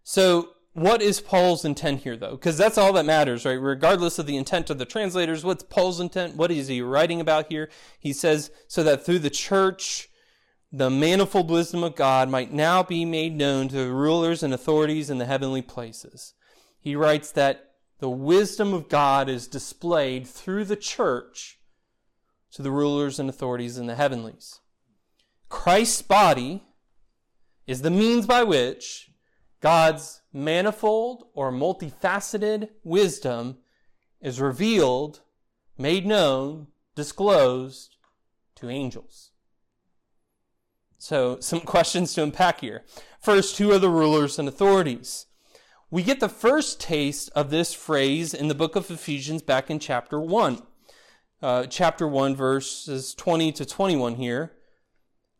So 0.01 0.51
what 0.71 1.01
is 1.01 1.19
Paul's 1.19 1.65
intent 1.65 2.03
here, 2.03 2.15
though? 2.15 2.37
Because 2.37 2.57
that's 2.57 2.77
all 2.77 2.93
that 2.93 3.05
matters, 3.05 3.43
right? 3.43 3.59
Regardless 3.59 4.17
of 4.17 4.27
the 4.27 4.37
intent 4.37 4.69
of 4.69 4.77
the 4.77 4.85
translators, 4.85 5.43
what's 5.43 5.63
Paul's 5.63 5.99
intent? 5.99 6.37
What 6.37 6.49
is 6.49 6.69
he 6.69 6.81
writing 6.81 7.19
about 7.19 7.47
here? 7.49 7.69
He 7.99 8.13
says, 8.13 8.49
so 8.69 8.81
that 8.83 9.05
through 9.05 9.19
the 9.19 9.29
church, 9.29 10.07
the 10.71 10.89
manifold 10.89 11.51
wisdom 11.51 11.83
of 11.83 11.97
God 11.97 12.29
might 12.29 12.53
now 12.53 12.81
be 12.81 13.03
made 13.03 13.35
known 13.35 13.67
to 13.67 13.75
the 13.75 13.91
rulers 13.91 14.41
and 14.41 14.53
authorities 14.53 15.09
in 15.09 15.17
the 15.17 15.25
heavenly 15.25 15.61
places. 15.61 16.33
He 16.79 16.95
writes 16.95 17.33
that 17.33 17.66
the 17.99 18.09
wisdom 18.09 18.73
of 18.73 18.89
God 18.89 19.29
is 19.29 19.47
displayed 19.47 20.27
through 20.27 20.65
the 20.65 20.75
church 20.75 21.59
to 22.51 22.61
the 22.61 22.71
rulers 22.71 23.19
and 23.19 23.29
authorities 23.29 23.77
in 23.77 23.87
the 23.87 23.95
heavenlies. 23.95 24.59
Christ's 25.49 26.01
body 26.01 26.63
is 27.65 27.81
the 27.81 27.89
means 27.89 28.25
by 28.25 28.43
which 28.43 29.11
God's 29.61 30.21
manifold 30.31 31.27
or 31.33 31.51
multifaceted 31.51 32.69
wisdom 32.83 33.57
is 34.21 34.39
revealed, 34.39 35.21
made 35.77 36.05
known, 36.05 36.67
disclosed 36.95 37.95
to 38.55 38.69
angels. 38.69 39.31
So, 40.97 41.39
some 41.39 41.59
questions 41.75 42.13
to 42.13 42.23
unpack 42.23 42.61
here. 42.61 42.83
First, 43.19 43.57
who 43.57 43.71
are 43.71 43.79
the 43.79 43.89
rulers 43.89 44.39
and 44.39 44.47
authorities? 44.47 45.25
We 45.89 46.03
get 46.03 46.19
the 46.19 46.27
first 46.27 46.81
taste 46.81 47.29
of 47.33 47.49
this 47.49 47.73
phrase 47.73 48.33
in 48.33 48.49
the 48.49 48.55
book 48.55 48.75
of 48.75 48.91
Ephesians 48.91 49.41
back 49.41 49.69
in 49.69 49.79
chapter 49.79 50.19
1. 50.19 50.61
Uh, 51.41 51.65
chapter 51.67 52.05
1, 52.05 52.35
verses 52.35 53.15
20 53.15 53.53
to 53.53 53.65
21 53.65 54.15
here. 54.15 54.51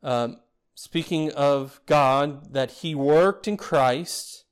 Uh, 0.02 0.30
speaking 0.74 1.34
of 1.34 1.82
God, 1.86 2.54
that 2.54 2.72
he 2.72 2.96
worked 2.96 3.46
in 3.46 3.58
Christ 3.58 4.46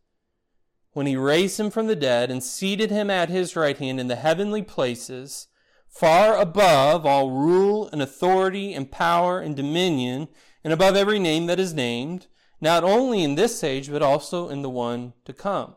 when 0.91 1.05
he 1.05 1.15
raised 1.15 1.57
him 1.61 1.69
from 1.69 1.87
the 1.87 1.95
dead 1.95 2.29
and 2.29 2.43
seated 2.43 2.91
him 2.91 3.09
at 3.09 3.29
his 3.29 3.55
right 3.55 3.77
hand 3.77 3.97
in 3.97 4.09
the 4.09 4.17
heavenly 4.17 4.63
places, 4.63 5.47
far 5.87 6.37
above 6.37 7.05
all 7.05 7.31
rule 7.31 7.87
and 7.93 8.01
authority 8.01 8.73
and 8.73 8.91
power 8.91 9.39
and 9.39 9.55
dominion, 9.55 10.27
and 10.61 10.73
above 10.73 10.97
every 10.97 11.19
name 11.19 11.45
that 11.45 11.59
is 11.59 11.73
named, 11.73 12.27
not 12.59 12.83
only 12.83 13.23
in 13.23 13.35
this 13.35 13.63
age, 13.63 13.89
but 13.89 14.01
also 14.01 14.49
in 14.49 14.61
the 14.61 14.69
one 14.69 15.13
to 15.23 15.31
come. 15.31 15.75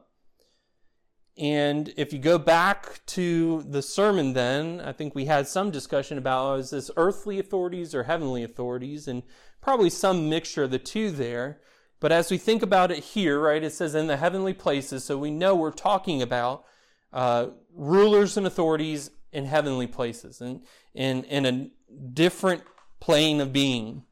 And 1.38 1.94
if 1.96 2.12
you 2.12 2.18
go 2.18 2.36
back 2.36 3.00
to 3.06 3.62
the 3.62 3.80
sermon, 3.80 4.32
then 4.32 4.80
I 4.80 4.92
think 4.92 5.14
we 5.14 5.26
had 5.26 5.46
some 5.46 5.70
discussion 5.70 6.18
about 6.18 6.46
oh, 6.46 6.54
is 6.54 6.70
this 6.70 6.90
earthly 6.96 7.38
authorities 7.38 7.94
or 7.94 8.02
heavenly 8.02 8.42
authorities, 8.42 9.06
and 9.06 9.22
probably 9.60 9.88
some 9.88 10.28
mixture 10.28 10.64
of 10.64 10.72
the 10.72 10.80
two 10.80 11.12
there. 11.12 11.60
But 12.00 12.10
as 12.10 12.30
we 12.30 12.38
think 12.38 12.62
about 12.62 12.90
it 12.90 12.98
here, 12.98 13.40
right, 13.40 13.62
it 13.62 13.72
says 13.72 13.94
in 13.94 14.08
the 14.08 14.16
heavenly 14.16 14.52
places, 14.52 15.04
so 15.04 15.16
we 15.16 15.30
know 15.30 15.54
we're 15.54 15.70
talking 15.70 16.22
about 16.22 16.64
uh, 17.12 17.48
rulers 17.72 18.36
and 18.36 18.46
authorities 18.46 19.10
in 19.32 19.44
heavenly 19.44 19.86
places 19.86 20.40
and 20.40 20.62
in, 20.94 21.24
in 21.24 21.46
a 21.46 21.70
different 22.12 22.62
plane 23.00 23.40
of 23.40 23.52
being. 23.52 24.02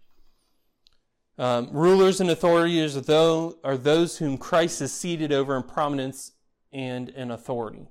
Um, 1.38 1.70
rulers 1.72 2.20
and 2.20 2.30
authorities 2.30 2.96
are 2.96 3.00
those, 3.02 3.56
are 3.62 3.76
those 3.76 4.18
whom 4.18 4.38
Christ 4.38 4.80
is 4.80 4.92
seated 4.92 5.32
over 5.32 5.56
in 5.56 5.62
prominence 5.64 6.32
and 6.76 7.08
in 7.08 7.30
authority. 7.30 7.88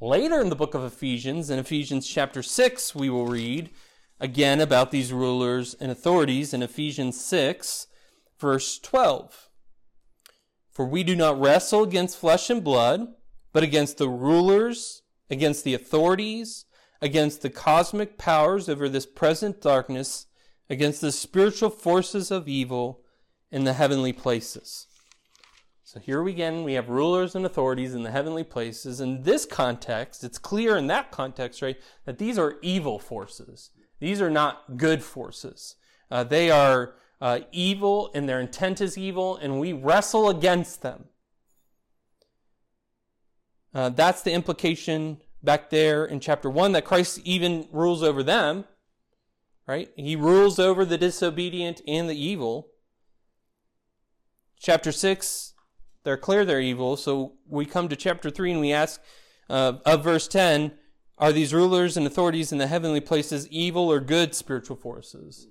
Later 0.00 0.40
in 0.40 0.48
the 0.48 0.56
book 0.56 0.72
of 0.72 0.82
Ephesians, 0.82 1.50
in 1.50 1.58
Ephesians 1.58 2.08
chapter 2.08 2.42
6, 2.42 2.94
we 2.94 3.10
will 3.10 3.26
read 3.26 3.68
again 4.18 4.62
about 4.62 4.90
these 4.90 5.12
rulers 5.12 5.74
and 5.74 5.90
authorities 5.90 6.54
in 6.54 6.62
Ephesians 6.62 7.20
6, 7.20 7.86
verse 8.40 8.78
12. 8.78 9.50
For 10.70 10.86
we 10.86 11.02
do 11.02 11.14
not 11.14 11.38
wrestle 11.38 11.82
against 11.82 12.16
flesh 12.16 12.48
and 12.48 12.64
blood, 12.64 13.08
but 13.52 13.62
against 13.62 13.98
the 13.98 14.08
rulers, 14.08 15.02
against 15.28 15.64
the 15.64 15.74
authorities, 15.74 16.64
against 17.02 17.42
the 17.42 17.50
cosmic 17.50 18.16
powers 18.16 18.70
over 18.70 18.88
this 18.88 19.06
present 19.06 19.60
darkness, 19.60 20.28
against 20.70 21.02
the 21.02 21.12
spiritual 21.12 21.70
forces 21.70 22.30
of 22.30 22.48
evil 22.48 23.02
in 23.50 23.64
the 23.64 23.74
heavenly 23.74 24.14
places. 24.14 24.87
So 25.88 25.98
here 26.00 26.22
we 26.22 26.32
again, 26.32 26.64
we 26.64 26.74
have 26.74 26.90
rulers 26.90 27.34
and 27.34 27.46
authorities 27.46 27.94
in 27.94 28.02
the 28.02 28.10
heavenly 28.10 28.44
places. 28.44 29.00
In 29.00 29.22
this 29.22 29.46
context, 29.46 30.22
it's 30.22 30.36
clear 30.36 30.76
in 30.76 30.86
that 30.88 31.10
context, 31.10 31.62
right, 31.62 31.78
that 32.04 32.18
these 32.18 32.36
are 32.36 32.58
evil 32.60 32.98
forces. 32.98 33.70
These 33.98 34.20
are 34.20 34.28
not 34.28 34.76
good 34.76 35.02
forces. 35.02 35.76
Uh, 36.10 36.24
they 36.24 36.50
are 36.50 36.96
uh, 37.22 37.40
evil 37.52 38.10
and 38.14 38.28
their 38.28 38.38
intent 38.38 38.82
is 38.82 38.98
evil, 38.98 39.38
and 39.38 39.58
we 39.58 39.72
wrestle 39.72 40.28
against 40.28 40.82
them. 40.82 41.06
Uh, 43.72 43.88
that's 43.88 44.20
the 44.20 44.32
implication 44.32 45.22
back 45.42 45.70
there 45.70 46.04
in 46.04 46.20
chapter 46.20 46.50
1 46.50 46.72
that 46.72 46.84
Christ 46.84 47.18
even 47.24 47.66
rules 47.72 48.02
over 48.02 48.22
them, 48.22 48.66
right? 49.66 49.88
He 49.96 50.16
rules 50.16 50.58
over 50.58 50.84
the 50.84 50.98
disobedient 50.98 51.80
and 51.88 52.10
the 52.10 52.22
evil. 52.22 52.72
Chapter 54.60 54.92
6, 54.92 55.54
they're 56.08 56.16
clear 56.16 56.46
they're 56.46 56.58
evil, 56.58 56.96
so 56.96 57.34
we 57.46 57.66
come 57.66 57.86
to 57.90 57.94
chapter 57.94 58.30
3 58.30 58.52
and 58.52 58.60
we 58.62 58.72
ask 58.72 58.98
uh, 59.50 59.74
of 59.84 60.02
verse 60.02 60.26
10 60.26 60.72
Are 61.18 61.32
these 61.32 61.52
rulers 61.52 61.98
and 61.98 62.06
authorities 62.06 62.50
in 62.50 62.56
the 62.56 62.66
heavenly 62.66 63.02
places 63.02 63.46
evil 63.48 63.92
or 63.92 64.00
good 64.00 64.34
spiritual 64.34 64.76
forces? 64.76 65.48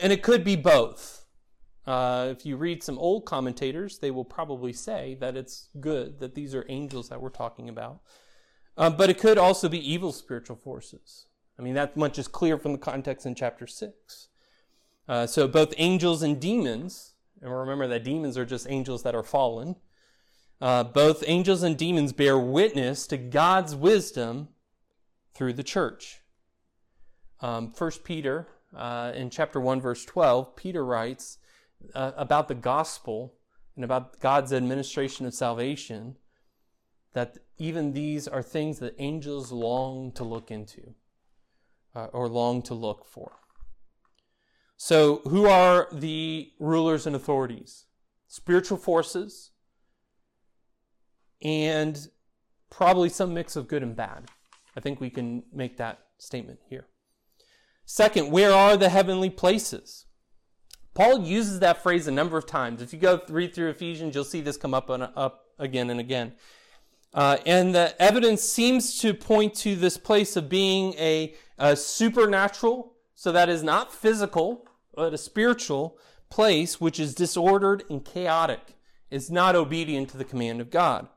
And 0.00 0.12
it 0.12 0.22
could 0.22 0.44
be 0.44 0.54
both. 0.54 1.26
Uh, 1.84 2.28
if 2.30 2.46
you 2.46 2.56
read 2.56 2.84
some 2.84 2.96
old 2.96 3.24
commentators, 3.24 3.98
they 3.98 4.12
will 4.12 4.24
probably 4.24 4.72
say 4.72 5.16
that 5.18 5.36
it's 5.36 5.68
good, 5.80 6.20
that 6.20 6.36
these 6.36 6.54
are 6.54 6.64
angels 6.68 7.08
that 7.08 7.20
we're 7.20 7.28
talking 7.28 7.68
about. 7.68 8.02
Um, 8.76 8.96
but 8.96 9.10
it 9.10 9.18
could 9.18 9.36
also 9.36 9.68
be 9.68 9.92
evil 9.92 10.12
spiritual 10.12 10.54
forces. 10.54 11.26
I 11.58 11.62
mean, 11.62 11.74
that 11.74 11.96
much 11.96 12.20
is 12.20 12.28
clear 12.28 12.56
from 12.56 12.70
the 12.70 12.78
context 12.78 13.26
in 13.26 13.34
chapter 13.34 13.66
6. 13.66 14.28
Uh, 15.08 15.26
so 15.26 15.48
both 15.48 15.74
angels 15.76 16.22
and 16.22 16.40
demons, 16.40 17.14
and 17.40 17.52
remember 17.52 17.86
that 17.88 18.04
demons 18.04 18.38
are 18.38 18.44
just 18.44 18.68
angels 18.68 19.02
that 19.02 19.14
are 19.14 19.22
fallen, 19.22 19.76
uh, 20.60 20.84
both 20.84 21.22
angels 21.26 21.62
and 21.62 21.76
demons 21.76 22.12
bear 22.12 22.38
witness 22.38 23.06
to 23.08 23.16
God's 23.16 23.74
wisdom 23.74 24.48
through 25.34 25.52
the 25.52 25.62
church. 25.62 26.22
Um, 27.40 27.72
1 27.76 27.90
Peter, 28.04 28.48
uh, 28.74 29.12
in 29.14 29.28
chapter 29.28 29.60
1, 29.60 29.80
verse 29.80 30.04
12, 30.04 30.56
Peter 30.56 30.84
writes 30.84 31.38
uh, 31.94 32.12
about 32.16 32.48
the 32.48 32.54
gospel 32.54 33.34
and 33.74 33.84
about 33.84 34.20
God's 34.20 34.52
administration 34.52 35.26
of 35.26 35.34
salvation 35.34 36.16
that 37.12 37.38
even 37.58 37.92
these 37.92 38.26
are 38.26 38.42
things 38.42 38.78
that 38.78 38.94
angels 38.98 39.52
long 39.52 40.12
to 40.12 40.24
look 40.24 40.50
into 40.50 40.94
uh, 41.94 42.06
or 42.12 42.28
long 42.28 42.62
to 42.62 42.74
look 42.74 43.06
for. 43.06 43.32
So, 44.76 45.22
who 45.24 45.46
are 45.46 45.88
the 45.90 46.52
rulers 46.58 47.06
and 47.06 47.16
authorities? 47.16 47.86
Spiritual 48.28 48.76
forces 48.76 49.52
and 51.42 52.08
probably 52.70 53.08
some 53.08 53.32
mix 53.32 53.56
of 53.56 53.68
good 53.68 53.82
and 53.82 53.96
bad. 53.96 54.26
I 54.76 54.80
think 54.80 55.00
we 55.00 55.10
can 55.10 55.44
make 55.52 55.76
that 55.78 56.00
statement 56.18 56.60
here. 56.68 56.86
Second, 57.84 58.30
where 58.30 58.52
are 58.52 58.76
the 58.76 58.88
heavenly 58.88 59.30
places? 59.30 60.06
Paul 60.92 61.22
uses 61.22 61.60
that 61.60 61.82
phrase 61.82 62.06
a 62.06 62.10
number 62.10 62.36
of 62.36 62.46
times. 62.46 62.82
If 62.82 62.92
you 62.92 62.98
go 62.98 63.20
read 63.28 63.54
through 63.54 63.68
Ephesians, 63.68 64.14
you'll 64.14 64.24
see 64.24 64.40
this 64.40 64.56
come 64.56 64.74
up, 64.74 64.90
and 64.90 65.04
up 65.14 65.44
again 65.58 65.90
and 65.90 66.00
again. 66.00 66.32
Uh, 67.14 67.38
and 67.46 67.74
the 67.74 67.94
evidence 68.02 68.42
seems 68.42 68.98
to 69.00 69.14
point 69.14 69.54
to 69.54 69.76
this 69.76 69.96
place 69.96 70.36
of 70.36 70.48
being 70.48 70.94
a, 70.94 71.34
a 71.58 71.76
supernatural, 71.76 72.92
so 73.16 73.32
that 73.32 73.48
is 73.48 73.64
not 73.64 73.92
physical, 73.92 74.68
but 74.94 75.12
a 75.12 75.18
spiritual 75.18 75.98
place 76.30 76.80
which 76.80 77.00
is 77.00 77.14
disordered 77.14 77.82
and 77.90 78.04
chaotic. 78.04 78.76
It's 79.10 79.30
not 79.30 79.56
obedient 79.56 80.10
to 80.10 80.16
the 80.16 80.24
command 80.24 80.60
of 80.60 80.70
God. 80.70 81.08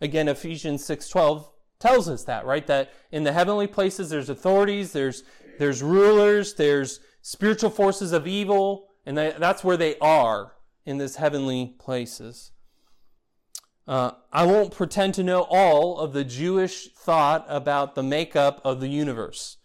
Again, 0.00 0.28
Ephesians 0.28 0.84
6:12 0.84 1.52
tells 1.78 2.08
us 2.08 2.24
that, 2.24 2.46
right? 2.46 2.66
That 2.66 2.92
in 3.12 3.24
the 3.24 3.32
heavenly 3.32 3.66
places 3.66 4.10
there's 4.10 4.30
authorities, 4.30 4.92
there's 4.92 5.22
there's 5.58 5.82
rulers, 5.82 6.54
there's 6.54 7.00
spiritual 7.22 7.70
forces 7.70 8.12
of 8.12 8.26
evil, 8.26 8.88
and 9.04 9.16
that's 9.16 9.62
where 9.62 9.76
they 9.76 9.98
are 9.98 10.54
in 10.84 10.98
these 10.98 11.16
heavenly 11.16 11.74
places. 11.78 12.52
Uh, 13.86 14.12
I 14.32 14.44
won't 14.46 14.74
pretend 14.74 15.14
to 15.14 15.22
know 15.22 15.42
all 15.48 15.98
of 15.98 16.12
the 16.12 16.24
Jewish 16.24 16.88
thought 16.92 17.44
about 17.48 17.94
the 17.94 18.02
makeup 18.02 18.60
of 18.64 18.80
the 18.80 18.88
universe, 18.88 19.58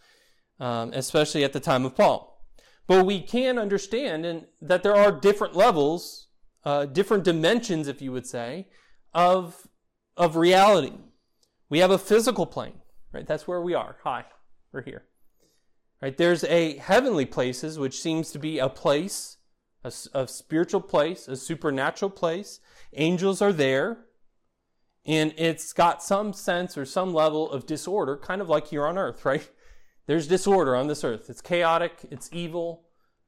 um, 0.61 0.91
especially 0.93 1.43
at 1.43 1.51
the 1.51 1.59
time 1.59 1.83
of 1.83 1.95
Paul. 1.95 2.45
But 2.87 3.05
we 3.05 3.19
can 3.21 3.57
understand 3.57 4.25
in, 4.25 4.45
that 4.61 4.83
there 4.83 4.95
are 4.95 5.11
different 5.11 5.55
levels, 5.55 6.27
uh, 6.63 6.85
different 6.85 7.23
dimensions, 7.23 7.87
if 7.87 8.01
you 8.01 8.11
would 8.11 8.27
say, 8.27 8.67
of, 9.13 9.67
of 10.15 10.35
reality. 10.35 10.93
We 11.69 11.79
have 11.79 11.89
a 11.91 11.97
physical 11.97 12.45
plane, 12.45 12.79
right? 13.11 13.25
That's 13.25 13.47
where 13.47 13.61
we 13.61 13.73
are. 13.73 13.97
Hi, 14.03 14.25
we're 14.71 14.83
here. 14.83 15.03
Right? 16.01 16.15
There's 16.15 16.43
a 16.43 16.77
heavenly 16.77 17.25
places, 17.25 17.79
which 17.79 17.99
seems 17.99 18.31
to 18.31 18.39
be 18.39 18.59
a 18.59 18.69
place, 18.69 19.37
a, 19.83 19.91
a 20.13 20.27
spiritual 20.27 20.81
place, 20.81 21.27
a 21.27 21.35
supernatural 21.35 22.11
place. 22.11 22.59
Angels 22.93 23.41
are 23.41 23.53
there 23.53 24.05
and 25.05 25.33
it's 25.37 25.73
got 25.73 26.03
some 26.03 26.31
sense 26.31 26.77
or 26.77 26.85
some 26.85 27.13
level 27.13 27.49
of 27.51 27.65
disorder, 27.65 28.17
kind 28.17 28.41
of 28.41 28.49
like 28.49 28.67
here 28.67 28.85
on 28.85 28.97
earth, 28.97 29.25
right? 29.25 29.49
There's 30.07 30.27
disorder 30.27 30.75
on 30.75 30.87
this 30.87 31.03
earth. 31.03 31.29
It's 31.29 31.41
chaotic, 31.41 32.05
it's 32.09 32.29
evil. 32.31 32.85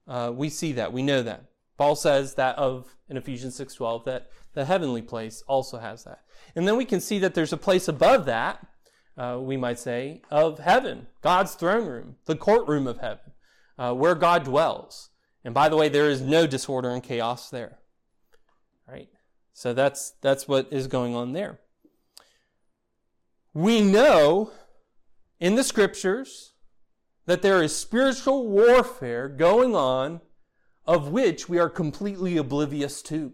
Uh, 0.07 0.32
we 0.34 0.49
see 0.49 0.74
that, 0.74 0.91
we 0.91 1.01
know 1.01 1.24
that. 1.24 1.45
Paul 1.78 1.95
says 1.95 2.36
that 2.36 2.57
of 2.57 2.95
in 3.09 3.17
Ephesians 3.17 3.55
6:12 3.55 4.05
that 4.05 4.30
the 4.53 4.65
heavenly 4.65 5.01
place 5.01 5.43
also 5.47 5.80
has 5.80 6.03
that. 6.03 6.24
And 6.55 6.67
then 6.67 6.78
we 6.78 6.86
can 6.86 7.01
see 7.01 7.19
that 7.19 7.34
there's 7.34 7.53
a 7.53 7.57
place 7.57 7.88
above 7.88 8.26
that, 8.26 8.65
uh, 9.17 9.39
we 9.41 9.57
might 9.57 9.80
say, 9.80 10.21
of 10.30 10.59
heaven, 10.59 11.07
God's 11.21 11.55
throne 11.55 11.88
room, 11.88 12.17
the 12.26 12.36
courtroom 12.36 12.88
of 12.88 12.99
heaven, 12.99 13.32
uh, 13.78 13.93
where 13.93 14.15
God 14.15 14.43
dwells. 14.43 15.09
And 15.43 15.53
by 15.53 15.67
the 15.67 15.76
way, 15.76 15.89
there 15.89 16.09
is 16.09 16.21
no 16.21 16.45
disorder 16.47 16.89
and 16.89 17.03
chaos 17.03 17.49
there. 17.49 17.80
Right? 18.88 19.09
So 19.53 19.74
that's 19.74 20.11
that's 20.21 20.47
what 20.47 20.67
is 20.71 20.88
going 20.88 21.15
on 21.15 21.34
there 21.34 21.59
we 23.53 23.82
know 23.82 24.51
in 25.39 25.55
the 25.55 25.63
scriptures 25.63 26.53
that 27.26 27.41
there 27.41 27.63
is 27.63 27.76
spiritual 27.76 28.47
warfare 28.47 29.28
going 29.30 29.76
on 29.76 30.21
of 30.86 31.09
which 31.09 31.47
we 31.47 31.57
are 31.57 31.69
completely 31.69 32.36
oblivious 32.38 33.01
to. 33.01 33.32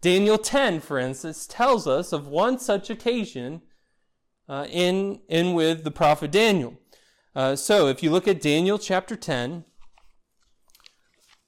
Daniel 0.00 0.38
10, 0.38 0.80
for 0.80 0.98
instance, 0.98 1.46
tells 1.46 1.86
us 1.86 2.12
of 2.12 2.26
one 2.26 2.58
such 2.58 2.88
occasion 2.88 3.60
uh, 4.48 4.66
in, 4.70 5.20
in 5.28 5.52
with 5.52 5.84
the 5.84 5.90
prophet 5.90 6.30
Daniel. 6.32 6.78
Uh, 7.34 7.54
so 7.54 7.86
if 7.88 8.02
you 8.02 8.10
look 8.10 8.26
at 8.26 8.40
Daniel 8.40 8.78
chapter 8.78 9.14
10, 9.14 9.64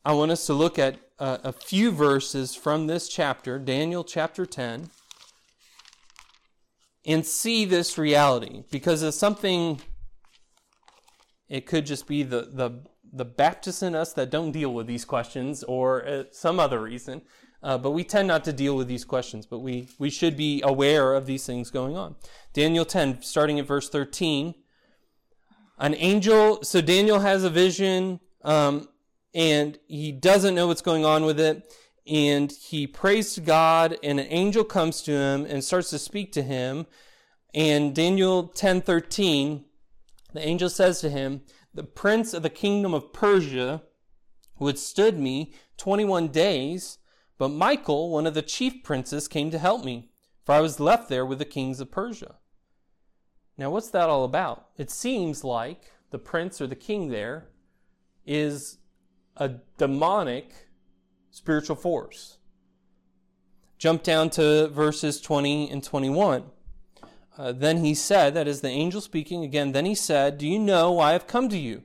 I 0.05 0.13
want 0.13 0.31
us 0.31 0.47
to 0.47 0.53
look 0.53 0.79
at 0.79 0.99
uh, 1.19 1.39
a 1.43 1.53
few 1.53 1.91
verses 1.91 2.55
from 2.55 2.87
this 2.87 3.09
chapter, 3.09 3.59
Daniel 3.59 4.05
chapter 4.05 4.45
10 4.45 4.91
and 7.05 7.27
see 7.27 7.65
this 7.65 7.99
reality 7.99 8.63
because 8.71 9.03
it's 9.03 9.17
something 9.17 9.81
it 11.57 11.67
could 11.67 11.85
just 11.87 12.07
be 12.07 12.23
the 12.23 12.43
the 12.61 12.69
the 13.13 13.25
baptists 13.27 13.83
in 13.83 13.95
us 13.95 14.13
that 14.15 14.31
don't 14.31 14.53
deal 14.53 14.73
with 14.73 14.87
these 14.87 15.05
questions 15.05 15.63
or 15.65 15.87
uh, 16.07 16.25
some 16.31 16.59
other 16.59 16.81
reason 16.81 17.23
Uh, 17.63 17.79
but 17.79 17.93
we 17.93 18.03
tend 18.03 18.27
not 18.27 18.43
to 18.45 18.53
deal 18.53 18.77
with 18.77 18.89
these 18.89 19.05
questions, 19.05 19.47
but 19.47 19.61
we, 19.61 19.89
we 19.99 20.11
should 20.11 20.37
be 20.37 20.61
aware 20.65 21.15
of 21.15 21.27
these 21.27 21.47
things 21.47 21.71
going 21.71 21.97
on. 21.97 22.17
Daniel 22.53 22.85
10, 22.85 23.23
starting 23.23 23.61
at 23.61 23.67
verse 23.67 23.89
13. 23.89 24.55
An 25.79 25.95
angel, 25.95 26.63
so 26.65 26.81
Daniel 26.81 27.21
has 27.21 27.45
a 27.45 27.51
vision, 27.51 28.19
um, 28.43 28.89
and 29.33 29.79
he 29.87 30.11
doesn't 30.11 30.55
know 30.57 30.67
what's 30.67 30.83
going 30.83 31.05
on 31.05 31.25
with 31.25 31.39
it, 31.39 31.73
and 32.07 32.51
he 32.51 32.87
prays 32.87 33.35
to 33.35 33.41
God, 33.41 33.97
and 34.03 34.19
an 34.19 34.27
angel 34.29 34.65
comes 34.65 35.03
to 35.03 35.13
him 35.13 35.47
and 35.49 35.63
starts 35.63 35.91
to 35.91 35.99
speak 35.99 36.33
to 36.33 36.43
him. 36.43 36.87
And 37.55 37.95
Daniel 37.95 38.49
10, 38.49 38.83
13, 38.83 39.65
the 40.33 40.47
angel 40.47 40.69
says 40.69 41.01
to 41.01 41.11
him, 41.11 41.43
The 41.75 41.85
prince 41.85 42.35
of 42.35 42.43
the 42.43 42.51
kingdom 42.51 42.95
of 42.95 43.13
Persia 43.13 43.83
withstood 44.59 45.19
me 45.19 45.55
21 45.77 46.29
days 46.29 46.99
but 47.43 47.49
Michael, 47.49 48.11
one 48.11 48.29
of 48.29 48.35
the 48.35 48.41
chief 48.41 48.85
princes, 48.85 49.27
came 49.27 49.51
to 49.51 49.59
help 49.59 49.85
me, 49.85 50.13
for 50.45 50.53
I 50.53 50.61
was 50.61 50.79
left 50.79 51.09
there 51.09 51.27
with 51.27 51.41
the 51.41 51.45
kings 51.45 51.81
of 51.81 51.91
Persia. 51.91 52.37
Now, 53.59 53.69
what's 53.71 53.91
that 53.91 54.09
all 54.09 54.23
about? 54.23 54.69
It 54.77 54.93
seems 54.93 55.43
like 55.43 55.91
the 56.11 56.21
prince 56.21 56.61
or 56.61 56.69
the 56.69 56.77
king 56.77 57.09
there 57.09 57.49
is 58.25 58.79
a 59.37 59.57
demonic 59.77 60.53
spiritual 61.33 61.75
force. 61.75 62.39
Jump 63.77 64.05
down 64.05 64.31
to 64.31 64.69
verses 64.69 65.21
20 65.21 65.69
and 65.69 65.83
21. 65.83 66.45
Uh, 67.39 67.53
then 67.53 67.79
he 67.79 67.95
said, 67.95 68.35
that 68.35 68.47
is 68.47 68.61
the 68.61 68.69
angel 68.69 69.01
speaking 69.01 69.43
again, 69.43 69.73
then 69.73 69.87
he 69.87 69.95
said, 69.95 70.37
Do 70.39 70.47
you 70.47 70.59
know 70.59 70.93
why 70.93 71.15
I've 71.15 71.27
come 71.27 71.49
to 71.49 71.59
you? 71.59 71.83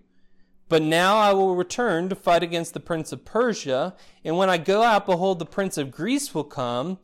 But 0.70 0.82
now 0.82 1.18
I 1.18 1.32
will 1.32 1.56
return 1.56 2.10
to 2.10 2.16
fight 2.16 2.44
against 2.44 2.74
the 2.74 2.82
prince 2.82 3.14
of 3.14 3.24
Persia, 3.24 3.96
and 4.26 4.38
when 4.38 4.50
I 4.50 4.58
go 4.58 4.84
out, 4.84 5.06
behold, 5.06 5.40
the 5.40 5.46
prince 5.46 5.78
of 5.78 5.92
Greece 5.92 6.36
will 6.36 6.44
come. 6.44 7.00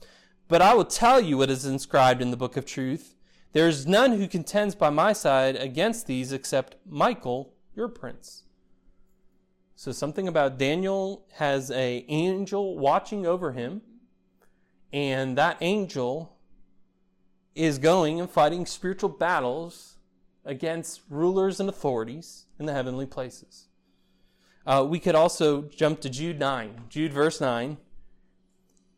But 0.50 0.62
I 0.62 0.74
will 0.74 0.86
tell 0.86 1.22
you 1.22 1.38
what 1.38 1.50
is 1.50 1.66
inscribed 1.66 2.22
in 2.22 2.30
the 2.30 2.38
book 2.38 2.58
of 2.58 2.66
truth. 2.66 3.16
There 3.54 3.68
is 3.68 3.88
none 3.88 4.14
who 4.14 4.28
contends 4.28 4.76
by 4.76 4.90
my 4.90 5.14
side 5.14 5.56
against 5.56 6.06
these 6.06 6.34
except 6.34 6.76
Michael, 6.86 7.54
your 7.76 7.88
prince. 7.88 8.44
So 9.76 9.92
something 9.92 10.28
about 10.28 10.58
Daniel 10.58 11.26
has 11.34 11.72
a 11.72 12.06
angel 12.10 12.78
watching 12.78 13.26
over 13.26 13.54
him, 13.54 13.82
and 14.92 15.38
that 15.38 15.58
angel 15.62 16.33
is 17.56 17.78
going 17.78 18.20
and 18.20 18.30
fighting 18.30 18.66
spiritual 18.66 19.10
battles 19.10 19.98
against 20.46 21.02
rulers 21.10 21.60
and 21.60 21.70
authorities 21.70 22.46
in 22.60 22.66
the 22.66 22.74
heavenly 22.74 23.06
places. 23.06 23.68
Uh, 24.66 24.86
we 24.88 25.00
could 25.00 25.16
also 25.16 25.64
jump 25.64 26.02
to 26.02 26.10
Jude 26.10 26.40
9. 26.40 26.86
Jude 26.90 27.14
verse 27.14 27.42
9. 27.42 27.78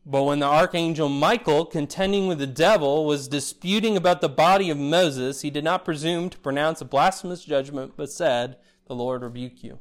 But 0.06 0.24
when 0.24 0.40
the 0.40 0.46
archangel 0.46 1.10
Michael, 1.10 1.66
contending 1.66 2.28
with 2.28 2.38
the 2.38 2.46
devil, 2.46 3.06
was 3.06 3.28
disputing 3.28 3.98
about 3.98 4.22
the 4.22 4.30
body 4.30 4.70
of 4.70 4.78
Moses, 4.78 5.42
he 5.42 5.50
did 5.50 5.64
not 5.64 5.84
presume 5.84 6.30
to 6.30 6.38
pronounce 6.38 6.80
a 6.80 6.86
blasphemous 6.86 7.44
judgment, 7.44 7.94
but 7.98 8.12
said, 8.12 8.58
The 8.86 8.94
Lord 8.94 9.24
rebuke 9.24 9.64
you. 9.64 9.80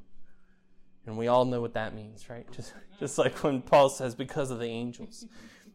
And 1.06 1.18
we 1.18 1.28
all 1.28 1.44
know 1.44 1.60
what 1.60 1.74
that 1.74 1.94
means, 1.94 2.30
right? 2.30 2.50
Just, 2.56 2.72
just 2.98 3.18
like 3.18 3.42
when 3.44 3.60
Paul 3.60 3.90
says, 3.90 4.14
because 4.14 4.50
of 4.50 4.58
the 4.58 4.66
angels. 4.66 5.26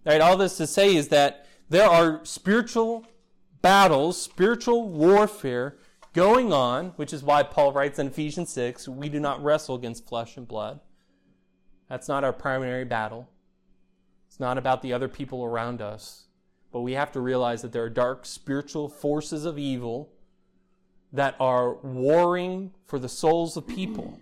Right, 0.05 0.21
all 0.21 0.37
this 0.37 0.57
to 0.57 0.65
say 0.65 0.95
is 0.95 1.09
that 1.09 1.45
there 1.69 1.89
are 1.89 2.21
spiritual 2.23 3.05
battles, 3.61 4.21
spiritual 4.21 4.89
warfare 4.89 5.77
going 6.13 6.51
on, 6.51 6.87
which 6.95 7.13
is 7.13 7.23
why 7.23 7.43
Paul 7.43 7.71
writes 7.71 7.99
in 7.99 8.07
Ephesians 8.07 8.51
6 8.51 8.87
we 8.87 9.09
do 9.09 9.19
not 9.19 9.43
wrestle 9.43 9.75
against 9.75 10.07
flesh 10.07 10.37
and 10.37 10.47
blood. 10.47 10.79
That's 11.87 12.07
not 12.07 12.23
our 12.23 12.33
primary 12.33 12.85
battle. 12.85 13.29
It's 14.27 14.39
not 14.39 14.57
about 14.57 14.81
the 14.81 14.93
other 14.93 15.07
people 15.07 15.43
around 15.43 15.81
us. 15.81 16.25
But 16.71 16.81
we 16.81 16.93
have 16.93 17.11
to 17.13 17.19
realize 17.19 17.63
that 17.63 17.71
there 17.71 17.83
are 17.83 17.89
dark 17.89 18.25
spiritual 18.25 18.89
forces 18.89 19.43
of 19.43 19.57
evil 19.57 20.11
that 21.11 21.35
are 21.39 21.73
warring 21.77 22.71
for 22.85 22.99
the 22.99 23.09
souls 23.09 23.57
of 23.57 23.65
people. 23.65 24.19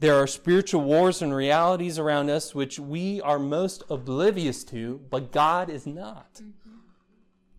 There 0.00 0.16
are 0.16 0.26
spiritual 0.26 0.80
wars 0.80 1.20
and 1.20 1.34
realities 1.34 1.98
around 1.98 2.30
us 2.30 2.54
which 2.54 2.78
we 2.78 3.20
are 3.20 3.38
most 3.38 3.82
oblivious 3.90 4.64
to, 4.64 5.00
but 5.10 5.30
God 5.30 5.68
is 5.68 5.86
not. 5.86 6.34
Mm-hmm. 6.36 6.70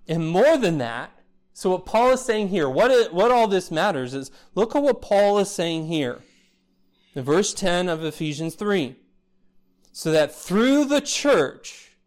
And 0.08 0.28
more 0.28 0.58
than 0.58 0.80
that, 0.80 1.12
so 1.54 1.70
what 1.70 1.86
Paul 1.86 2.14
is 2.14 2.22
saying 2.22 2.48
here, 2.48 2.68
what, 2.68 2.90
it, 2.90 3.14
what 3.14 3.30
all 3.30 3.48
this 3.48 3.70
matters 3.70 4.16
is, 4.16 4.32
look 4.56 4.76
at 4.76 4.82
what 4.82 5.04
Paul 5.04 5.38
is 5.38 5.52
saying 5.52 5.86
here. 5.86 6.22
In 7.14 7.24
verse 7.24 7.54
10 7.54 7.88
of 7.88 8.04
Ephesians 8.04 8.56
3. 8.56 8.96
So 9.92 10.12
that 10.12 10.34
through 10.34 10.86
the 10.86 11.02
church, 11.02 11.98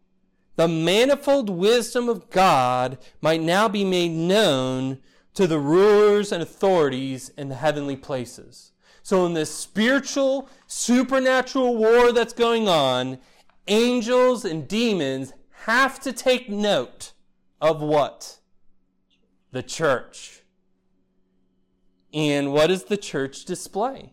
the 0.57 0.67
manifold 0.67 1.49
wisdom 1.49 2.09
of 2.09 2.29
God 2.29 2.97
might 3.21 3.41
now 3.41 3.69
be 3.69 3.85
made 3.85 4.11
known 4.11 4.99
to 5.35 5.47
the 5.47 5.59
rulers 5.59 6.31
and 6.33 6.43
authorities 6.43 7.29
in 7.37 7.47
the 7.47 7.55
heavenly 7.55 7.95
places. 7.95 8.71
So 9.05 9.25
in 9.25 9.35
this 9.35 9.53
spiritual, 9.53 10.49
supernatural 10.65 11.77
war 11.77 12.11
that's 12.11 12.33
going 12.33 12.67
on, 12.67 13.19
angels 13.67 14.43
and 14.43 14.67
demons 14.67 15.31
have 15.65 15.99
to 16.01 16.11
take 16.11 16.49
note 16.49 17.13
of 17.61 17.81
what? 17.81 18.39
the 19.55 19.63
church. 19.63 20.41
And 22.13 22.51
what 22.51 22.67
does 22.67 22.83
the 22.83 22.97
church 22.97 23.45
display? 23.45 24.11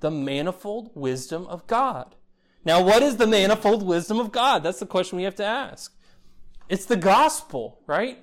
The 0.00 0.10
manifold 0.10 0.90
wisdom 0.94 1.46
of 1.46 1.66
God. 1.66 2.16
Now, 2.62 2.82
what 2.82 3.02
is 3.02 3.16
the 3.16 3.26
manifold 3.26 3.82
wisdom 3.82 4.20
of 4.20 4.30
God? 4.30 4.62
That's 4.62 4.78
the 4.78 4.84
question 4.84 5.16
we 5.16 5.24
have 5.24 5.36
to 5.36 5.44
ask. 5.44 5.96
It's 6.68 6.84
the 6.84 6.98
gospel, 6.98 7.80
right? 7.86 8.22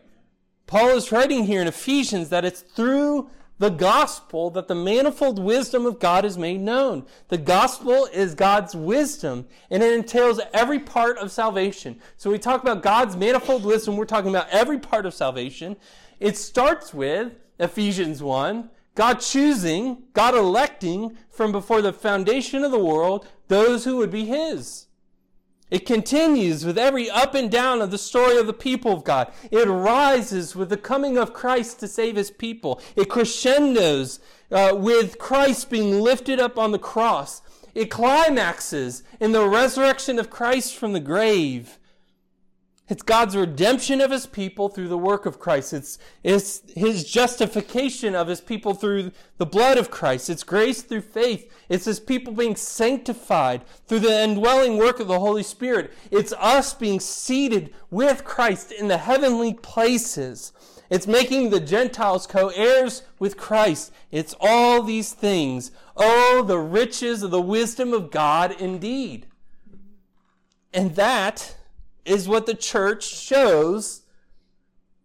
Paul 0.67 0.89
is 0.89 1.11
writing 1.11 1.45
here 1.45 1.61
in 1.61 1.67
Ephesians 1.67 2.29
that 2.29 2.45
it's 2.45 2.61
through 2.61 3.31
the 3.59 3.69
gospel 3.69 4.49
that 4.51 4.67
the 4.67 4.75
manifold 4.75 5.37
wisdom 5.37 5.85
of 5.85 5.99
God 5.99 6.25
is 6.25 6.37
made 6.37 6.61
known. 6.61 7.05
The 7.27 7.37
gospel 7.37 8.07
is 8.11 8.33
God's 8.33 8.73
wisdom, 8.73 9.45
and 9.69 9.83
it 9.83 9.93
entails 9.93 10.39
every 10.53 10.79
part 10.79 11.17
of 11.17 11.31
salvation. 11.31 11.99
So 12.17 12.31
we 12.31 12.39
talk 12.39 12.61
about 12.61 12.81
God's 12.81 13.17
manifold 13.17 13.65
wisdom, 13.65 13.97
we're 13.97 14.05
talking 14.05 14.29
about 14.29 14.49
every 14.49 14.79
part 14.79 15.05
of 15.05 15.13
salvation. 15.13 15.75
It 16.19 16.37
starts 16.37 16.93
with 16.93 17.33
Ephesians 17.59 18.23
1, 18.23 18.69
God 18.95 19.19
choosing, 19.19 20.03
God 20.13 20.35
electing 20.35 21.17
from 21.29 21.51
before 21.51 21.81
the 21.81 21.93
foundation 21.93 22.63
of 22.63 22.71
the 22.71 22.83
world 22.83 23.27
those 23.49 23.83
who 23.83 23.97
would 23.97 24.11
be 24.11 24.25
His. 24.25 24.87
It 25.71 25.85
continues 25.85 26.65
with 26.65 26.77
every 26.77 27.09
up 27.09 27.35
and 27.35 27.49
down 27.49 27.81
of 27.81 27.91
the 27.91 27.97
story 27.97 28.37
of 28.37 28.47
the 28.47 28.53
people 28.53 28.91
of 28.91 29.03
God. 29.03 29.31
It 29.51 29.67
rises 29.67 30.55
with 30.55 30.69
the 30.69 30.77
coming 30.77 31.17
of 31.17 31.33
Christ 31.33 31.79
to 31.79 31.87
save 31.87 32.15
His 32.15 32.31
people. 32.31 32.81
It 32.95 33.09
crescendos 33.09 34.19
uh, 34.51 34.73
with 34.75 35.19
Christ 35.19 35.69
being 35.69 36.01
lifted 36.01 36.39
up 36.39 36.57
on 36.57 36.71
the 36.71 36.79
cross. 36.79 37.41
It 37.75 37.91
climaxes 37.91 39.03
in 39.19 39.31
the 39.31 39.47
resurrection 39.47 40.19
of 40.19 40.29
Christ 40.29 40.75
from 40.75 40.93
the 40.93 40.99
grave. 40.99 41.78
It's 42.89 43.03
God's 43.03 43.35
redemption 43.35 44.01
of 44.01 44.09
his 44.09 44.25
people 44.25 44.67
through 44.67 44.87
the 44.87 44.97
work 44.97 45.27
of 45.27 45.39
Christ. 45.39 45.73
It's, 45.73 45.99
it's 46.23 46.63
his 46.75 47.03
justification 47.03 48.15
of 48.15 48.27
his 48.27 48.41
people 48.41 48.73
through 48.73 49.11
the 49.37 49.45
blood 49.45 49.77
of 49.77 49.91
Christ. 49.91 50.27
It's 50.27 50.43
grace 50.43 50.81
through 50.81 51.01
faith. 51.01 51.53
It's 51.69 51.85
his 51.85 51.99
people 51.99 52.33
being 52.33 52.55
sanctified 52.55 53.63
through 53.85 53.99
the 53.99 54.23
indwelling 54.23 54.77
work 54.77 54.99
of 54.99 55.07
the 55.07 55.19
Holy 55.19 55.43
Spirit. 55.43 55.93
It's 56.09 56.33
us 56.33 56.73
being 56.73 56.99
seated 56.99 57.71
with 57.91 58.25
Christ 58.25 58.71
in 58.71 58.87
the 58.87 58.97
heavenly 58.97 59.53
places. 59.53 60.51
It's 60.89 61.05
making 61.05 61.51
the 61.51 61.59
Gentiles 61.59 62.25
co-heirs 62.25 63.03
with 63.19 63.37
Christ. 63.37 63.93
It's 64.09 64.33
all 64.39 64.81
these 64.81 65.13
things. 65.13 65.71
Oh, 65.95 66.41
the 66.41 66.57
riches 66.57 67.21
of 67.21 67.29
the 67.29 67.39
wisdom 67.39 67.93
of 67.93 68.09
God 68.09 68.59
indeed. 68.59 69.27
And 70.73 70.95
that 70.95 71.55
is 72.05 72.27
what 72.27 72.45
the 72.45 72.55
church 72.55 73.03
shows 73.03 74.03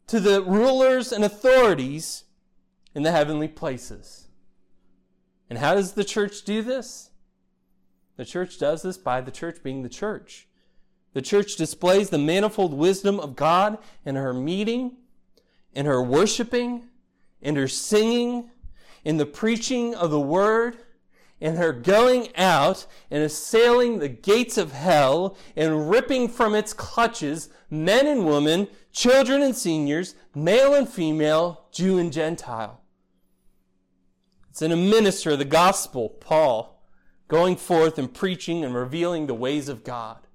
to 0.07 0.21
the 0.21 0.43
rulers 0.43 1.13
and 1.13 1.25
authorities 1.25 2.25
in 2.95 3.03
the 3.03 3.13
heavenly 3.13 3.49
places. 3.49 4.29
And 5.51 5.59
how 5.59 5.75
does 5.75 5.93
the 5.93 6.05
church 6.05 6.43
do 6.45 6.63
this? 6.63 7.11
The 8.17 8.25
church 8.25 8.59
does 8.59 8.83
this 8.83 8.97
by 8.97 9.21
the 9.21 9.31
church 9.31 9.63
being 9.63 9.83
the 9.83 9.89
church. 9.89 10.49
The 11.13 11.23
church 11.23 11.57
displays 11.57 12.11
the 12.11 12.19
manifold 12.19 12.75
wisdom 12.75 13.21
of 13.21 13.37
God 13.37 13.79
in 14.05 14.17
her 14.17 14.33
meeting, 14.33 14.97
in 15.73 15.87
her 15.87 16.03
worshiping, 16.03 16.85
in 17.41 17.57
her 17.57 17.69
singing, 17.69 18.51
in 19.05 19.17
the 19.17 19.27
preaching 19.27 19.95
of 19.95 20.11
the 20.11 20.21
word, 20.21 20.79
and 21.45 21.59
they're 21.59 21.75
going 21.75 22.35
out 22.37 22.87
and 23.11 23.23
assailing 23.23 23.99
the 23.99 24.09
gates 24.09 24.57
of 24.57 24.73
hell 24.73 25.37
and 25.55 25.91
ripping 25.91 26.27
from 26.27 26.55
its 26.55 26.73
clutches 26.73 27.51
men 27.69 28.07
and 28.07 28.25
women, 28.25 28.67
children 28.93 29.43
and 29.43 29.55
seniors, 29.55 30.15
male 30.35 30.73
and 30.73 30.89
female, 30.89 31.67
Jew 31.71 31.99
and 31.99 32.11
Gentile. 32.11 32.81
It's 34.49 34.63
in 34.63 34.73
a 34.73 34.77
minister 34.77 35.33
of 35.33 35.39
the 35.39 35.45
gospel, 35.45 36.09
Paul, 36.09 36.83
going 37.29 37.57
forth 37.57 37.99
and 37.99 38.13
preaching 38.13 38.65
and 38.65 38.75
revealing 38.75 39.27
the 39.27 39.35
ways 39.35 39.69
of 39.69 39.85
God. 39.85 40.27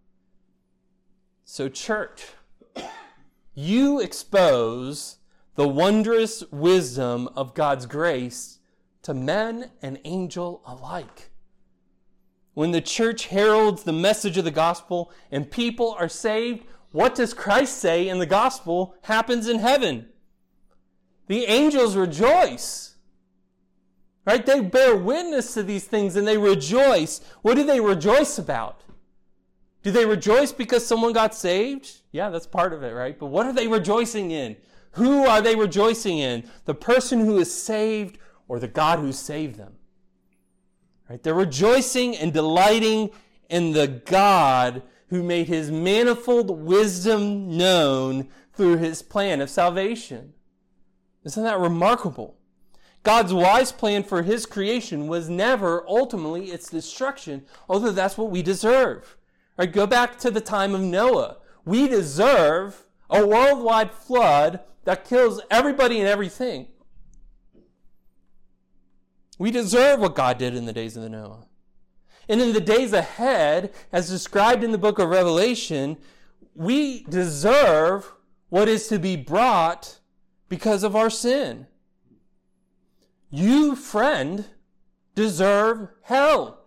So, 1.44 1.70
church, 1.70 2.28
you 3.56 4.00
expose 4.00 5.18
the 5.56 5.68
wondrous 5.68 6.44
wisdom 6.52 7.30
of 7.36 7.56
God's 7.56 7.88
grace 7.88 8.59
to 9.10 9.14
men 9.16 9.72
and 9.82 10.00
angel 10.06 10.62
alike. 10.68 11.32
When 12.54 12.70
the 12.70 12.80
church 12.80 13.26
heralds 13.26 13.82
the 13.82 13.92
message 13.92 14.38
of 14.38 14.46
the 14.46 14.52
gospel 14.52 15.12
and 15.32 15.50
people 15.50 15.96
are 15.98 16.08
saved, 16.08 16.64
what 16.92 17.16
does 17.16 17.34
Christ 17.34 17.80
say 17.80 18.08
in 18.08 18.20
the 18.20 18.28
gospel 18.28 18.94
happens 19.02 19.48
in 19.48 19.58
heaven? 19.58 20.10
The 21.26 21.46
angels 21.46 21.96
rejoice. 21.96 22.98
Right? 24.28 24.46
They 24.46 24.62
bear 24.62 24.96
witness 24.96 25.56
to 25.56 25.64
these 25.64 25.86
things 25.86 26.16
and 26.16 26.28
they 26.28 26.38
rejoice. 26.38 27.20
What 27.42 27.56
do 27.56 27.64
they 27.64 27.80
rejoice 27.80 28.38
about? 28.38 28.84
Do 29.82 29.90
they 29.90 30.06
rejoice 30.06 30.52
because 30.52 30.86
someone 30.86 31.14
got 31.14 31.34
saved? 31.34 32.02
Yeah, 32.12 32.30
that's 32.30 32.46
part 32.46 32.74
of 32.74 32.84
it, 32.84 32.92
right? 32.92 33.18
But 33.18 33.28
what 33.28 33.48
are 33.48 33.54
they 33.54 33.68
rejoicing 33.68 34.30
in? 34.30 34.56
Who 34.92 35.26
are 35.26 35.42
they 35.42 35.56
rejoicing 35.56 36.20
in? 36.20 36.48
The 36.66 36.76
person 36.76 37.22
who 37.22 37.40
is 37.40 37.52
saved 37.52 38.20
or 38.50 38.60
the 38.60 38.68
God 38.68 39.00
who 39.00 39.14
saved 39.14 39.56
them? 39.56 39.76
Right? 41.10 41.24
They're 41.24 41.34
rejoicing 41.34 42.18
and 42.18 42.34
delighting 42.34 43.12
in 43.50 43.72
the 43.72 43.88
God 43.88 44.84
who 45.08 45.24
made 45.24 45.48
his 45.48 45.72
manifold 45.72 46.52
wisdom 46.52 47.56
known 47.58 48.28
through 48.54 48.78
his 48.78 49.02
plan 49.02 49.40
of 49.40 49.50
salvation. 49.50 50.34
Isn't 51.24 51.44
that 51.44 51.58
remarkable? 51.58 52.36
God's 53.04 53.34
wise 53.34 53.72
plan 53.72 54.04
for 54.04 54.24
his 54.24 54.46
creation 54.46 55.08
was 55.08 55.30
never 55.30 55.88
ultimately 55.88 56.52
its 56.52 56.70
destruction, 56.70 57.46
although 57.70 57.92
that's 57.92 58.18
what 58.18 58.30
we 58.30 58.42
deserve. 58.42 59.18
Right, 59.58 59.72
go 59.72 59.88
back 59.88 60.20
to 60.20 60.32
the 60.32 60.42
time 60.42 60.76
of 60.76 60.82
Noah. 60.82 61.38
We 61.66 61.88
deserve 61.88 62.86
a 63.10 63.26
worldwide 63.26 63.92
flood 63.92 64.60
that 64.86 65.06
kills 65.06 65.42
everybody 65.50 66.00
and 66.00 66.08
everything. 66.08 66.68
We 69.40 69.50
deserve 69.50 70.02
what 70.02 70.16
God 70.16 70.38
did 70.38 70.54
in 70.54 70.66
the 70.66 70.74
days 70.74 70.96
of 70.96 71.02
the 71.02 71.10
Noah. 71.10 71.48
And 72.28 72.42
in 72.42 72.54
the 72.54 72.62
days 72.62 72.94
ahead, 72.94 73.74
as 73.92 74.10
described 74.10 74.64
in 74.64 74.72
the 74.72 74.78
book 74.78 75.00
of 75.00 75.10
Revelation, 75.10 75.98
we 76.54 77.04
deserve 77.06 78.14
what 78.50 78.68
is 78.68 78.88
to 78.90 79.00
be 79.00 79.16
brought 79.16 80.00
because 80.50 80.84
of 80.84 80.96
our 80.96 81.10
sin. 81.10 81.68
You, 83.32 83.76
friend, 83.76 84.46
deserve 85.16 85.88
hell. 86.04 86.66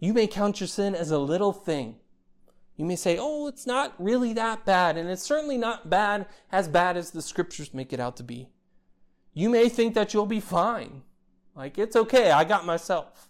You 0.00 0.12
may 0.12 0.26
count 0.26 0.60
your 0.60 0.68
sin 0.68 0.94
as 0.94 1.10
a 1.10 1.18
little 1.18 1.52
thing. 1.52 1.96
You 2.76 2.84
may 2.84 2.96
say, 2.96 3.18
oh, 3.20 3.46
it's 3.46 3.66
not 3.66 3.94
really 3.98 4.32
that 4.34 4.64
bad, 4.64 4.96
and 4.96 5.08
it's 5.08 5.22
certainly 5.22 5.58
not 5.58 5.90
bad, 5.90 6.26
as 6.50 6.68
bad 6.68 6.96
as 6.96 7.10
the 7.10 7.22
scriptures 7.22 7.72
make 7.72 7.92
it 7.92 8.00
out 8.00 8.16
to 8.18 8.22
be. 8.22 8.48
You 9.38 9.48
may 9.48 9.68
think 9.68 9.94
that 9.94 10.12
you'll 10.12 10.26
be 10.26 10.40
fine. 10.40 11.02
Like, 11.54 11.78
it's 11.78 11.94
okay, 11.94 12.32
I 12.32 12.42
got 12.42 12.66
myself. 12.66 13.28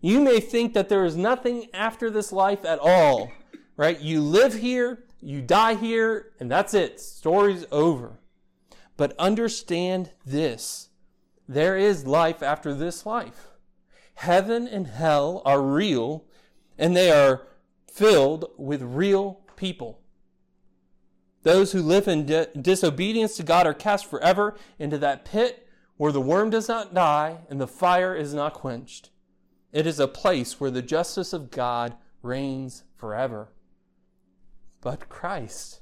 You 0.00 0.18
may 0.18 0.40
think 0.40 0.74
that 0.74 0.88
there 0.88 1.04
is 1.04 1.16
nothing 1.16 1.68
after 1.72 2.10
this 2.10 2.32
life 2.32 2.64
at 2.64 2.80
all, 2.80 3.30
right? 3.76 4.00
You 4.00 4.20
live 4.20 4.54
here, 4.54 5.04
you 5.20 5.40
die 5.40 5.74
here, 5.74 6.32
and 6.40 6.50
that's 6.50 6.74
it. 6.74 6.98
Story's 6.98 7.64
over. 7.70 8.18
But 8.96 9.14
understand 9.16 10.10
this 10.26 10.88
there 11.46 11.76
is 11.76 12.04
life 12.04 12.42
after 12.42 12.74
this 12.74 13.06
life. 13.06 13.46
Heaven 14.14 14.66
and 14.66 14.88
hell 14.88 15.40
are 15.44 15.62
real, 15.62 16.24
and 16.76 16.96
they 16.96 17.12
are 17.12 17.46
filled 17.86 18.46
with 18.58 18.82
real 18.82 19.42
people. 19.54 20.01
Those 21.42 21.72
who 21.72 21.82
live 21.82 22.08
in 22.08 22.26
di- 22.26 22.46
disobedience 22.60 23.36
to 23.36 23.42
God 23.42 23.66
are 23.66 23.74
cast 23.74 24.06
forever 24.06 24.56
into 24.78 24.98
that 24.98 25.24
pit 25.24 25.66
where 25.96 26.12
the 26.12 26.20
worm 26.20 26.50
does 26.50 26.68
not 26.68 26.94
die 26.94 27.38
and 27.48 27.60
the 27.60 27.66
fire 27.66 28.14
is 28.14 28.32
not 28.32 28.54
quenched. 28.54 29.10
It 29.72 29.86
is 29.86 30.00
a 30.00 30.08
place 30.08 30.60
where 30.60 30.70
the 30.70 30.82
justice 30.82 31.32
of 31.32 31.50
God 31.50 31.94
reigns 32.22 32.84
forever. 32.96 33.48
But 34.80 35.08
Christ, 35.08 35.81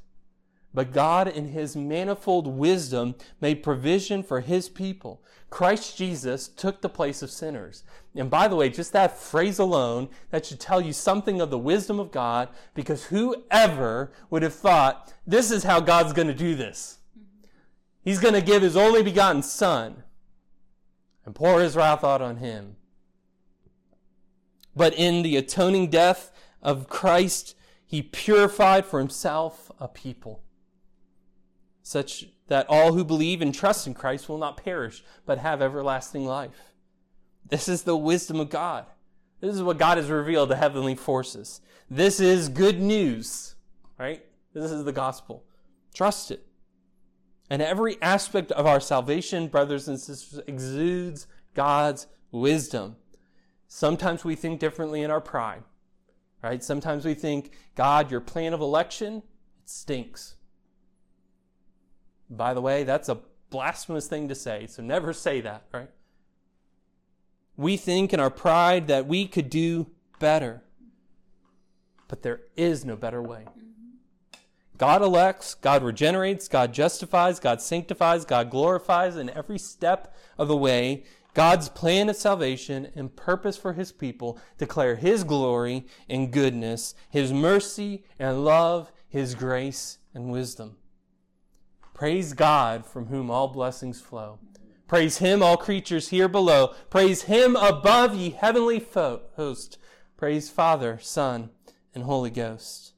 but 0.72 0.92
God, 0.92 1.26
in 1.26 1.48
his 1.48 1.74
manifold 1.74 2.46
wisdom, 2.46 3.16
made 3.40 3.62
provision 3.62 4.22
for 4.22 4.40
his 4.40 4.68
people. 4.68 5.20
Christ 5.48 5.98
Jesus 5.98 6.46
took 6.46 6.80
the 6.80 6.88
place 6.88 7.22
of 7.22 7.30
sinners. 7.30 7.82
And 8.14 8.30
by 8.30 8.46
the 8.46 8.54
way, 8.54 8.68
just 8.68 8.92
that 8.92 9.18
phrase 9.18 9.58
alone, 9.58 10.08
that 10.30 10.46
should 10.46 10.60
tell 10.60 10.80
you 10.80 10.92
something 10.92 11.40
of 11.40 11.50
the 11.50 11.58
wisdom 11.58 11.98
of 11.98 12.12
God, 12.12 12.50
because 12.74 13.06
whoever 13.06 14.12
would 14.30 14.42
have 14.42 14.54
thought 14.54 15.12
this 15.26 15.50
is 15.50 15.64
how 15.64 15.80
God's 15.80 16.12
going 16.12 16.28
to 16.28 16.34
do 16.34 16.54
this? 16.54 16.98
He's 18.02 18.20
going 18.20 18.34
to 18.34 18.40
give 18.40 18.62
his 18.62 18.76
only 18.76 19.02
begotten 19.02 19.42
Son 19.42 20.04
and 21.24 21.34
pour 21.34 21.60
his 21.60 21.76
wrath 21.76 22.04
out 22.04 22.22
on 22.22 22.36
him. 22.36 22.76
But 24.76 24.94
in 24.94 25.22
the 25.22 25.36
atoning 25.36 25.90
death 25.90 26.30
of 26.62 26.88
Christ, 26.88 27.56
he 27.84 28.02
purified 28.02 28.86
for 28.86 29.00
himself 29.00 29.70
a 29.80 29.88
people 29.88 30.42
such 31.90 32.26
that 32.46 32.66
all 32.68 32.92
who 32.92 33.04
believe 33.04 33.42
and 33.42 33.52
trust 33.52 33.84
in 33.84 33.94
Christ 33.94 34.28
will 34.28 34.38
not 34.38 34.62
perish, 34.62 35.02
but 35.26 35.38
have 35.38 35.60
everlasting 35.60 36.24
life. 36.24 36.72
This 37.48 37.68
is 37.68 37.82
the 37.82 37.96
wisdom 37.96 38.38
of 38.38 38.48
God. 38.48 38.86
This 39.40 39.56
is 39.56 39.62
what 39.62 39.76
God 39.76 39.96
has 39.98 40.08
revealed 40.08 40.50
to 40.50 40.56
heavenly 40.56 40.94
forces. 40.94 41.60
This 41.90 42.20
is 42.20 42.48
good 42.48 42.80
news, 42.80 43.56
right? 43.98 44.24
This 44.54 44.70
is 44.70 44.84
the 44.84 44.92
gospel. 44.92 45.42
Trust 45.92 46.30
it. 46.30 46.46
And 47.48 47.60
every 47.60 48.00
aspect 48.00 48.52
of 48.52 48.66
our 48.66 48.78
salvation, 48.78 49.48
brothers 49.48 49.88
and 49.88 49.98
sisters, 49.98 50.40
exudes 50.46 51.26
God's 51.54 52.06
wisdom. 52.30 52.94
Sometimes 53.66 54.24
we 54.24 54.36
think 54.36 54.60
differently 54.60 55.02
in 55.02 55.10
our 55.10 55.20
pride, 55.20 55.64
right? 56.40 56.62
Sometimes 56.62 57.04
we 57.04 57.14
think, 57.14 57.50
God, 57.74 58.12
your 58.12 58.20
plan 58.20 58.54
of 58.54 58.60
election, 58.60 59.24
it 59.58 59.68
stinks. 59.68 60.36
By 62.30 62.54
the 62.54 62.60
way, 62.60 62.84
that's 62.84 63.08
a 63.08 63.18
blasphemous 63.50 64.06
thing 64.06 64.28
to 64.28 64.34
say, 64.34 64.66
so 64.68 64.82
never 64.82 65.12
say 65.12 65.40
that, 65.40 65.64
right? 65.72 65.90
We 67.56 67.76
think 67.76 68.12
in 68.12 68.20
our 68.20 68.30
pride 68.30 68.86
that 68.86 69.06
we 69.06 69.26
could 69.26 69.50
do 69.50 69.88
better, 70.20 70.62
but 72.06 72.22
there 72.22 72.42
is 72.56 72.84
no 72.84 72.96
better 72.96 73.20
way. 73.20 73.46
God 74.78 75.02
elects, 75.02 75.54
God 75.54 75.82
regenerates, 75.82 76.48
God 76.48 76.72
justifies, 76.72 77.38
God 77.38 77.60
sanctifies, 77.60 78.24
God 78.24 78.48
glorifies 78.48 79.16
in 79.16 79.28
every 79.28 79.58
step 79.58 80.14
of 80.38 80.48
the 80.48 80.56
way. 80.56 81.04
God's 81.34 81.68
plan 81.68 82.08
of 82.08 82.16
salvation 82.16 82.88
and 82.96 83.14
purpose 83.14 83.56
for 83.56 83.74
his 83.74 83.92
people 83.92 84.38
declare 84.56 84.96
his 84.96 85.22
glory 85.22 85.86
and 86.08 86.32
goodness, 86.32 86.94
his 87.10 87.32
mercy 87.32 88.04
and 88.18 88.44
love, 88.44 88.90
his 89.06 89.34
grace 89.34 89.98
and 90.14 90.30
wisdom. 90.30 90.76
Praise 92.00 92.32
God 92.32 92.86
from 92.86 93.08
whom 93.08 93.30
all 93.30 93.48
blessings 93.48 94.00
flow. 94.00 94.38
Praise 94.88 95.18
him, 95.18 95.42
all 95.42 95.58
creatures 95.58 96.08
here 96.08 96.28
below. 96.28 96.68
Praise 96.88 97.24
him 97.24 97.56
above, 97.56 98.14
ye 98.14 98.30
heavenly 98.30 98.80
fo- 98.80 99.20
host. 99.36 99.76
Praise 100.16 100.48
Father, 100.48 100.98
Son, 100.98 101.50
and 101.94 102.04
Holy 102.04 102.30
Ghost. 102.30 102.94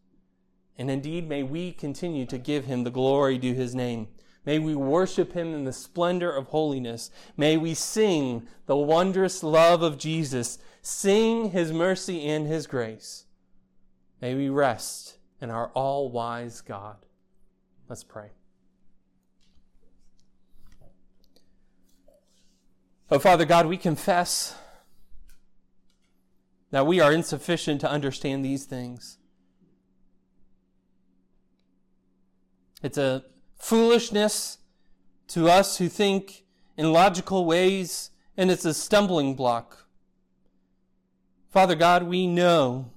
And 0.78 0.88
indeed, 0.88 1.28
may 1.28 1.42
we 1.42 1.72
continue 1.72 2.26
to 2.26 2.38
give 2.38 2.66
him 2.66 2.84
the 2.84 2.92
glory 2.92 3.38
due 3.38 3.54
his 3.54 3.74
name. 3.74 4.06
May 4.46 4.60
we 4.60 4.76
worship 4.76 5.32
him 5.32 5.52
in 5.52 5.64
the 5.64 5.72
splendor 5.72 6.30
of 6.30 6.46
holiness. 6.46 7.10
May 7.36 7.56
we 7.56 7.74
sing 7.74 8.46
the 8.66 8.76
wondrous 8.76 9.42
love 9.42 9.82
of 9.82 9.98
Jesus, 9.98 10.58
sing 10.80 11.50
his 11.50 11.72
mercy 11.72 12.24
and 12.24 12.46
his 12.46 12.68
grace. 12.68 13.24
May 14.20 14.36
we 14.36 14.48
rest 14.48 15.16
in 15.40 15.50
our 15.50 15.72
all 15.74 16.08
wise 16.08 16.60
God. 16.60 16.98
Let's 17.88 18.04
pray. 18.04 18.30
Oh, 23.10 23.18
Father 23.18 23.44
God, 23.44 23.66
we 23.66 23.76
confess 23.76 24.56
that 26.70 26.86
we 26.86 26.98
are 27.00 27.12
insufficient 27.12 27.80
to 27.82 27.90
understand 27.90 28.44
these 28.44 28.64
things. 28.64 29.18
It's 32.82 32.98
a 32.98 33.24
foolishness 33.54 34.58
to 35.28 35.48
us 35.48 35.78
who 35.78 35.88
think 35.88 36.44
in 36.76 36.92
logical 36.92 37.44
ways, 37.44 38.10
and 38.36 38.50
it's 38.50 38.64
a 38.64 38.74
stumbling 38.74 39.36
block. 39.36 39.86
Father 41.50 41.74
God, 41.74 42.04
we 42.04 42.26
know, 42.26 42.90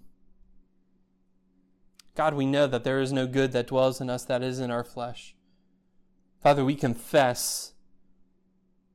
God, 2.15 2.33
we 2.33 2.45
know 2.45 2.67
that 2.67 2.85
there 2.85 3.01
is 3.01 3.11
no 3.11 3.27
good 3.27 3.51
that 3.51 3.67
dwells 3.67 3.99
in 3.99 4.09
us 4.09 4.23
that 4.25 4.41
is 4.41 4.59
in 4.59 4.71
our 4.71 4.83
flesh. 4.83 5.35
Father, 6.41 6.63
we 6.63 6.75
confess 6.75 7.73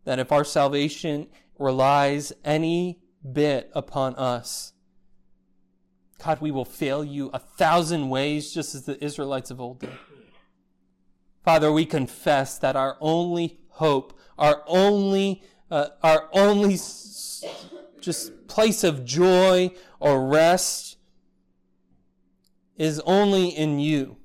that 0.05 0.19
if 0.19 0.33
our 0.33 0.45
salvation 0.45 1.29
relies 1.59 2.33
any 2.45 3.01
bit 3.33 3.71
upon 3.75 4.15
us, 4.17 4.73
God, 6.25 6.41
we 6.41 6.51
will 6.51 6.65
fail 6.65 7.03
you 7.03 7.31
a 7.33 7.39
thousand 7.39 8.11
ways, 8.11 8.53
just 8.53 8.75
as 8.75 8.85
the 8.85 9.03
Israelites 9.03 9.51
of 9.51 9.61
old 9.61 9.81
did. 9.81 9.91
Father, 11.45 11.73
we 11.73 11.87
confess 11.87 12.59
that 12.59 12.77
our 12.77 12.99
only 13.01 13.61
hope, 13.69 14.19
our 14.39 14.63
only, 14.67 15.43
uh, 15.71 15.89
our 16.03 16.29
only 16.33 16.77
just 18.01 18.47
place 18.49 18.85
of 18.85 19.05
joy 19.05 19.71
or 19.99 20.27
rest 20.27 20.99
is 22.77 23.01
only 23.01 23.49
in 23.49 23.79
you 23.79 24.17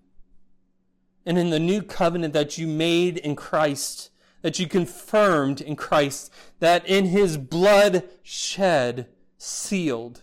and 1.25 1.37
in 1.37 1.49
the 1.49 1.59
new 1.59 1.81
covenant 1.81 2.33
that 2.33 2.57
you 2.57 2.67
made 2.67 3.17
in 3.17 3.35
Christ, 3.35 4.11
that 4.45 4.59
you 4.59 4.67
confirmed 4.67 5.59
in 5.59 5.75
Christ, 5.75 6.31
that 6.59 6.87
in 6.87 7.05
his 7.05 7.35
blood 7.35 8.07
shed, 8.21 9.07
sealed. 9.39 10.21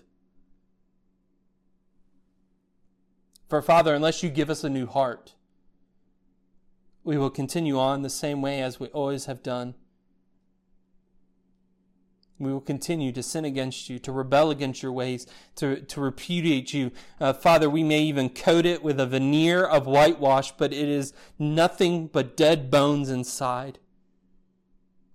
For 3.49 3.61
Father, 3.61 3.93
unless 3.93 4.23
you 4.23 4.31
give 4.31 4.49
us 4.49 4.63
a 4.63 4.71
new 4.71 4.87
heart, 4.87 5.35
we 7.03 7.19
will 7.19 7.31
continue 7.31 7.81
on 7.81 8.03
the 8.03 8.09
same 8.09 8.41
way 8.41 8.63
as 8.63 8.79
we 8.79 8.87
always 8.91 9.25
have 9.25 9.43
done. 9.43 9.75
We 12.39 12.53
will 12.53 12.61
continue 12.61 13.11
to 13.11 13.25
sin 13.25 13.45
against 13.45 13.91
you, 13.91 13.99
to 13.99 14.13
rebel 14.13 14.53
against 14.53 14.85
your 14.85 14.93
ways, 14.93 15.27
to, 15.57 15.81
to 15.81 16.01
repudiate 16.01 16.73
you. 16.73 16.93
Uh, 17.21 17.33
Father, 17.33 17.69
we 17.69 17.83
may 17.83 18.03
even 18.03 18.29
coat 18.29 18.67
it 18.67 18.85
with 18.85 19.01
a 19.01 19.07
veneer 19.07 19.65
of 19.65 19.89
whitewash, 19.89 20.53
but 20.53 20.73
it 20.73 20.89
is 20.89 21.13
nothing 21.41 22.07
but 22.07 22.37
dead 22.37 22.71
bones 22.71 23.11
inside. 23.11 23.81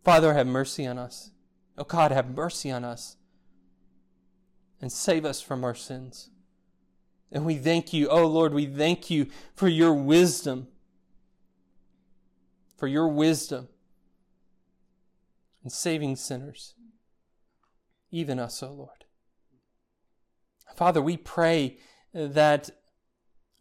Father, 0.07 0.33
have 0.35 0.47
mercy 0.47 0.87
on 0.87 0.97
us. 0.97 1.31
Oh 1.77 1.83
God, 1.83 2.13
have 2.13 2.29
mercy 2.29 2.71
on 2.71 2.85
us 2.85 3.17
and 4.79 4.89
save 4.89 5.25
us 5.25 5.41
from 5.41 5.65
our 5.65 5.75
sins. 5.75 6.29
And 7.29 7.45
we 7.45 7.55
thank 7.55 7.91
you, 7.91 8.07
oh 8.07 8.25
Lord, 8.25 8.53
we 8.53 8.67
thank 8.67 9.09
you 9.09 9.27
for 9.53 9.67
your 9.67 9.93
wisdom, 9.93 10.69
for 12.77 12.87
your 12.87 13.09
wisdom 13.09 13.67
in 15.61 15.69
saving 15.69 16.15
sinners 16.15 16.75
even 18.09 18.39
us, 18.39 18.63
oh 18.63 18.71
Lord. 18.71 19.03
Father, 20.73 21.01
we 21.01 21.17
pray 21.17 21.79
that 22.13 22.69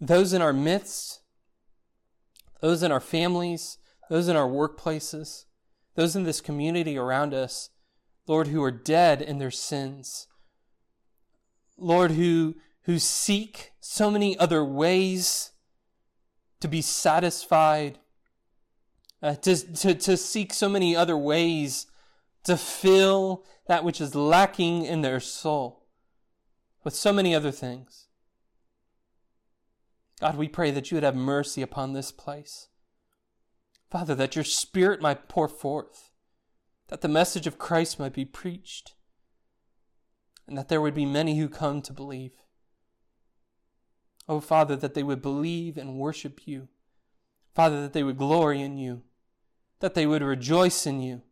those 0.00 0.32
in 0.32 0.42
our 0.42 0.52
midst, 0.52 1.22
those 2.60 2.84
in 2.84 2.92
our 2.92 3.00
families, 3.00 3.78
those 4.08 4.28
in 4.28 4.36
our 4.36 4.48
workplaces, 4.48 5.45
those 5.96 6.14
in 6.14 6.24
this 6.24 6.40
community 6.40 6.96
around 6.96 7.34
us, 7.34 7.70
Lord, 8.26 8.48
who 8.48 8.62
are 8.62 8.70
dead 8.70 9.20
in 9.20 9.38
their 9.38 9.50
sins, 9.50 10.28
Lord, 11.76 12.12
who, 12.12 12.54
who 12.82 12.98
seek 12.98 13.72
so 13.80 14.10
many 14.10 14.38
other 14.38 14.64
ways 14.64 15.50
to 16.60 16.68
be 16.68 16.82
satisfied, 16.82 17.98
uh, 19.22 19.34
to, 19.36 19.56
to, 19.74 19.94
to 19.94 20.16
seek 20.16 20.52
so 20.52 20.68
many 20.68 20.94
other 20.94 21.16
ways 21.16 21.86
to 22.44 22.56
fill 22.56 23.44
that 23.66 23.84
which 23.84 24.00
is 24.00 24.14
lacking 24.14 24.84
in 24.84 25.02
their 25.02 25.20
soul 25.20 25.86
with 26.84 26.94
so 26.94 27.12
many 27.12 27.34
other 27.34 27.50
things. 27.50 28.06
God, 30.20 30.36
we 30.36 30.48
pray 30.48 30.70
that 30.70 30.90
you 30.90 30.96
would 30.96 31.04
have 31.04 31.16
mercy 31.16 31.62
upon 31.62 31.92
this 31.92 32.12
place. 32.12 32.68
Father, 33.90 34.14
that 34.14 34.34
your 34.34 34.44
Spirit 34.44 35.00
might 35.00 35.28
pour 35.28 35.48
forth, 35.48 36.10
that 36.88 37.00
the 37.00 37.08
message 37.08 37.46
of 37.46 37.58
Christ 37.58 37.98
might 37.98 38.12
be 38.12 38.24
preached, 38.24 38.94
and 40.46 40.58
that 40.58 40.68
there 40.68 40.80
would 40.80 40.94
be 40.94 41.06
many 41.06 41.38
who 41.38 41.48
come 41.48 41.82
to 41.82 41.92
believe. 41.92 42.32
Oh, 44.28 44.40
Father, 44.40 44.74
that 44.76 44.94
they 44.94 45.02
would 45.02 45.22
believe 45.22 45.76
and 45.76 45.98
worship 45.98 46.46
you. 46.46 46.68
Father, 47.54 47.80
that 47.80 47.92
they 47.92 48.02
would 48.02 48.18
glory 48.18 48.60
in 48.60 48.76
you, 48.76 49.02
that 49.80 49.94
they 49.94 50.06
would 50.06 50.22
rejoice 50.22 50.86
in 50.86 51.00
you, 51.00 51.22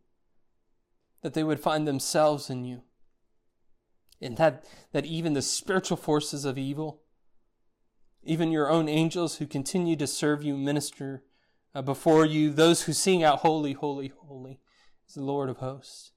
that 1.21 1.33
they 1.33 1.43
would 1.43 1.59
find 1.59 1.87
themselves 1.87 2.49
in 2.49 2.63
you. 2.63 2.83
And 4.21 4.37
that, 4.37 4.65
that 4.93 5.05
even 5.05 5.33
the 5.33 5.41
spiritual 5.41 5.97
forces 5.97 6.45
of 6.45 6.57
evil, 6.57 7.01
even 8.23 8.51
your 8.51 8.69
own 8.69 8.87
angels 8.87 9.37
who 9.37 9.45
continue 9.45 9.97
to 9.97 10.07
serve 10.07 10.41
you, 10.41 10.57
minister 10.57 11.23
uh, 11.75 11.81
before 11.81 12.25
you, 12.25 12.51
those 12.51 12.83
who 12.83 12.93
sing 12.93 13.21
out, 13.21 13.39
Holy, 13.39 13.73
Holy, 13.73 14.13
Holy, 14.17 14.59
is 15.07 15.15
the 15.15 15.21
Lord 15.21 15.49
of 15.49 15.57
hosts, 15.57 16.13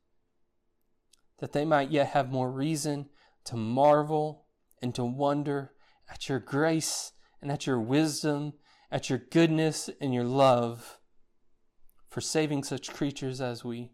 that 1.40 1.52
they 1.52 1.64
might 1.64 1.90
yet 1.90 2.08
have 2.08 2.30
more 2.30 2.50
reason 2.50 3.08
to 3.44 3.56
marvel 3.56 4.46
and 4.80 4.94
to 4.94 5.04
wonder 5.04 5.72
at 6.08 6.28
your 6.28 6.38
grace 6.38 7.12
and 7.42 7.50
at 7.50 7.66
your 7.66 7.80
wisdom, 7.80 8.52
at 8.90 9.10
your 9.10 9.18
goodness 9.18 9.90
and 10.00 10.14
your 10.14 10.24
love 10.24 10.98
for 12.08 12.20
saving 12.20 12.62
such 12.62 12.92
creatures 12.92 13.40
as 13.40 13.64
we. 13.64 13.90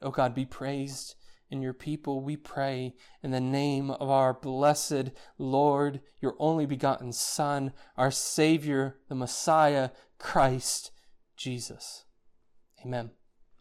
Oh 0.00 0.10
God, 0.10 0.34
be 0.34 0.46
praised 0.46 1.14
in 1.52 1.60
your 1.60 1.74
people, 1.74 2.22
we 2.22 2.36
pray 2.36 2.94
in 3.22 3.30
the 3.30 3.40
name 3.40 3.90
of 3.90 4.08
our 4.08 4.32
blessed 4.32 5.10
Lord, 5.36 6.00
your 6.20 6.34
only 6.38 6.64
begotten 6.64 7.12
Son, 7.12 7.72
our 7.96 8.10
Savior, 8.10 8.96
the 9.08 9.14
Messiah, 9.14 9.90
Christ 10.18 10.92
Jesus. 11.36 12.06
Amen. 12.84 13.10